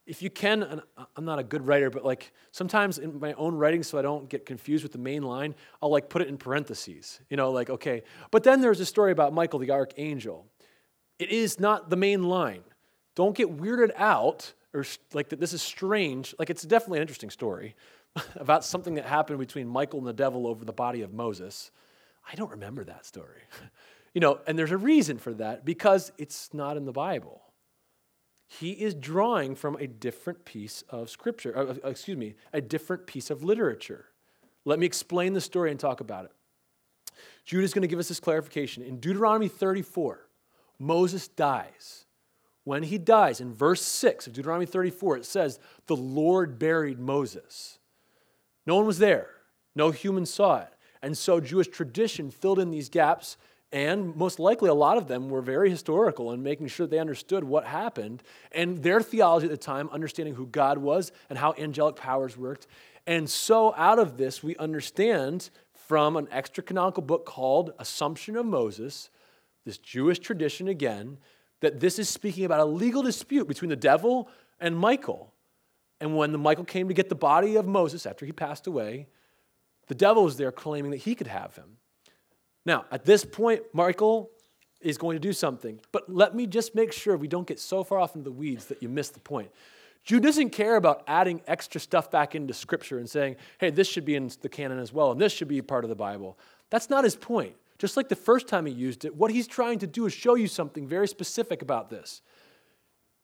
If 0.07 0.21
you 0.21 0.29
can, 0.29 0.81
I'm 1.15 1.25
not 1.25 1.37
a 1.37 1.43
good 1.43 1.67
writer, 1.67 1.89
but 1.89 2.03
like 2.05 2.31
sometimes 2.51 2.97
in 2.97 3.19
my 3.19 3.33
own 3.33 3.55
writing, 3.55 3.83
so 3.83 3.99
I 3.99 4.01
don't 4.01 4.29
get 4.29 4.45
confused 4.45 4.83
with 4.83 4.93
the 4.93 4.97
main 4.97 5.21
line, 5.21 5.53
I'll 5.81 5.91
like 5.91 6.09
put 6.09 6.21
it 6.21 6.29
in 6.29 6.37
parentheses. 6.37 7.19
You 7.29 7.37
know, 7.37 7.51
like, 7.51 7.69
okay. 7.69 8.03
But 8.31 8.43
then 8.43 8.61
there's 8.61 8.79
a 8.79 8.85
story 8.85 9.11
about 9.11 9.33
Michael 9.33 9.59
the 9.59 9.71
archangel. 9.71 10.47
It 11.19 11.29
is 11.29 11.59
not 11.59 11.89
the 11.89 11.97
main 11.97 12.23
line. 12.23 12.63
Don't 13.15 13.35
get 13.35 13.55
weirded 13.57 13.91
out 13.95 14.53
or 14.73 14.85
like 15.13 15.29
that 15.29 15.39
this 15.39 15.53
is 15.53 15.61
strange. 15.61 16.33
Like, 16.39 16.49
it's 16.49 16.63
definitely 16.63 16.99
an 16.99 17.01
interesting 17.01 17.29
story. 17.29 17.75
about 18.35 18.63
something 18.63 18.95
that 18.95 19.05
happened 19.05 19.39
between 19.39 19.67
Michael 19.67 19.99
and 19.99 20.07
the 20.07 20.13
devil 20.13 20.47
over 20.47 20.65
the 20.65 20.73
body 20.73 21.01
of 21.01 21.13
Moses. 21.13 21.71
I 22.29 22.35
don't 22.35 22.51
remember 22.51 22.83
that 22.83 23.05
story. 23.05 23.41
you 24.13 24.21
know, 24.21 24.39
and 24.47 24.57
there's 24.57 24.71
a 24.71 24.77
reason 24.77 25.17
for 25.17 25.33
that 25.35 25.65
because 25.65 26.11
it's 26.17 26.53
not 26.53 26.77
in 26.77 26.85
the 26.85 26.91
Bible. 26.91 27.41
He 28.47 28.71
is 28.71 28.93
drawing 28.95 29.55
from 29.55 29.75
a 29.75 29.87
different 29.87 30.45
piece 30.45 30.83
of 30.89 31.09
scripture, 31.09 31.55
uh, 31.55 31.75
uh, 31.83 31.89
excuse 31.89 32.17
me, 32.17 32.35
a 32.53 32.61
different 32.61 33.05
piece 33.05 33.29
of 33.29 33.43
literature. 33.43 34.05
Let 34.63 34.79
me 34.79 34.85
explain 34.85 35.33
the 35.33 35.41
story 35.41 35.69
and 35.69 35.79
talk 35.79 35.99
about 35.99 36.25
it. 36.25 36.31
Jude 37.43 37.63
is 37.63 37.73
going 37.73 37.81
to 37.81 37.87
give 37.87 37.99
us 37.99 38.07
this 38.07 38.19
clarification. 38.19 38.83
In 38.83 38.99
Deuteronomy 38.99 39.47
34, 39.47 40.27
Moses 40.79 41.27
dies. 41.27 42.05
When 42.63 42.83
he 42.83 42.97
dies, 42.97 43.39
in 43.39 43.53
verse 43.53 43.81
6 43.81 44.27
of 44.27 44.33
Deuteronomy 44.33 44.65
34, 44.65 45.17
it 45.17 45.25
says, 45.25 45.59
The 45.85 45.95
Lord 45.95 46.59
buried 46.59 46.99
Moses. 46.99 47.79
No 48.65 48.75
one 48.75 48.85
was 48.85 48.99
there, 48.99 49.29
no 49.75 49.91
human 49.91 50.25
saw 50.25 50.59
it. 50.59 50.73
And 51.01 51.17
so 51.17 51.39
Jewish 51.39 51.69
tradition 51.69 52.31
filled 52.31 52.59
in 52.59 52.71
these 52.71 52.89
gaps, 52.89 53.37
and 53.77 54.15
most 54.15 54.39
likely 54.39 54.69
a 54.69 54.73
lot 54.73 54.97
of 54.97 55.07
them 55.07 55.29
were 55.29 55.43
very 55.43 55.69
historical 55.69 56.31
in 56.31 56.41
making 56.41 56.65
sure 56.65 56.87
they 56.87 56.97
understood 56.97 57.43
what 57.43 57.63
happened 57.63 58.23
and 58.51 58.81
their 58.81 59.01
theology 59.01 59.45
at 59.45 59.51
the 59.51 59.55
time, 59.57 59.87
understanding 59.91 60.33
who 60.33 60.47
God 60.47 60.79
was 60.79 61.11
and 61.29 61.37
how 61.37 61.53
angelic 61.59 61.95
powers 61.95 62.35
worked. 62.35 62.65
And 63.05 63.29
so 63.29 63.75
out 63.77 63.99
of 63.99 64.17
this, 64.17 64.41
we 64.41 64.55
understand 64.55 65.51
from 65.73 66.17
an 66.17 66.27
extra 66.31 66.63
canonical 66.63 67.03
book 67.03 67.27
called 67.27 67.71
Assumption 67.77 68.35
of 68.35 68.47
Moses, 68.47 69.11
this 69.63 69.77
Jewish 69.77 70.17
tradition 70.17 70.67
again, 70.67 71.19
that 71.59 71.79
this 71.79 71.99
is 71.99 72.09
speaking 72.09 72.45
about 72.45 72.61
a 72.61 72.65
legal 72.65 73.03
dispute 73.03 73.47
between 73.47 73.69
the 73.69 73.75
devil 73.75 74.27
and 74.59 74.75
Michael. 74.75 75.35
And 76.01 76.17
when 76.17 76.31
the 76.31 76.39
Michael 76.39 76.65
came 76.65 76.87
to 76.87 76.95
get 76.95 77.09
the 77.09 77.15
body 77.15 77.57
of 77.57 77.67
Moses 77.67 78.07
after 78.07 78.25
he 78.25 78.31
passed 78.31 78.65
away, 78.65 79.05
the 79.85 79.93
devil 79.93 80.23
was 80.23 80.37
there 80.37 80.51
claiming 80.51 80.89
that 80.89 80.97
he 80.97 81.13
could 81.13 81.27
have 81.27 81.55
him. 81.55 81.77
Now, 82.67 82.83
at 82.91 83.05
this 83.05 83.23
point, 83.23 83.63
Michael 83.71 84.29
is 84.81 84.97
going 84.97 85.15
to 85.15 85.21
do 85.21 85.31
something. 85.31 85.79
But 85.93 86.13
let 86.13 86.35
me 86.35 86.45
just 86.45 86.75
make 86.75 86.91
sure 86.91 87.15
we 87.15 87.29
don't 87.29 87.47
get 87.47 87.61
so 87.61 87.81
far 87.81 87.97
off 87.97 88.13
into 88.13 88.25
the 88.25 88.31
weeds 88.31 88.65
that 88.65 88.83
you 88.83 88.89
miss 88.89 89.07
the 89.09 89.21
point. 89.21 89.49
Jude 90.03 90.21
doesn't 90.21 90.49
care 90.49 90.75
about 90.75 91.03
adding 91.07 91.41
extra 91.47 91.79
stuff 91.79 92.11
back 92.11 92.35
into 92.35 92.53
Scripture 92.53 92.99
and 92.99 93.09
saying, 93.09 93.37
hey, 93.57 93.69
this 93.69 93.87
should 93.87 94.03
be 94.03 94.15
in 94.15 94.29
the 94.41 94.49
canon 94.49 94.79
as 94.79 94.91
well, 94.91 95.11
and 95.11 95.19
this 95.19 95.31
should 95.31 95.47
be 95.47 95.61
part 95.61 95.85
of 95.85 95.89
the 95.89 95.95
Bible. 95.95 96.37
That's 96.69 96.89
not 96.89 97.05
his 97.05 97.15
point. 97.15 97.55
Just 97.77 97.95
like 97.95 98.09
the 98.09 98.15
first 98.15 98.49
time 98.49 98.65
he 98.65 98.73
used 98.73 99.05
it, 99.05 99.15
what 99.15 99.31
he's 99.31 99.47
trying 99.47 99.79
to 99.79 99.87
do 99.87 100.05
is 100.05 100.13
show 100.13 100.35
you 100.35 100.47
something 100.47 100.87
very 100.87 101.07
specific 101.07 101.61
about 101.61 101.89
this. 101.89 102.21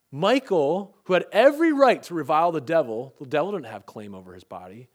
Michael, 0.10 0.96
who 1.04 1.14
had 1.14 1.26
every 1.34 1.74
right 1.74 2.02
to 2.04 2.14
revile 2.14 2.54
the 2.54 2.62
devil, 2.62 3.14
the 3.20 3.26
devil 3.26 3.52
didn't 3.52 3.66
have 3.66 3.86
claim 3.86 4.16
over 4.16 4.34
his 4.34 4.44
body. 4.46 4.88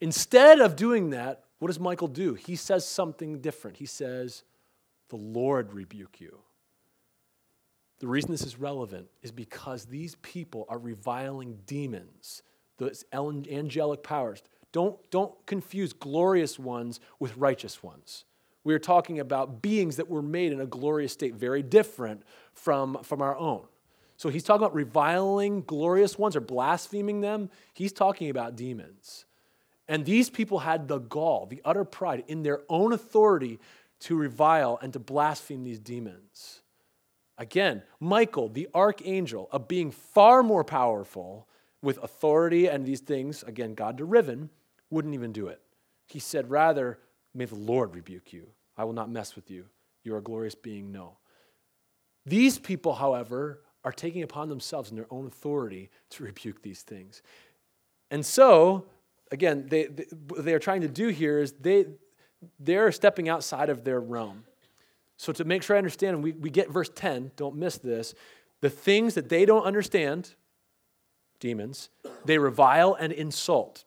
Instead 0.00 0.60
of 0.60 0.76
doing 0.76 1.10
that, 1.10 1.44
what 1.58 1.68
does 1.68 1.80
Michael 1.80 2.08
do? 2.08 2.34
He 2.34 2.56
says 2.56 2.86
something 2.86 3.40
different. 3.40 3.78
He 3.78 3.86
says, 3.86 4.44
The 5.08 5.16
Lord 5.16 5.72
rebuke 5.72 6.20
you. 6.20 6.38
The 7.98 8.06
reason 8.06 8.30
this 8.30 8.42
is 8.42 8.58
relevant 8.58 9.08
is 9.22 9.32
because 9.32 9.86
these 9.86 10.16
people 10.16 10.66
are 10.68 10.78
reviling 10.78 11.58
demons, 11.66 12.42
those 12.76 13.04
angelic 13.12 14.02
powers. 14.02 14.42
Don't, 14.72 14.98
don't 15.10 15.34
confuse 15.46 15.94
glorious 15.94 16.58
ones 16.58 17.00
with 17.18 17.36
righteous 17.38 17.82
ones. 17.82 18.24
We 18.64 18.74
are 18.74 18.78
talking 18.78 19.20
about 19.20 19.62
beings 19.62 19.96
that 19.96 20.08
were 20.08 20.22
made 20.22 20.52
in 20.52 20.60
a 20.60 20.66
glorious 20.66 21.12
state, 21.12 21.34
very 21.34 21.62
different 21.62 22.22
from, 22.52 22.98
from 23.02 23.22
our 23.22 23.36
own. 23.36 23.62
So 24.16 24.28
he's 24.28 24.42
talking 24.42 24.64
about 24.64 24.74
reviling 24.74 25.62
glorious 25.62 26.18
ones 26.18 26.36
or 26.36 26.40
blaspheming 26.40 27.20
them. 27.20 27.48
He's 27.74 27.92
talking 27.92 28.28
about 28.28 28.56
demons. 28.56 29.25
And 29.88 30.04
these 30.04 30.30
people 30.30 30.60
had 30.60 30.88
the 30.88 30.98
gall, 30.98 31.46
the 31.46 31.62
utter 31.64 31.84
pride 31.84 32.24
in 32.26 32.42
their 32.42 32.60
own 32.68 32.92
authority 32.92 33.60
to 34.00 34.16
revile 34.16 34.78
and 34.82 34.92
to 34.92 34.98
blaspheme 34.98 35.64
these 35.64 35.78
demons. 35.78 36.62
Again, 37.38 37.82
Michael, 38.00 38.48
the 38.48 38.68
archangel, 38.74 39.48
a 39.52 39.58
being 39.58 39.90
far 39.90 40.42
more 40.42 40.64
powerful 40.64 41.48
with 41.82 42.02
authority 42.02 42.66
and 42.66 42.84
these 42.84 43.00
things, 43.00 43.42
again, 43.42 43.74
God 43.74 43.98
deriven, 43.98 44.48
wouldn't 44.90 45.14
even 45.14 45.32
do 45.32 45.48
it. 45.48 45.60
He 46.06 46.18
said, 46.18 46.50
Rather, 46.50 46.98
may 47.34 47.44
the 47.44 47.56
Lord 47.56 47.94
rebuke 47.94 48.32
you. 48.32 48.48
I 48.76 48.84
will 48.84 48.92
not 48.92 49.10
mess 49.10 49.36
with 49.36 49.50
you. 49.50 49.66
You 50.02 50.14
are 50.14 50.18
a 50.18 50.22
glorious 50.22 50.54
being. 50.54 50.92
No. 50.92 51.18
These 52.24 52.58
people, 52.58 52.94
however, 52.94 53.62
are 53.84 53.92
taking 53.92 54.22
upon 54.22 54.48
themselves 54.48 54.90
in 54.90 54.96
their 54.96 55.06
own 55.10 55.26
authority 55.26 55.90
to 56.10 56.24
rebuke 56.24 56.62
these 56.62 56.82
things. 56.82 57.22
And 58.10 58.24
so, 58.24 58.86
again, 59.30 59.66
they, 59.68 59.86
they, 59.86 60.04
what 60.28 60.44
they 60.44 60.54
are 60.54 60.58
trying 60.58 60.82
to 60.82 60.88
do 60.88 61.08
here 61.08 61.38
is 61.38 61.52
they, 61.52 61.86
they're 62.58 62.92
stepping 62.92 63.28
outside 63.28 63.70
of 63.70 63.84
their 63.84 64.00
realm. 64.00 64.44
So, 65.16 65.32
to 65.32 65.44
make 65.44 65.62
sure 65.62 65.76
I 65.76 65.78
understand, 65.78 66.22
we, 66.22 66.32
we 66.32 66.50
get 66.50 66.70
verse 66.70 66.90
10, 66.94 67.32
don't 67.36 67.56
miss 67.56 67.78
this. 67.78 68.14
The 68.60 68.70
things 68.70 69.14
that 69.14 69.28
they 69.28 69.46
don't 69.46 69.64
understand, 69.64 70.34
demons, 71.40 71.88
they 72.24 72.38
revile 72.38 72.94
and 72.94 73.12
insult. 73.12 73.84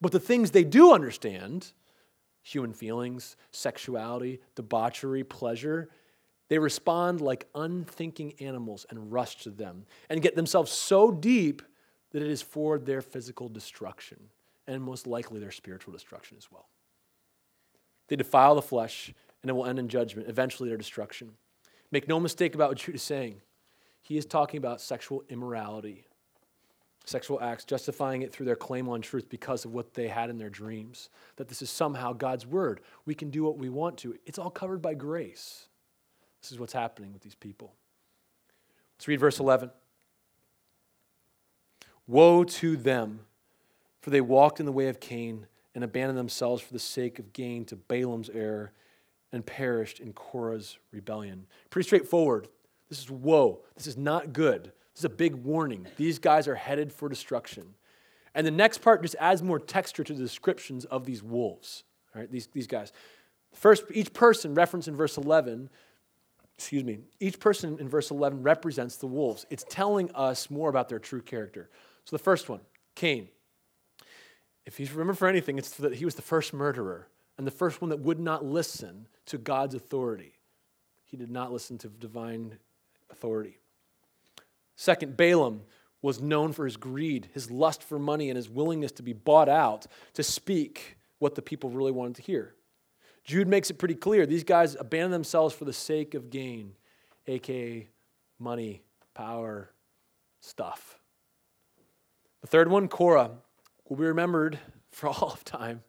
But 0.00 0.12
the 0.12 0.20
things 0.20 0.50
they 0.50 0.64
do 0.64 0.92
understand, 0.92 1.72
human 2.42 2.72
feelings, 2.72 3.36
sexuality, 3.50 4.40
debauchery, 4.54 5.24
pleasure, 5.24 5.88
they 6.48 6.58
respond 6.58 7.20
like 7.20 7.48
unthinking 7.54 8.34
animals 8.40 8.86
and 8.90 9.10
rush 9.10 9.36
to 9.42 9.50
them 9.50 9.86
and 10.10 10.22
get 10.22 10.36
themselves 10.36 10.70
so 10.70 11.10
deep 11.10 11.62
that 12.12 12.22
it 12.22 12.30
is 12.30 12.42
for 12.42 12.78
their 12.78 13.00
physical 13.00 13.48
destruction 13.48 14.28
and 14.66 14.82
most 14.82 15.06
likely 15.06 15.40
their 15.40 15.50
spiritual 15.50 15.92
destruction 15.92 16.36
as 16.38 16.50
well. 16.50 16.68
They 18.08 18.16
defile 18.16 18.54
the 18.54 18.62
flesh 18.62 19.12
and 19.42 19.50
it 19.50 19.52
will 19.54 19.66
end 19.66 19.78
in 19.78 19.88
judgment, 19.88 20.28
eventually 20.28 20.68
their 20.68 20.78
destruction. 20.78 21.32
Make 21.90 22.08
no 22.08 22.18
mistake 22.18 22.54
about 22.54 22.70
what 22.70 22.78
Jude 22.78 22.96
is 22.96 23.02
saying. 23.02 23.40
He 24.02 24.16
is 24.18 24.26
talking 24.26 24.58
about 24.58 24.80
sexual 24.80 25.22
immorality, 25.28 26.06
sexual 27.04 27.40
acts, 27.40 27.64
justifying 27.64 28.22
it 28.22 28.32
through 28.32 28.46
their 28.46 28.56
claim 28.56 28.88
on 28.88 29.00
truth 29.00 29.28
because 29.28 29.64
of 29.64 29.72
what 29.72 29.94
they 29.94 30.08
had 30.08 30.30
in 30.30 30.38
their 30.38 30.50
dreams. 30.50 31.08
That 31.36 31.48
this 31.48 31.62
is 31.62 31.70
somehow 31.70 32.12
God's 32.12 32.46
word. 32.46 32.80
We 33.06 33.14
can 33.14 33.30
do 33.30 33.44
what 33.44 33.58
we 33.58 33.68
want 33.68 33.98
to. 33.98 34.14
It's 34.26 34.38
all 34.38 34.50
covered 34.50 34.82
by 34.82 34.94
grace. 34.94 35.68
This 36.42 36.52
is 36.52 36.58
what's 36.58 36.72
happening 36.72 37.12
with 37.12 37.22
these 37.22 37.34
people. 37.34 37.74
Let's 38.96 39.08
read 39.08 39.20
verse 39.20 39.40
11. 39.40 39.70
Woe 42.06 42.44
to 42.44 42.76
them, 42.76 43.20
for 44.04 44.10
they 44.10 44.20
walked 44.20 44.60
in 44.60 44.66
the 44.66 44.72
way 44.72 44.88
of 44.88 45.00
Cain 45.00 45.46
and 45.74 45.82
abandoned 45.82 46.18
themselves 46.18 46.60
for 46.60 46.74
the 46.74 46.78
sake 46.78 47.18
of 47.18 47.32
gain 47.32 47.64
to 47.64 47.74
Balaam's 47.74 48.28
error 48.28 48.70
and 49.32 49.46
perished 49.46 49.98
in 49.98 50.12
Korah's 50.12 50.76
rebellion. 50.92 51.46
Pretty 51.70 51.86
straightforward. 51.86 52.48
This 52.90 52.98
is 52.98 53.10
woe. 53.10 53.62
This 53.74 53.86
is 53.86 53.96
not 53.96 54.34
good. 54.34 54.64
This 54.92 54.98
is 54.98 55.04
a 55.06 55.08
big 55.08 55.36
warning. 55.36 55.86
These 55.96 56.18
guys 56.18 56.46
are 56.46 56.54
headed 56.54 56.92
for 56.92 57.08
destruction. 57.08 57.64
And 58.34 58.46
the 58.46 58.50
next 58.50 58.82
part 58.82 59.00
just 59.00 59.16
adds 59.18 59.42
more 59.42 59.58
texture 59.58 60.04
to 60.04 60.12
the 60.12 60.22
descriptions 60.22 60.84
of 60.84 61.06
these 61.06 61.22
wolves, 61.22 61.84
all 62.14 62.20
right, 62.20 62.30
these, 62.30 62.48
these 62.48 62.66
guys. 62.66 62.92
First, 63.54 63.84
each 63.90 64.12
person 64.12 64.54
referenced 64.54 64.86
in 64.86 64.96
verse 64.96 65.16
11 65.16 65.70
excuse 66.58 66.84
me, 66.84 66.98
each 67.20 67.40
person 67.40 67.78
in 67.80 67.88
verse 67.88 68.10
11 68.10 68.42
represents 68.42 68.98
the 68.98 69.06
wolves. 69.06 69.46
It's 69.48 69.64
telling 69.70 70.10
us 70.14 70.50
more 70.50 70.68
about 70.68 70.90
their 70.90 70.98
true 70.98 71.22
character. 71.22 71.70
So 72.04 72.14
the 72.14 72.22
first 72.22 72.50
one, 72.50 72.60
Cain. 72.94 73.28
If 74.66 74.80
you 74.80 74.86
remember 74.92 75.14
for 75.14 75.28
anything, 75.28 75.58
it's 75.58 75.70
that 75.76 75.94
he 75.94 76.04
was 76.04 76.14
the 76.14 76.22
first 76.22 76.52
murderer 76.52 77.08
and 77.36 77.46
the 77.46 77.52
first 77.52 77.80
one 77.80 77.90
that 77.90 78.00
would 78.00 78.20
not 78.20 78.44
listen 78.44 79.08
to 79.26 79.38
God's 79.38 79.74
authority. 79.74 80.34
He 81.04 81.16
did 81.16 81.30
not 81.30 81.52
listen 81.52 81.78
to 81.78 81.88
divine 81.88 82.58
authority. 83.10 83.58
Second, 84.76 85.16
Balaam 85.16 85.62
was 86.02 86.20
known 86.20 86.52
for 86.52 86.64
his 86.64 86.76
greed, 86.76 87.28
his 87.32 87.50
lust 87.50 87.82
for 87.82 87.98
money, 87.98 88.28
and 88.28 88.36
his 88.36 88.50
willingness 88.50 88.92
to 88.92 89.02
be 89.02 89.12
bought 89.12 89.48
out 89.48 89.86
to 90.14 90.22
speak 90.22 90.96
what 91.18 91.34
the 91.34 91.42
people 91.42 91.70
really 91.70 91.92
wanted 91.92 92.16
to 92.16 92.22
hear. 92.22 92.54
Jude 93.24 93.48
makes 93.48 93.70
it 93.70 93.78
pretty 93.78 93.94
clear. 93.94 94.26
These 94.26 94.44
guys 94.44 94.76
abandon 94.78 95.10
themselves 95.10 95.54
for 95.54 95.64
the 95.64 95.72
sake 95.72 96.14
of 96.14 96.30
gain, 96.30 96.72
aka 97.26 97.88
money, 98.38 98.82
power, 99.14 99.70
stuff. 100.40 100.98
The 102.42 102.48
third 102.48 102.68
one, 102.68 102.88
Korah, 102.88 103.30
will 103.88 103.96
be 103.96 104.04
remembered 104.04 104.58
for 104.90 105.08
all 105.08 105.32
of 105.32 105.44
time 105.44 105.82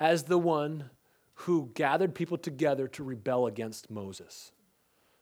as 0.00 0.24
the 0.24 0.38
one 0.38 0.90
who 1.34 1.70
gathered 1.74 2.14
people 2.14 2.38
together 2.38 2.88
to 2.88 3.02
rebel 3.02 3.46
against 3.46 3.90
Moses. 3.90 4.52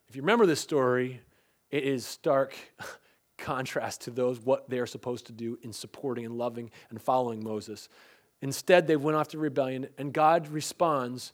If 0.09 0.17
you 0.17 0.23
remember 0.23 0.47
this 0.47 0.61
story, 0.61 1.21
it 1.71 1.85
is 1.85 2.05
stark 2.05 2.57
contrast 3.39 4.03
to 4.03 4.11
those 4.11 4.41
what 4.41 4.69
they 4.69 4.79
are 4.79 4.87
supposed 4.87 5.27
to 5.27 5.33
do 5.33 5.59
in 5.63 5.73
supporting 5.73 6.25
and 6.25 6.37
loving 6.37 6.71
and 6.91 7.01
following 7.01 7.43
Moses. 7.43 7.89
Instead, 8.43 8.87
they 8.87 8.97
went 8.97 9.17
off 9.17 9.29
to 9.29 9.39
rebellion, 9.39 9.89
and 9.99 10.13
God 10.13 10.49
responds 10.49 11.33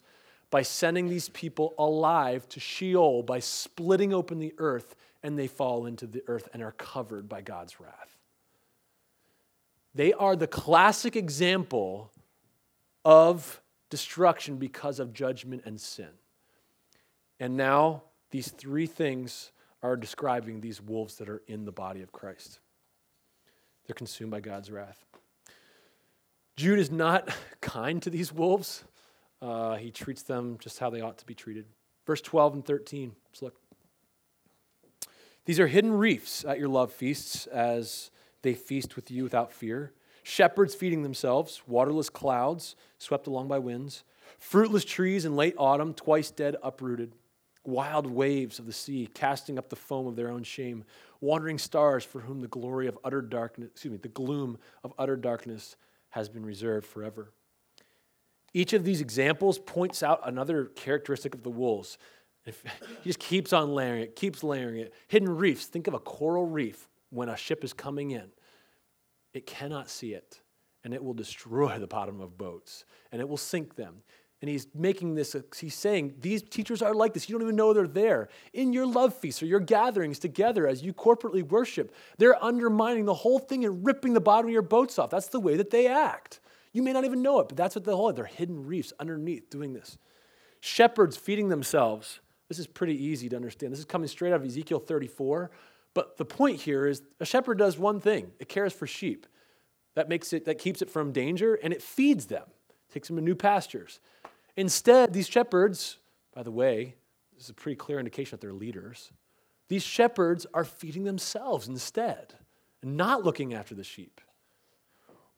by 0.50 0.62
sending 0.62 1.08
these 1.08 1.28
people 1.30 1.74
alive 1.78 2.48
to 2.50 2.60
Sheol 2.60 3.22
by 3.22 3.40
splitting 3.40 4.12
open 4.12 4.38
the 4.38 4.54
earth, 4.58 4.94
and 5.22 5.38
they 5.38 5.46
fall 5.46 5.86
into 5.86 6.06
the 6.06 6.22
earth 6.26 6.48
and 6.52 6.62
are 6.62 6.72
covered 6.72 7.28
by 7.28 7.40
God's 7.40 7.80
wrath. 7.80 8.15
They 9.96 10.12
are 10.12 10.36
the 10.36 10.46
classic 10.46 11.16
example 11.16 12.12
of 13.02 13.62
destruction 13.88 14.56
because 14.56 15.00
of 15.00 15.14
judgment 15.14 15.62
and 15.64 15.80
sin. 15.80 16.10
And 17.40 17.56
now, 17.56 18.02
these 18.30 18.50
three 18.50 18.86
things 18.86 19.52
are 19.82 19.96
describing 19.96 20.60
these 20.60 20.82
wolves 20.82 21.16
that 21.16 21.30
are 21.30 21.40
in 21.46 21.64
the 21.64 21.72
body 21.72 22.02
of 22.02 22.12
Christ. 22.12 22.60
They're 23.86 23.94
consumed 23.94 24.32
by 24.32 24.40
God's 24.40 24.70
wrath. 24.70 25.02
Jude 26.56 26.78
is 26.78 26.90
not 26.90 27.34
kind 27.62 28.02
to 28.02 28.10
these 28.10 28.30
wolves. 28.30 28.84
Uh, 29.40 29.76
he 29.76 29.90
treats 29.90 30.22
them 30.22 30.58
just 30.60 30.78
how 30.78 30.90
they 30.90 31.00
ought 31.00 31.16
to 31.18 31.26
be 31.26 31.34
treated. 31.34 31.64
Verse 32.06 32.20
12 32.20 32.54
and 32.54 32.64
13. 32.66 33.12
Let's 33.30 33.40
look. 33.40 33.54
These 35.46 35.58
are 35.58 35.68
hidden 35.68 35.92
reefs 35.92 36.44
at 36.44 36.58
your 36.58 36.68
love 36.68 36.92
feasts 36.92 37.46
as 37.46 38.10
they 38.42 38.54
feast 38.54 38.96
with 38.96 39.10
you 39.10 39.24
without 39.24 39.52
fear. 39.52 39.92
Shepherds 40.22 40.74
feeding 40.74 41.02
themselves, 41.02 41.62
waterless 41.66 42.10
clouds 42.10 42.74
swept 42.98 43.26
along 43.26 43.48
by 43.48 43.58
winds, 43.58 44.02
fruitless 44.38 44.84
trees 44.84 45.24
in 45.24 45.36
late 45.36 45.54
autumn, 45.56 45.94
twice 45.94 46.30
dead, 46.30 46.56
uprooted, 46.62 47.12
wild 47.64 48.06
waves 48.06 48.58
of 48.58 48.66
the 48.66 48.72
sea 48.72 49.08
casting 49.12 49.58
up 49.58 49.68
the 49.68 49.76
foam 49.76 50.06
of 50.06 50.16
their 50.16 50.30
own 50.30 50.42
shame, 50.42 50.84
wandering 51.20 51.58
stars 51.58 52.04
for 52.04 52.20
whom 52.20 52.40
the 52.40 52.48
glory 52.48 52.86
of 52.86 52.98
utter 53.04 53.22
darkness, 53.22 53.70
excuse 53.70 53.92
me, 53.92 53.98
the 53.98 54.08
gloom 54.08 54.58
of 54.82 54.92
utter 54.98 55.16
darkness 55.16 55.76
has 56.10 56.28
been 56.28 56.44
reserved 56.44 56.86
forever. 56.86 57.32
Each 58.52 58.72
of 58.72 58.84
these 58.84 59.00
examples 59.00 59.58
points 59.58 60.02
out 60.02 60.20
another 60.24 60.64
characteristic 60.64 61.34
of 61.34 61.42
the 61.42 61.50
wolves. 61.50 61.98
If, 62.46 62.62
he 63.02 63.10
just 63.10 63.18
keeps 63.18 63.52
on 63.52 63.74
layering 63.74 64.02
it, 64.02 64.16
keeps 64.16 64.42
layering 64.42 64.78
it. 64.78 64.94
Hidden 65.08 65.36
reefs. 65.36 65.66
Think 65.66 65.86
of 65.86 65.94
a 65.94 65.98
coral 65.98 66.46
reef 66.46 66.88
when 67.16 67.28
a 67.28 67.36
ship 67.36 67.64
is 67.64 67.72
coming 67.72 68.12
in. 68.12 68.28
It 69.32 69.46
cannot 69.46 69.90
see 69.90 70.12
it, 70.12 70.40
and 70.84 70.94
it 70.94 71.02
will 71.02 71.14
destroy 71.14 71.78
the 71.78 71.86
bottom 71.86 72.20
of 72.20 72.38
boats, 72.38 72.84
and 73.10 73.20
it 73.20 73.28
will 73.28 73.36
sink 73.36 73.74
them. 73.74 74.02
And 74.42 74.50
he's 74.50 74.66
making 74.74 75.14
this, 75.14 75.34
he's 75.58 75.74
saying, 75.74 76.16
these 76.20 76.42
teachers 76.42 76.82
are 76.82 76.94
like 76.94 77.14
this. 77.14 77.26
You 77.26 77.34
don't 77.34 77.42
even 77.42 77.56
know 77.56 77.72
they're 77.72 77.88
there. 77.88 78.28
In 78.52 78.72
your 78.74 78.86
love 78.86 79.14
feasts 79.14 79.42
or 79.42 79.46
your 79.46 79.60
gatherings 79.60 80.18
together 80.18 80.66
as 80.66 80.82
you 80.82 80.92
corporately 80.92 81.42
worship, 81.42 81.94
they're 82.18 82.42
undermining 82.44 83.06
the 83.06 83.14
whole 83.14 83.38
thing 83.38 83.64
and 83.64 83.84
ripping 83.84 84.12
the 84.12 84.20
bottom 84.20 84.46
of 84.46 84.52
your 84.52 84.60
boats 84.60 84.98
off. 84.98 85.08
That's 85.08 85.28
the 85.28 85.40
way 85.40 85.56
that 85.56 85.70
they 85.70 85.86
act. 85.86 86.40
You 86.74 86.82
may 86.82 86.92
not 86.92 87.06
even 87.06 87.22
know 87.22 87.40
it, 87.40 87.48
but 87.48 87.56
that's 87.56 87.74
what 87.74 87.84
the 87.84 87.96
whole, 87.96 88.12
they're 88.12 88.26
hidden 88.26 88.66
reefs 88.66 88.92
underneath 89.00 89.48
doing 89.48 89.72
this. 89.72 89.96
Shepherds 90.60 91.16
feeding 91.16 91.48
themselves. 91.48 92.20
This 92.48 92.58
is 92.58 92.66
pretty 92.66 93.02
easy 93.02 93.30
to 93.30 93.36
understand. 93.36 93.72
This 93.72 93.78
is 93.78 93.86
coming 93.86 94.08
straight 94.08 94.32
out 94.32 94.40
of 94.40 94.44
Ezekiel 94.44 94.80
34. 94.80 95.50
But 95.96 96.18
the 96.18 96.26
point 96.26 96.60
here 96.60 96.86
is 96.86 97.00
a 97.20 97.24
shepherd 97.24 97.56
does 97.56 97.78
one 97.78 98.00
thing 98.00 98.30
it 98.38 98.50
cares 98.50 98.74
for 98.74 98.86
sheep. 98.86 99.26
That 99.94 100.10
makes 100.10 100.34
it, 100.34 100.44
that 100.44 100.58
keeps 100.58 100.82
it 100.82 100.90
from 100.90 101.10
danger, 101.10 101.54
and 101.54 101.72
it 101.72 101.80
feeds 101.80 102.26
them, 102.26 102.42
takes 102.92 103.08
them 103.08 103.16
to 103.16 103.22
new 103.22 103.34
pastures. 103.34 103.98
Instead, 104.58 105.14
these 105.14 105.26
shepherds, 105.26 105.96
by 106.34 106.42
the 106.42 106.50
way, 106.50 106.96
this 107.34 107.44
is 107.44 107.48
a 107.48 107.54
pretty 107.54 107.76
clear 107.76 107.98
indication 107.98 108.32
that 108.32 108.42
they're 108.42 108.52
leaders. 108.52 109.10
These 109.68 109.84
shepherds 109.84 110.46
are 110.52 110.64
feeding 110.64 111.04
themselves 111.04 111.66
instead, 111.66 112.34
not 112.82 113.24
looking 113.24 113.54
after 113.54 113.74
the 113.74 113.82
sheep. 113.82 114.20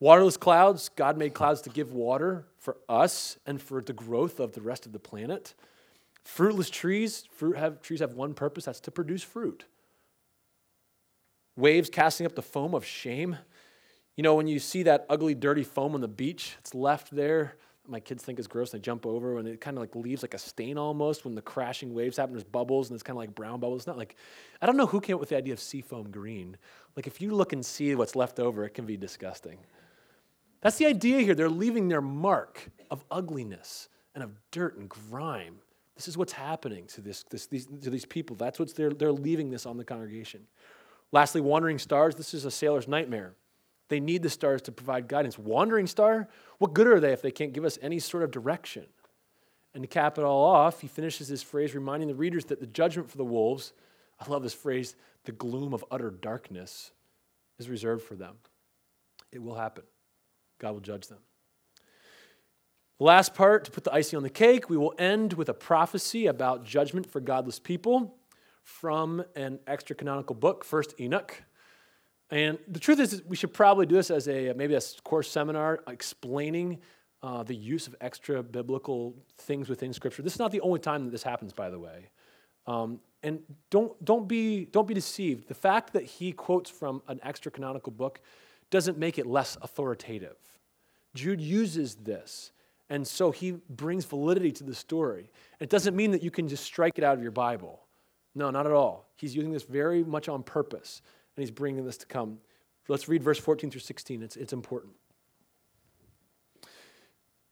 Waterless 0.01 0.37
clouds, 0.37 0.89
God 0.89 1.17
made 1.17 1.35
clouds 1.35 1.61
to 1.63 1.71
give 1.71 1.93
water 1.93 2.49
for 2.59 2.79
us 2.89 3.39
and 3.47 3.63
for 3.63 3.81
the 3.81 3.93
growth 3.93 4.41
of 4.41 4.55
the 4.55 4.61
rest 4.61 4.87
of 4.87 4.93
the 4.93 4.99
planet. 4.99 5.55
Fruitless 6.25 6.69
trees, 6.69 7.29
fruit 7.31 7.57
have, 7.57 7.81
trees 7.81 8.01
have 8.01 8.15
one 8.15 8.35
purpose 8.35 8.65
that's 8.65 8.81
to 8.81 8.91
produce 8.91 9.23
fruit. 9.23 9.65
Waves 11.59 11.91
casting 11.91 12.25
up 12.25 12.35
the 12.35 12.43
foam 12.43 12.75
of 12.75 12.85
shame. 12.85 13.37
You 14.17 14.23
know, 14.23 14.35
when 14.35 14.47
you 14.47 14.59
see 14.59 14.85
that 14.85 15.05
ugly, 15.09 15.35
dirty 15.35 15.65
foam 15.65 15.95
on 15.95 16.01
the 16.01 16.09
beach, 16.09 16.57
it's 16.61 16.75
left 16.75 17.11
there 17.15 17.55
my 17.89 18.01
kids 18.01 18.23
think 18.23 18.39
is 18.39 18.47
gross 18.47 18.73
and 18.73 18.81
they 18.81 18.85
jump 18.85 19.07
over 19.07 19.39
and 19.39 19.49
it 19.49 19.61
kind 19.61 19.77
of 19.77 19.81
like 19.81 19.97
leaves 19.97 20.23
like 20.23 20.35
a 20.35 20.39
stain 20.39 20.77
almost 20.77 21.25
when 21.25 21.35
the 21.35 21.43
crashing 21.43 21.95
waves 21.95 22.19
happen. 22.19 22.35
There's 22.35 22.45
bubbles 22.45 22.91
and 22.91 22.95
it's 22.95 23.03
kind 23.03 23.17
of 23.17 23.21
like 23.21 23.35
brown 23.35 23.61
bubbles. 23.61 23.81
It's 23.81 23.87
not 23.87 23.97
like, 23.97 24.15
I 24.61 24.67
don't 24.67 24.77
know 24.77 24.87
who 24.87 25.01
came 25.01 25.15
up 25.15 25.21
with 25.21 25.31
the 25.31 25.37
idea 25.37 25.55
of 25.55 25.61
seafoam 25.61 26.11
green. 26.11 26.57
Like 26.97 27.07
if 27.07 27.21
you 27.21 27.31
look 27.31 27.53
and 27.53 27.65
see 27.65 27.95
what's 27.95 28.15
left 28.15 28.39
over, 28.39 28.65
it 28.65 28.75
can 28.75 28.85
be 28.85 28.97
disgusting. 28.97 29.59
That's 30.61 30.77
the 30.77 30.87
idea 30.87 31.21
here. 31.21 31.35
They're 31.35 31.49
leaving 31.49 31.89
their 31.89 32.03
mark 32.03 32.71
of 32.91 33.05
ugliness 33.11 33.89
and 34.15 34.23
of 34.23 34.33
dirt 34.51 34.77
and 34.77 34.89
grime. 34.89 35.57
This 35.97 36.09
is 36.09 36.17
what's 36.19 36.33
happening 36.33 36.87
to, 36.89 37.01
this, 37.01 37.25
this, 37.25 37.47
these, 37.47 37.67
to 37.67 37.91
these 37.91 38.05
people. 38.05 38.37
That's 38.37 38.59
what 38.59 38.75
they're, 38.75 38.91
they're 38.91 39.13
leaving 39.13 39.51
this 39.51 39.65
on 39.67 39.79
the 39.79 39.85
congregation. 39.85 40.47
Lastly, 41.13 41.41
wandering 41.41 41.79
stars. 41.79 42.15
This 42.15 42.35
is 42.35 42.45
a 42.45 42.51
sailor's 42.51 42.89
nightmare. 42.89 43.35
They 43.89 44.01
need 44.01 44.23
the 44.23 44.31
stars 44.31 44.61
to 44.63 44.73
provide 44.73 45.09
guidance. 45.09 45.39
Wandering 45.39 45.87
star, 45.87 46.29
what 46.59 46.75
good 46.75 46.87
are 46.87 47.01
they 47.01 47.13
if 47.13 47.23
they 47.23 47.31
can't 47.31 47.53
give 47.53 47.65
us 47.65 47.79
any 47.81 47.99
sort 47.99 48.23
of 48.23 48.31
direction? 48.31 48.85
And 49.75 49.83
to 49.83 49.89
cap 49.89 50.19
it 50.19 50.25
all 50.25 50.45
off, 50.45 50.81
he 50.81 50.89
finishes 50.89 51.29
his 51.29 51.43
phrase 51.43 51.75
reminding 51.75 52.09
the 52.09 52.15
readers 52.15 52.47
that 52.47 52.61
the 52.61 52.67
judgment 52.67 53.11
for 53.11 53.17
the 53.17 53.25
wolves, 53.25 53.73
I 54.21 54.29
love 54.31 54.43
this 54.43 54.55
phrase, 54.55 54.95
the 55.25 55.33
gloom 55.33 55.73
of 55.73 55.85
utter 55.91 56.11
darkness, 56.11 56.91
is 57.59 57.69
reserved 57.69 58.03
for 58.03 58.15
them. 58.15 58.37
It 59.33 59.43
will 59.43 59.55
happen. 59.55 59.85
God 60.59 60.73
will 60.73 60.81
judge 60.81 61.07
them. 61.07 61.19
The 62.99 63.05
last 63.05 63.35
part, 63.35 63.65
to 63.65 63.71
put 63.71 63.85
the 63.85 63.93
icing 63.93 64.17
on 64.17 64.23
the 64.25 64.31
cake, 64.31 64.69
we 64.69 64.77
will 64.77 64.95
end 64.99 65.35
with 65.35 65.49
a 65.49 65.55
prophecy 65.55 66.27
about 66.27 66.65
judgment 66.65 67.07
for 67.07 67.21
godless 67.21 67.59
people 67.59 68.18
from 68.69 69.25
an 69.35 69.59
extra 69.67 69.97
canonical 69.97 70.37
book, 70.37 70.63
First 70.63 70.95
Enoch. 71.01 71.43
And 72.31 72.59
the 72.69 72.79
truth 72.79 73.01
is, 73.01 73.23
we 73.27 73.35
should 73.35 73.55
probably 73.55 73.87
do 73.87 73.95
this 73.95 74.11
as 74.11 74.29
a 74.29 74.53
maybe 74.53 74.75
a 74.75 74.81
course 75.03 75.31
seminar 75.31 75.81
explaining 75.89 76.79
uh, 77.23 77.43
the 77.45 77.55
use 77.55 77.87
of 77.87 77.97
extra 78.03 78.43
biblical 78.43 79.17
things 79.39 79.71
within 79.71 79.95
Scripture. 79.95 80.21
This 80.21 80.35
is 80.35 80.39
not 80.39 80.53
the 80.53 80.61
only 80.61 80.81
time 80.81 81.07
that 81.07 81.11
this 81.11 81.23
happens, 81.23 81.55
by 81.55 81.71
the 81.71 81.79
way. 81.79 82.11
Um, 82.67 83.01
and 83.23 83.41
don't, 83.71 84.05
don't, 84.05 84.29
be, 84.29 84.67
don't 84.67 84.87
be 84.87 84.95
deceived. 84.95 85.49
The 85.49 85.55
fact 85.55 85.95
that 85.95 86.05
he 86.05 86.31
quotes 86.33 86.69
from 86.69 87.03
an 87.09 87.19
extra 87.23 87.51
canonical 87.51 87.91
book 87.91 88.21
doesn't 88.71 88.99
make 88.99 89.19
it 89.19 89.25
less 89.27 89.57
authoritative. 89.63 90.37
Jude 91.15 91.41
uses 91.41 91.95
this, 91.95 92.53
and 92.91 93.09
so 93.09 93.31
he 93.31 93.53
brings 93.71 94.05
validity 94.05 94.53
to 94.53 94.63
the 94.63 94.75
story. 94.75 95.31
It 95.59 95.71
doesn't 95.71 95.97
mean 95.97 96.11
that 96.11 96.23
you 96.23 96.31
can 96.31 96.49
just 96.49 96.65
strike 96.65 96.99
it 96.99 97.03
out 97.03 97.17
of 97.17 97.23
your 97.23 97.33
Bible. 97.33 97.88
No, 98.35 98.51
not 98.51 98.67
at 98.67 98.73
all. 98.73 99.09
He's 99.17 99.35
using 99.35 99.53
this 99.53 99.65
very 99.65 100.05
much 100.05 100.29
on 100.29 100.43
purpose 100.43 101.03
and 101.37 101.43
he's 101.43 101.51
bringing 101.51 101.85
this 101.85 101.97
to 101.99 102.07
come. 102.07 102.39
Let's 102.89 103.09
read 103.09 103.23
verse 103.23 103.39
14 103.39 103.71
through 103.71 103.81
16. 103.81 104.23
It's, 104.23 104.37
it's 104.37 104.53
important. 104.53 104.95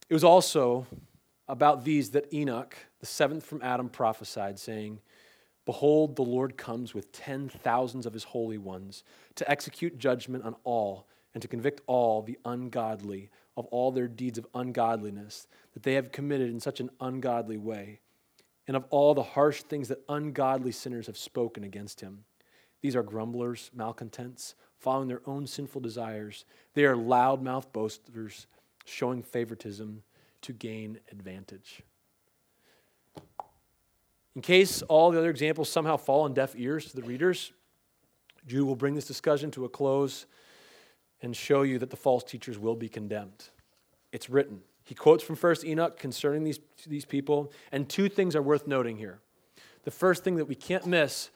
It 0.09 0.13
was 0.13 0.23
also 0.23 0.87
about 1.47 1.83
these 1.83 2.11
that 2.11 2.33
Enoch, 2.33 2.75
the 2.99 3.05
seventh 3.05 3.45
from 3.45 3.61
Adam, 3.61 3.89
prophesied, 3.89 4.57
saying, 4.57 4.99
Behold, 5.65 6.15
the 6.15 6.23
Lord 6.23 6.57
comes 6.57 6.93
with 6.93 7.11
ten 7.11 7.49
thousands 7.49 8.05
of 8.05 8.13
his 8.13 8.23
holy 8.23 8.57
ones 8.57 9.03
to 9.35 9.49
execute 9.51 9.99
judgment 9.99 10.45
on 10.45 10.55
all 10.63 11.07
and 11.33 11.41
to 11.41 11.47
convict 11.47 11.81
all 11.87 12.21
the 12.21 12.39
ungodly 12.45 13.29
of 13.57 13.65
all 13.65 13.91
their 13.91 14.07
deeds 14.07 14.37
of 14.37 14.47
ungodliness 14.55 15.47
that 15.73 15.83
they 15.83 15.95
have 15.95 16.11
committed 16.11 16.49
in 16.49 16.59
such 16.59 16.79
an 16.79 16.89
ungodly 17.01 17.57
way, 17.57 17.99
and 18.67 18.75
of 18.75 18.85
all 18.89 19.13
the 19.13 19.23
harsh 19.23 19.63
things 19.63 19.87
that 19.87 20.03
ungodly 20.09 20.71
sinners 20.71 21.07
have 21.07 21.17
spoken 21.17 21.63
against 21.63 22.01
him. 22.01 22.25
These 22.81 22.95
are 22.95 23.03
grumblers, 23.03 23.71
malcontents, 23.73 24.55
following 24.77 25.07
their 25.07 25.21
own 25.25 25.47
sinful 25.47 25.81
desires. 25.81 26.45
They 26.73 26.85
are 26.85 26.95
loudmouth 26.95 27.71
boasters, 27.71 28.47
showing 28.85 29.23
favoritism 29.23 30.03
to 30.41 30.53
gain 30.53 30.99
advantage. 31.11 31.81
In 34.35 34.41
case 34.41 34.83
all 34.83 35.09
the 35.09 35.17
other 35.17 35.31
examples 35.31 35.69
somehow 35.69 35.97
fall 35.97 36.21
on 36.21 36.33
deaf 36.33 36.53
ears 36.55 36.85
to 36.91 36.95
the 36.95 37.01
readers, 37.01 37.51
Jude 38.45 38.67
will 38.67 38.75
bring 38.75 38.93
this 38.93 39.07
discussion 39.07 39.49
to 39.51 39.65
a 39.65 39.69
close 39.69 40.27
and 41.21 41.35
show 41.35 41.63
you 41.63 41.79
that 41.79 41.89
the 41.89 41.95
false 41.95 42.23
teachers 42.23 42.59
will 42.59 42.75
be 42.75 42.87
condemned. 42.87 43.49
It's 44.11 44.29
written. 44.29 44.61
He 44.87 44.95
quotes 44.95 45.21
from 45.21 45.35
1st 45.35 45.65
Enoch 45.65 45.99
concerning 45.99 46.45
these, 46.45 46.61
these 46.87 47.03
people, 47.03 47.51
and 47.73 47.89
two 47.89 48.07
things 48.07 48.37
are 48.37 48.41
worth 48.41 48.67
noting 48.67 48.95
here. 48.95 49.19
The 49.83 49.91
first 49.91 50.23
thing 50.23 50.37
that 50.37 50.45
we 50.45 50.55
can't 50.55 50.85
miss 50.85 51.29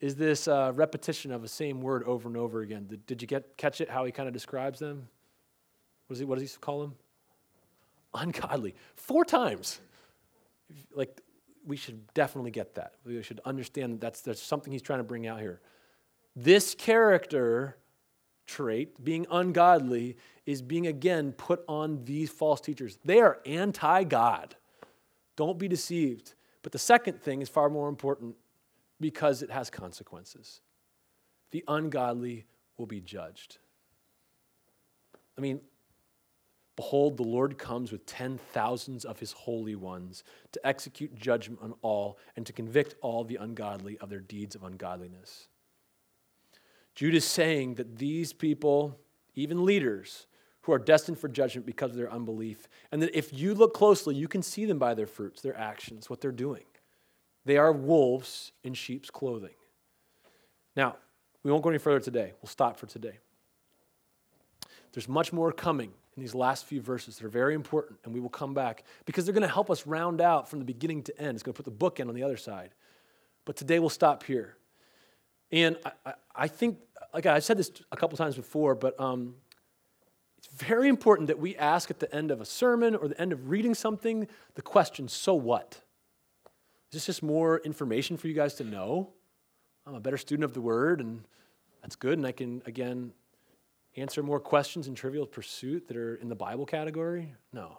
is 0.00 0.16
this 0.16 0.48
uh, 0.48 0.72
repetition 0.74 1.30
of 1.30 1.42
the 1.42 1.48
same 1.48 1.82
word 1.82 2.02
over 2.04 2.28
and 2.28 2.36
over 2.38 2.62
again. 2.62 2.86
Did, 2.88 3.04
did 3.04 3.20
you 3.20 3.28
get, 3.28 3.58
catch 3.58 3.82
it, 3.82 3.90
how 3.90 4.06
he 4.06 4.10
kind 4.10 4.26
of 4.26 4.32
describes 4.32 4.78
them? 4.78 5.06
What, 6.06 6.14
is 6.14 6.18
he, 6.20 6.24
what 6.24 6.38
does 6.38 6.50
he 6.50 6.58
call 6.58 6.80
them? 6.80 6.94
Ungodly. 8.14 8.74
Four 8.96 9.26
times. 9.26 9.80
Like, 10.94 11.20
we 11.66 11.76
should 11.76 12.12
definitely 12.14 12.52
get 12.52 12.74
that. 12.76 12.94
We 13.04 13.22
should 13.22 13.40
understand 13.44 13.92
that 13.92 14.00
that's, 14.00 14.22
that's 14.22 14.42
something 14.42 14.72
he's 14.72 14.80
trying 14.80 15.00
to 15.00 15.04
bring 15.04 15.26
out 15.26 15.40
here. 15.40 15.60
This 16.34 16.74
character 16.74 17.76
trait, 18.46 19.02
being 19.04 19.26
ungodly, 19.30 20.16
is 20.46 20.62
being 20.62 20.86
again 20.86 21.32
put 21.32 21.64
on 21.68 22.04
these 22.04 22.30
false 22.30 22.60
teachers. 22.60 22.98
They 23.04 23.20
are 23.20 23.40
anti 23.46 24.04
God. 24.04 24.56
Don't 25.36 25.58
be 25.58 25.68
deceived. 25.68 26.34
But 26.62 26.72
the 26.72 26.78
second 26.78 27.20
thing 27.20 27.42
is 27.42 27.48
far 27.48 27.68
more 27.68 27.88
important 27.88 28.36
because 29.00 29.42
it 29.42 29.50
has 29.50 29.70
consequences. 29.70 30.60
The 31.50 31.64
ungodly 31.68 32.46
will 32.78 32.86
be 32.86 33.00
judged. 33.00 33.58
I 35.36 35.40
mean, 35.40 35.60
behold, 36.76 37.16
the 37.16 37.24
Lord 37.24 37.58
comes 37.58 37.92
with 37.92 38.06
ten 38.06 38.38
thousands 38.52 39.04
of 39.04 39.18
his 39.18 39.32
holy 39.32 39.74
ones 39.74 40.24
to 40.52 40.66
execute 40.66 41.14
judgment 41.14 41.60
on 41.62 41.74
all 41.82 42.18
and 42.36 42.46
to 42.46 42.52
convict 42.52 42.94
all 43.02 43.24
the 43.24 43.36
ungodly 43.36 43.98
of 43.98 44.08
their 44.08 44.20
deeds 44.20 44.54
of 44.54 44.62
ungodliness. 44.62 45.48
Jude 46.94 47.14
is 47.14 47.24
saying 47.24 47.74
that 47.74 47.98
these 47.98 48.32
people, 48.32 48.98
even 49.34 49.64
leaders, 49.64 50.26
who 50.64 50.72
are 50.72 50.78
destined 50.78 51.18
for 51.18 51.28
judgment 51.28 51.66
because 51.66 51.90
of 51.90 51.96
their 51.96 52.10
unbelief, 52.10 52.68
and 52.90 53.02
that 53.02 53.16
if 53.16 53.32
you 53.32 53.54
look 53.54 53.74
closely, 53.74 54.14
you 54.14 54.26
can 54.26 54.42
see 54.42 54.64
them 54.64 54.78
by 54.78 54.94
their 54.94 55.06
fruits, 55.06 55.42
their 55.42 55.56
actions, 55.56 56.08
what 56.08 56.20
they're 56.22 56.32
doing. 56.32 56.64
They 57.44 57.58
are 57.58 57.70
wolves 57.70 58.52
in 58.62 58.72
sheep's 58.72 59.10
clothing. 59.10 59.54
Now, 60.74 60.96
we 61.42 61.50
won't 61.50 61.62
go 61.62 61.68
any 61.68 61.78
further 61.78 62.00
today. 62.00 62.32
We'll 62.40 62.48
stop 62.48 62.78
for 62.78 62.86
today. 62.86 63.18
There's 64.92 65.08
much 65.08 65.34
more 65.34 65.52
coming 65.52 65.92
in 66.16 66.22
these 66.22 66.34
last 66.34 66.64
few 66.64 66.80
verses 66.80 67.18
that 67.18 67.26
are 67.26 67.28
very 67.28 67.54
important, 67.54 67.98
and 68.04 68.14
we 68.14 68.20
will 68.20 68.30
come 68.30 68.54
back 68.54 68.84
because 69.04 69.26
they're 69.26 69.34
going 69.34 69.46
to 69.46 69.52
help 69.52 69.70
us 69.70 69.86
round 69.86 70.22
out 70.22 70.48
from 70.48 70.60
the 70.60 70.64
beginning 70.64 71.02
to 71.02 71.20
end. 71.20 71.34
It's 71.34 71.42
going 71.42 71.52
to 71.52 71.56
put 71.56 71.66
the 71.66 71.76
book 71.76 72.00
in 72.00 72.08
on 72.08 72.14
the 72.14 72.22
other 72.22 72.38
side. 72.38 72.70
But 73.44 73.56
today 73.56 73.78
we'll 73.80 73.90
stop 73.90 74.22
here. 74.22 74.56
And 75.52 75.76
I, 75.84 75.90
I, 76.06 76.14
I 76.34 76.48
think, 76.48 76.78
like 77.12 77.26
I 77.26 77.40
said 77.40 77.58
this 77.58 77.70
a 77.92 77.96
couple 77.96 78.16
times 78.16 78.36
before, 78.36 78.74
but 78.74 78.98
um, 78.98 79.34
very 80.56 80.88
important 80.88 81.26
that 81.28 81.38
we 81.38 81.56
ask 81.56 81.90
at 81.90 81.98
the 81.98 82.14
end 82.14 82.30
of 82.30 82.40
a 82.40 82.44
sermon 82.44 82.94
or 82.94 83.08
the 83.08 83.20
end 83.20 83.32
of 83.32 83.48
reading 83.48 83.74
something 83.74 84.28
the 84.54 84.62
question, 84.62 85.08
so 85.08 85.34
what? 85.34 85.80
Is 86.88 86.92
this 86.92 87.06
just 87.06 87.22
more 87.22 87.58
information 87.58 88.16
for 88.16 88.28
you 88.28 88.34
guys 88.34 88.54
to 88.54 88.64
know? 88.64 89.10
I'm 89.86 89.94
a 89.94 90.00
better 90.00 90.16
student 90.16 90.44
of 90.44 90.54
the 90.54 90.60
word, 90.60 91.00
and 91.00 91.24
that's 91.82 91.96
good. 91.96 92.18
And 92.18 92.26
I 92.26 92.32
can, 92.32 92.62
again, 92.66 93.12
answer 93.96 94.22
more 94.22 94.40
questions 94.40 94.86
in 94.86 94.94
trivial 94.94 95.26
pursuit 95.26 95.88
that 95.88 95.96
are 95.96 96.14
in 96.16 96.28
the 96.28 96.36
Bible 96.36 96.66
category? 96.66 97.34
No. 97.52 97.78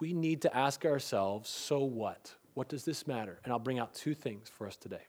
we 0.00 0.12
need 0.12 0.42
to 0.42 0.56
ask 0.56 0.84
ourselves 0.84 1.48
so 1.48 1.84
what? 1.84 2.34
What 2.54 2.68
does 2.68 2.84
this 2.84 3.06
matter? 3.06 3.38
And 3.44 3.52
I'll 3.52 3.58
bring 3.58 3.78
out 3.78 3.94
two 3.94 4.14
things 4.14 4.48
for 4.48 4.66
us 4.66 4.76
today. 4.76 5.06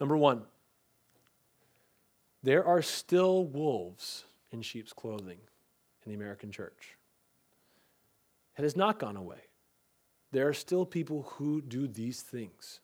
Number 0.00 0.16
one, 0.16 0.42
there 2.42 2.64
are 2.64 2.82
still 2.82 3.44
wolves 3.44 4.24
in 4.52 4.62
sheep's 4.62 4.92
clothing 4.92 5.38
in 6.04 6.10
the 6.10 6.16
American 6.16 6.50
church. 6.50 6.96
It 8.56 8.62
has 8.62 8.76
not 8.76 8.98
gone 8.98 9.16
away. 9.16 9.38
There 10.32 10.48
are 10.48 10.54
still 10.54 10.84
people 10.84 11.22
who 11.22 11.62
do 11.62 11.86
these 11.86 12.22
things. 12.22 12.80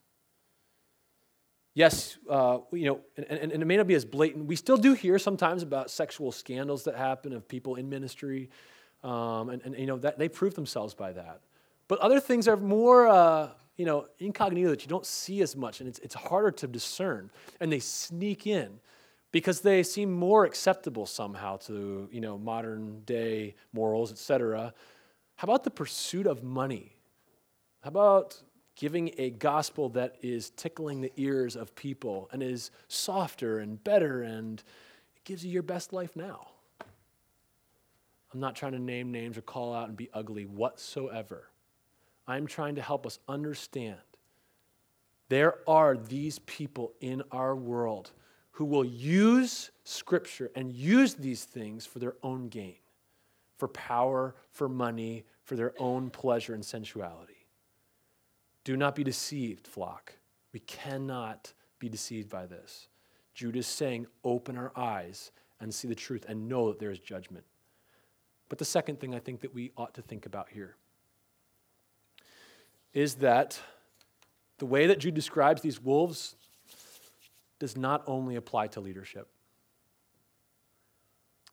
Yes, 1.74 2.16
uh, 2.30 2.58
you 2.72 2.86
know, 2.86 3.00
and, 3.16 3.26
and, 3.26 3.52
and, 3.52 3.62
it 3.62 3.66
may 3.66 3.76
not 3.76 3.88
be 3.88 3.94
as 3.94 4.04
blatant. 4.04 4.46
We 4.46 4.54
still 4.54 4.76
do 4.76 4.92
hear 4.92 5.18
sometimes 5.18 5.64
about 5.64 5.90
sexual 5.90 6.30
scandals 6.30 6.84
that 6.84 6.94
happen 6.94 7.32
of 7.32 7.48
people 7.48 7.74
in 7.74 7.88
ministry, 7.88 8.48
um, 9.02 9.50
and, 9.50 9.60
and, 9.62 9.76
you 9.76 9.86
know 9.86 9.98
that 9.98 10.16
they 10.16 10.28
prove 10.28 10.54
themselves 10.54 10.94
by 10.94 11.12
that. 11.12 11.40
But 11.88 11.98
other 11.98 12.20
things 12.20 12.46
are 12.46 12.56
more, 12.56 13.08
uh, 13.08 13.48
you 13.76 13.86
know, 13.86 14.06
incognito 14.20 14.70
that 14.70 14.82
you 14.82 14.88
don't 14.88 15.04
see 15.04 15.42
as 15.42 15.56
much, 15.56 15.80
and 15.80 15.88
it's, 15.88 15.98
it's 15.98 16.14
harder 16.14 16.52
to 16.52 16.68
discern, 16.68 17.28
and 17.58 17.72
they 17.72 17.80
sneak 17.80 18.46
in 18.46 18.78
because 19.34 19.62
they 19.62 19.82
seem 19.82 20.12
more 20.12 20.44
acceptable 20.44 21.06
somehow 21.06 21.56
to, 21.56 22.08
you 22.12 22.20
know, 22.20 22.38
modern 22.38 23.00
day 23.00 23.56
morals, 23.72 24.12
etc. 24.12 24.72
How 25.34 25.46
about 25.46 25.64
the 25.64 25.72
pursuit 25.72 26.28
of 26.28 26.44
money? 26.44 26.94
How 27.80 27.88
about 27.88 28.40
giving 28.76 29.10
a 29.18 29.30
gospel 29.30 29.88
that 29.88 30.14
is 30.22 30.50
tickling 30.50 31.00
the 31.00 31.10
ears 31.16 31.56
of 31.56 31.74
people 31.74 32.30
and 32.32 32.44
is 32.44 32.70
softer 32.86 33.58
and 33.58 33.82
better 33.82 34.22
and 34.22 34.62
gives 35.24 35.44
you 35.44 35.50
your 35.50 35.64
best 35.64 35.92
life 35.92 36.14
now? 36.14 36.46
I'm 38.32 38.38
not 38.38 38.54
trying 38.54 38.72
to 38.72 38.78
name 38.78 39.10
names 39.10 39.36
or 39.36 39.42
call 39.42 39.74
out 39.74 39.88
and 39.88 39.96
be 39.96 40.10
ugly 40.14 40.46
whatsoever. 40.46 41.50
I'm 42.28 42.46
trying 42.46 42.76
to 42.76 42.82
help 42.82 43.04
us 43.04 43.18
understand 43.26 43.98
there 45.28 45.58
are 45.66 45.96
these 45.96 46.38
people 46.38 46.92
in 47.00 47.24
our 47.32 47.56
world 47.56 48.12
who 48.54 48.64
will 48.64 48.84
use 48.84 49.72
Scripture 49.82 50.50
and 50.54 50.72
use 50.72 51.14
these 51.14 51.42
things 51.44 51.86
for 51.86 51.98
their 51.98 52.14
own 52.22 52.48
gain, 52.48 52.76
for 53.58 53.66
power, 53.66 54.36
for 54.50 54.68
money, 54.68 55.24
for 55.42 55.56
their 55.56 55.74
own 55.76 56.08
pleasure 56.08 56.54
and 56.54 56.64
sensuality. 56.64 57.46
Do 58.62 58.76
not 58.76 58.94
be 58.94 59.02
deceived, 59.02 59.66
flock. 59.66 60.14
We 60.52 60.60
cannot 60.60 61.52
be 61.80 61.88
deceived 61.88 62.30
by 62.30 62.46
this. 62.46 62.86
Jude 63.34 63.56
is 63.56 63.66
saying, 63.66 64.06
open 64.22 64.56
our 64.56 64.70
eyes 64.76 65.32
and 65.60 65.74
see 65.74 65.88
the 65.88 65.94
truth 65.96 66.24
and 66.28 66.48
know 66.48 66.68
that 66.68 66.78
there 66.78 66.92
is 66.92 67.00
judgment. 67.00 67.44
But 68.48 68.58
the 68.58 68.64
second 68.64 69.00
thing 69.00 69.16
I 69.16 69.18
think 69.18 69.40
that 69.40 69.52
we 69.52 69.72
ought 69.76 69.94
to 69.94 70.02
think 70.02 70.26
about 70.26 70.48
here 70.48 70.76
is 72.92 73.16
that 73.16 73.58
the 74.58 74.66
way 74.66 74.86
that 74.86 75.00
Jude 75.00 75.14
describes 75.14 75.60
these 75.60 75.82
wolves 75.82 76.36
does 77.64 77.78
not 77.78 78.04
only 78.06 78.36
apply 78.36 78.66
to 78.66 78.78
leadership. 78.78 79.26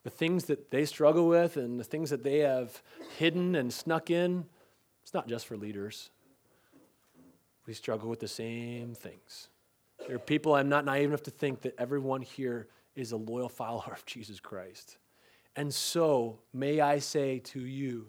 The 0.04 0.10
things 0.10 0.44
that 0.48 0.70
they 0.70 0.84
struggle 0.84 1.26
with 1.26 1.56
and 1.56 1.80
the 1.80 1.86
things 1.86 2.10
that 2.10 2.22
they 2.22 2.40
have 2.40 2.82
hidden 3.18 3.56
and 3.56 3.72
snuck 3.72 4.10
in, 4.10 4.44
it's 5.04 5.14
not 5.14 5.30
just 5.30 5.48
for 5.48 5.56
leaders. 5.56 6.10
We 7.66 7.74
struggle 7.74 8.10
with 8.10 8.20
the 8.20 8.28
same 8.28 8.94
things. 8.94 9.48
There 10.06 10.18
are 10.18 10.20
people, 10.20 10.54
I'm 10.54 10.68
not 10.68 10.84
naive 10.84 11.08
enough 11.08 11.24
to 11.24 11.32
think 11.32 11.62
that 11.62 11.76
everyone 11.78 12.24
here 12.24 12.68
is 12.94 13.14
a 13.14 13.18
loyal 13.18 13.48
follower 13.62 13.94
of 13.94 14.06
Jesus 14.06 14.42
Christ. 14.42 14.98
And 15.56 15.74
so, 15.74 16.40
may 16.54 16.82
I 16.82 17.00
say 17.00 17.40
to 17.40 17.62
you 17.62 18.08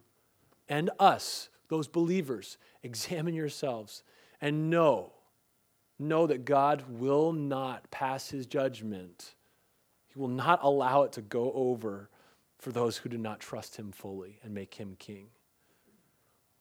and 0.69 0.91
us, 0.99 1.51
those 1.69 1.87
believers, 1.87 2.59
examine 2.83 3.35
yourselves 3.35 4.03
and 4.41 4.71
know, 4.71 5.13
know 6.03 6.27
that 6.27 6.45
God 6.45 6.85
will 6.89 7.33
not 7.33 7.91
pass 7.91 8.31
his 8.31 8.47
judgment. 8.47 9.35
He 10.09 10.19
will 10.19 10.29
not 10.29 10.61
allow 10.63 11.03
it 11.03 11.13
to 11.13 11.23
go 11.23 11.53
over 11.55 12.11
for 12.59 12.71
those 12.71 12.97
who 12.97 13.09
do 13.09 13.19
not 13.19 13.41
trust 13.41 13.77
him 13.77 13.93
fully 13.93 14.39
and 14.43 14.55
make 14.55 14.75
him 14.75 14.97
king. 14.99 15.29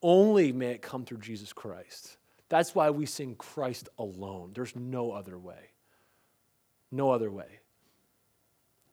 Only 0.02 0.52
may 0.52 0.72
it 0.72 0.82
come 0.82 1.06
through 1.06 1.20
Jesus 1.20 1.54
Christ. 1.54 2.18
That's 2.50 2.74
why 2.74 2.90
we 2.90 3.06
sing 3.06 3.36
Christ 3.36 3.88
alone. 3.98 4.52
There's 4.54 4.76
no 4.76 5.12
other 5.12 5.38
way. 5.38 5.72
No 6.92 7.12
other 7.12 7.30
way. 7.32 7.60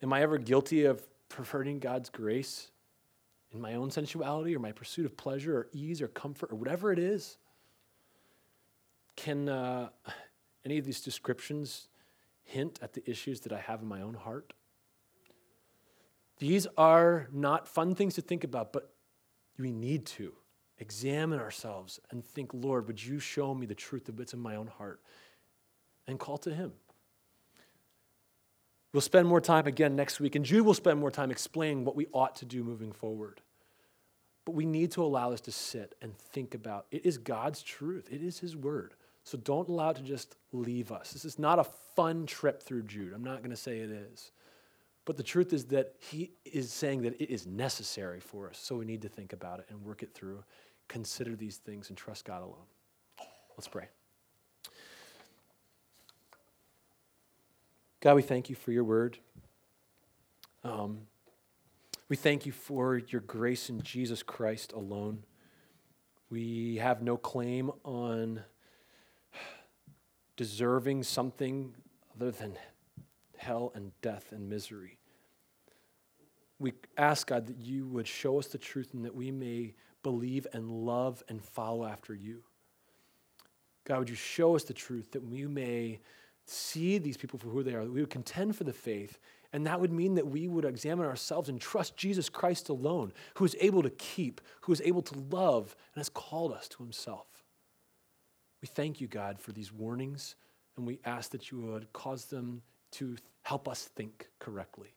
Am 0.02 0.12
I 0.12 0.22
ever 0.22 0.38
guilty 0.38 0.84
of 0.84 1.02
perverting 1.28 1.78
God's 1.78 2.10
grace 2.10 2.70
in 3.52 3.60
my 3.60 3.74
own 3.74 3.90
sensuality 3.90 4.54
or 4.54 4.60
my 4.60 4.72
pursuit 4.72 5.06
of 5.06 5.16
pleasure 5.16 5.56
or 5.56 5.68
ease 5.72 6.00
or 6.02 6.08
comfort 6.08 6.52
or 6.52 6.56
whatever 6.56 6.92
it 6.92 6.98
is? 6.98 7.38
Can 9.16 9.48
uh, 9.48 9.88
any 10.68 10.76
of 10.76 10.84
these 10.84 11.00
descriptions 11.00 11.88
hint 12.44 12.78
at 12.82 12.92
the 12.92 13.08
issues 13.08 13.40
that 13.40 13.52
I 13.52 13.58
have 13.58 13.80
in 13.80 13.88
my 13.88 14.02
own 14.02 14.12
heart? 14.12 14.52
These 16.38 16.66
are 16.76 17.26
not 17.32 17.66
fun 17.66 17.94
things 17.94 18.14
to 18.16 18.20
think 18.20 18.44
about, 18.44 18.74
but 18.74 18.92
we 19.58 19.72
need 19.72 20.04
to 20.06 20.34
examine 20.78 21.40
ourselves 21.40 21.98
and 22.10 22.22
think, 22.22 22.50
Lord, 22.52 22.86
would 22.86 23.02
you 23.02 23.18
show 23.18 23.54
me 23.54 23.64
the 23.64 23.74
truth 23.74 24.10
of 24.10 24.18
what's 24.18 24.34
in 24.34 24.40
my 24.40 24.56
own 24.56 24.66
heart? 24.66 25.00
And 26.06 26.18
call 26.18 26.36
to 26.38 26.54
Him. 26.54 26.72
We'll 28.92 29.00
spend 29.00 29.26
more 29.26 29.40
time 29.40 29.66
again 29.66 29.96
next 29.96 30.20
week, 30.20 30.34
and 30.34 30.44
Jude 30.44 30.66
will 30.66 30.74
spend 30.74 31.00
more 31.00 31.10
time 31.10 31.30
explaining 31.30 31.84
what 31.84 31.96
we 31.96 32.06
ought 32.12 32.36
to 32.36 32.44
do 32.44 32.62
moving 32.62 32.92
forward. 32.92 33.40
But 34.44 34.52
we 34.52 34.66
need 34.66 34.92
to 34.92 35.02
allow 35.02 35.30
this 35.30 35.40
to 35.42 35.52
sit 35.52 35.94
and 36.02 36.16
think 36.16 36.54
about 36.54 36.86
it 36.90 37.06
is 37.06 37.16
God's 37.16 37.62
truth, 37.62 38.06
it 38.10 38.22
is 38.22 38.40
His 38.40 38.54
word. 38.54 38.94
So 39.28 39.36
don't 39.36 39.68
allow 39.68 39.90
it 39.90 39.96
to 39.96 40.02
just 40.02 40.36
leave 40.52 40.90
us. 40.90 41.12
This 41.12 41.26
is 41.26 41.38
not 41.38 41.58
a 41.58 41.64
fun 41.94 42.24
trip 42.24 42.62
through 42.62 42.84
Jude. 42.84 43.12
I'm 43.12 43.22
not 43.22 43.40
going 43.40 43.50
to 43.50 43.56
say 43.56 43.80
it 43.80 43.90
is. 43.90 44.30
But 45.04 45.18
the 45.18 45.22
truth 45.22 45.52
is 45.52 45.66
that 45.66 45.96
he 45.98 46.32
is 46.46 46.72
saying 46.72 47.02
that 47.02 47.20
it 47.20 47.30
is 47.30 47.46
necessary 47.46 48.20
for 48.20 48.48
us. 48.48 48.56
So 48.58 48.76
we 48.76 48.86
need 48.86 49.02
to 49.02 49.08
think 49.10 49.34
about 49.34 49.58
it 49.58 49.66
and 49.68 49.84
work 49.84 50.02
it 50.02 50.14
through, 50.14 50.42
consider 50.88 51.36
these 51.36 51.58
things, 51.58 51.90
and 51.90 51.98
trust 51.98 52.24
God 52.24 52.40
alone. 52.40 52.64
Let's 53.50 53.68
pray. 53.68 53.88
God, 58.00 58.14
we 58.14 58.22
thank 58.22 58.48
you 58.48 58.56
for 58.56 58.72
your 58.72 58.84
word. 58.84 59.18
Um, 60.64 61.00
we 62.08 62.16
thank 62.16 62.46
you 62.46 62.52
for 62.52 62.96
your 62.96 63.20
grace 63.20 63.68
in 63.68 63.82
Jesus 63.82 64.22
Christ 64.22 64.72
alone. 64.72 65.24
We 66.30 66.76
have 66.76 67.02
no 67.02 67.18
claim 67.18 67.70
on 67.84 68.42
deserving 70.38 71.02
something 71.02 71.74
other 72.16 72.30
than 72.30 72.56
hell 73.36 73.72
and 73.74 73.90
death 74.00 74.30
and 74.30 74.48
misery. 74.48 74.96
We 76.60 76.74
ask, 76.96 77.26
God, 77.26 77.48
that 77.48 77.58
you 77.58 77.88
would 77.88 78.06
show 78.06 78.38
us 78.38 78.46
the 78.46 78.56
truth 78.56 78.94
and 78.94 79.04
that 79.04 79.14
we 79.14 79.32
may 79.32 79.74
believe 80.04 80.46
and 80.52 80.70
love 80.70 81.24
and 81.28 81.42
follow 81.42 81.84
after 81.84 82.14
you. 82.14 82.44
God, 83.84 83.98
would 83.98 84.08
you 84.08 84.14
show 84.14 84.54
us 84.54 84.62
the 84.62 84.72
truth 84.72 85.10
that 85.10 85.24
we 85.24 85.44
may 85.46 85.98
see 86.46 86.98
these 86.98 87.16
people 87.16 87.38
for 87.38 87.48
who 87.48 87.64
they 87.64 87.74
are, 87.74 87.84
that 87.84 87.92
we 87.92 88.00
would 88.00 88.10
contend 88.10 88.54
for 88.54 88.64
the 88.64 88.72
faith, 88.72 89.18
and 89.52 89.66
that 89.66 89.80
would 89.80 89.92
mean 89.92 90.14
that 90.14 90.26
we 90.26 90.46
would 90.46 90.64
examine 90.64 91.06
ourselves 91.06 91.48
and 91.48 91.60
trust 91.60 91.96
Jesus 91.96 92.28
Christ 92.28 92.68
alone, 92.68 93.12
who 93.34 93.44
is 93.44 93.56
able 93.60 93.82
to 93.82 93.90
keep, 93.90 94.40
who 94.60 94.72
is 94.72 94.82
able 94.82 95.02
to 95.02 95.18
love, 95.30 95.74
and 95.94 96.00
has 96.00 96.08
called 96.08 96.52
us 96.52 96.68
to 96.68 96.82
himself. 96.82 97.26
We 98.60 98.68
thank 98.68 99.00
you, 99.00 99.06
God, 99.06 99.40
for 99.40 99.52
these 99.52 99.72
warnings, 99.72 100.34
and 100.76 100.86
we 100.86 101.00
ask 101.04 101.30
that 101.30 101.50
you 101.50 101.60
would 101.60 101.92
cause 101.92 102.26
them 102.26 102.62
to 102.92 103.16
help 103.42 103.68
us 103.68 103.84
think 103.84 104.28
correctly. 104.38 104.94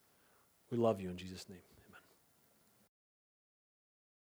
We 0.71 0.77
love 0.77 1.01
you 1.01 1.09
in 1.09 1.17
Jesus' 1.17 1.47
name. 1.49 1.59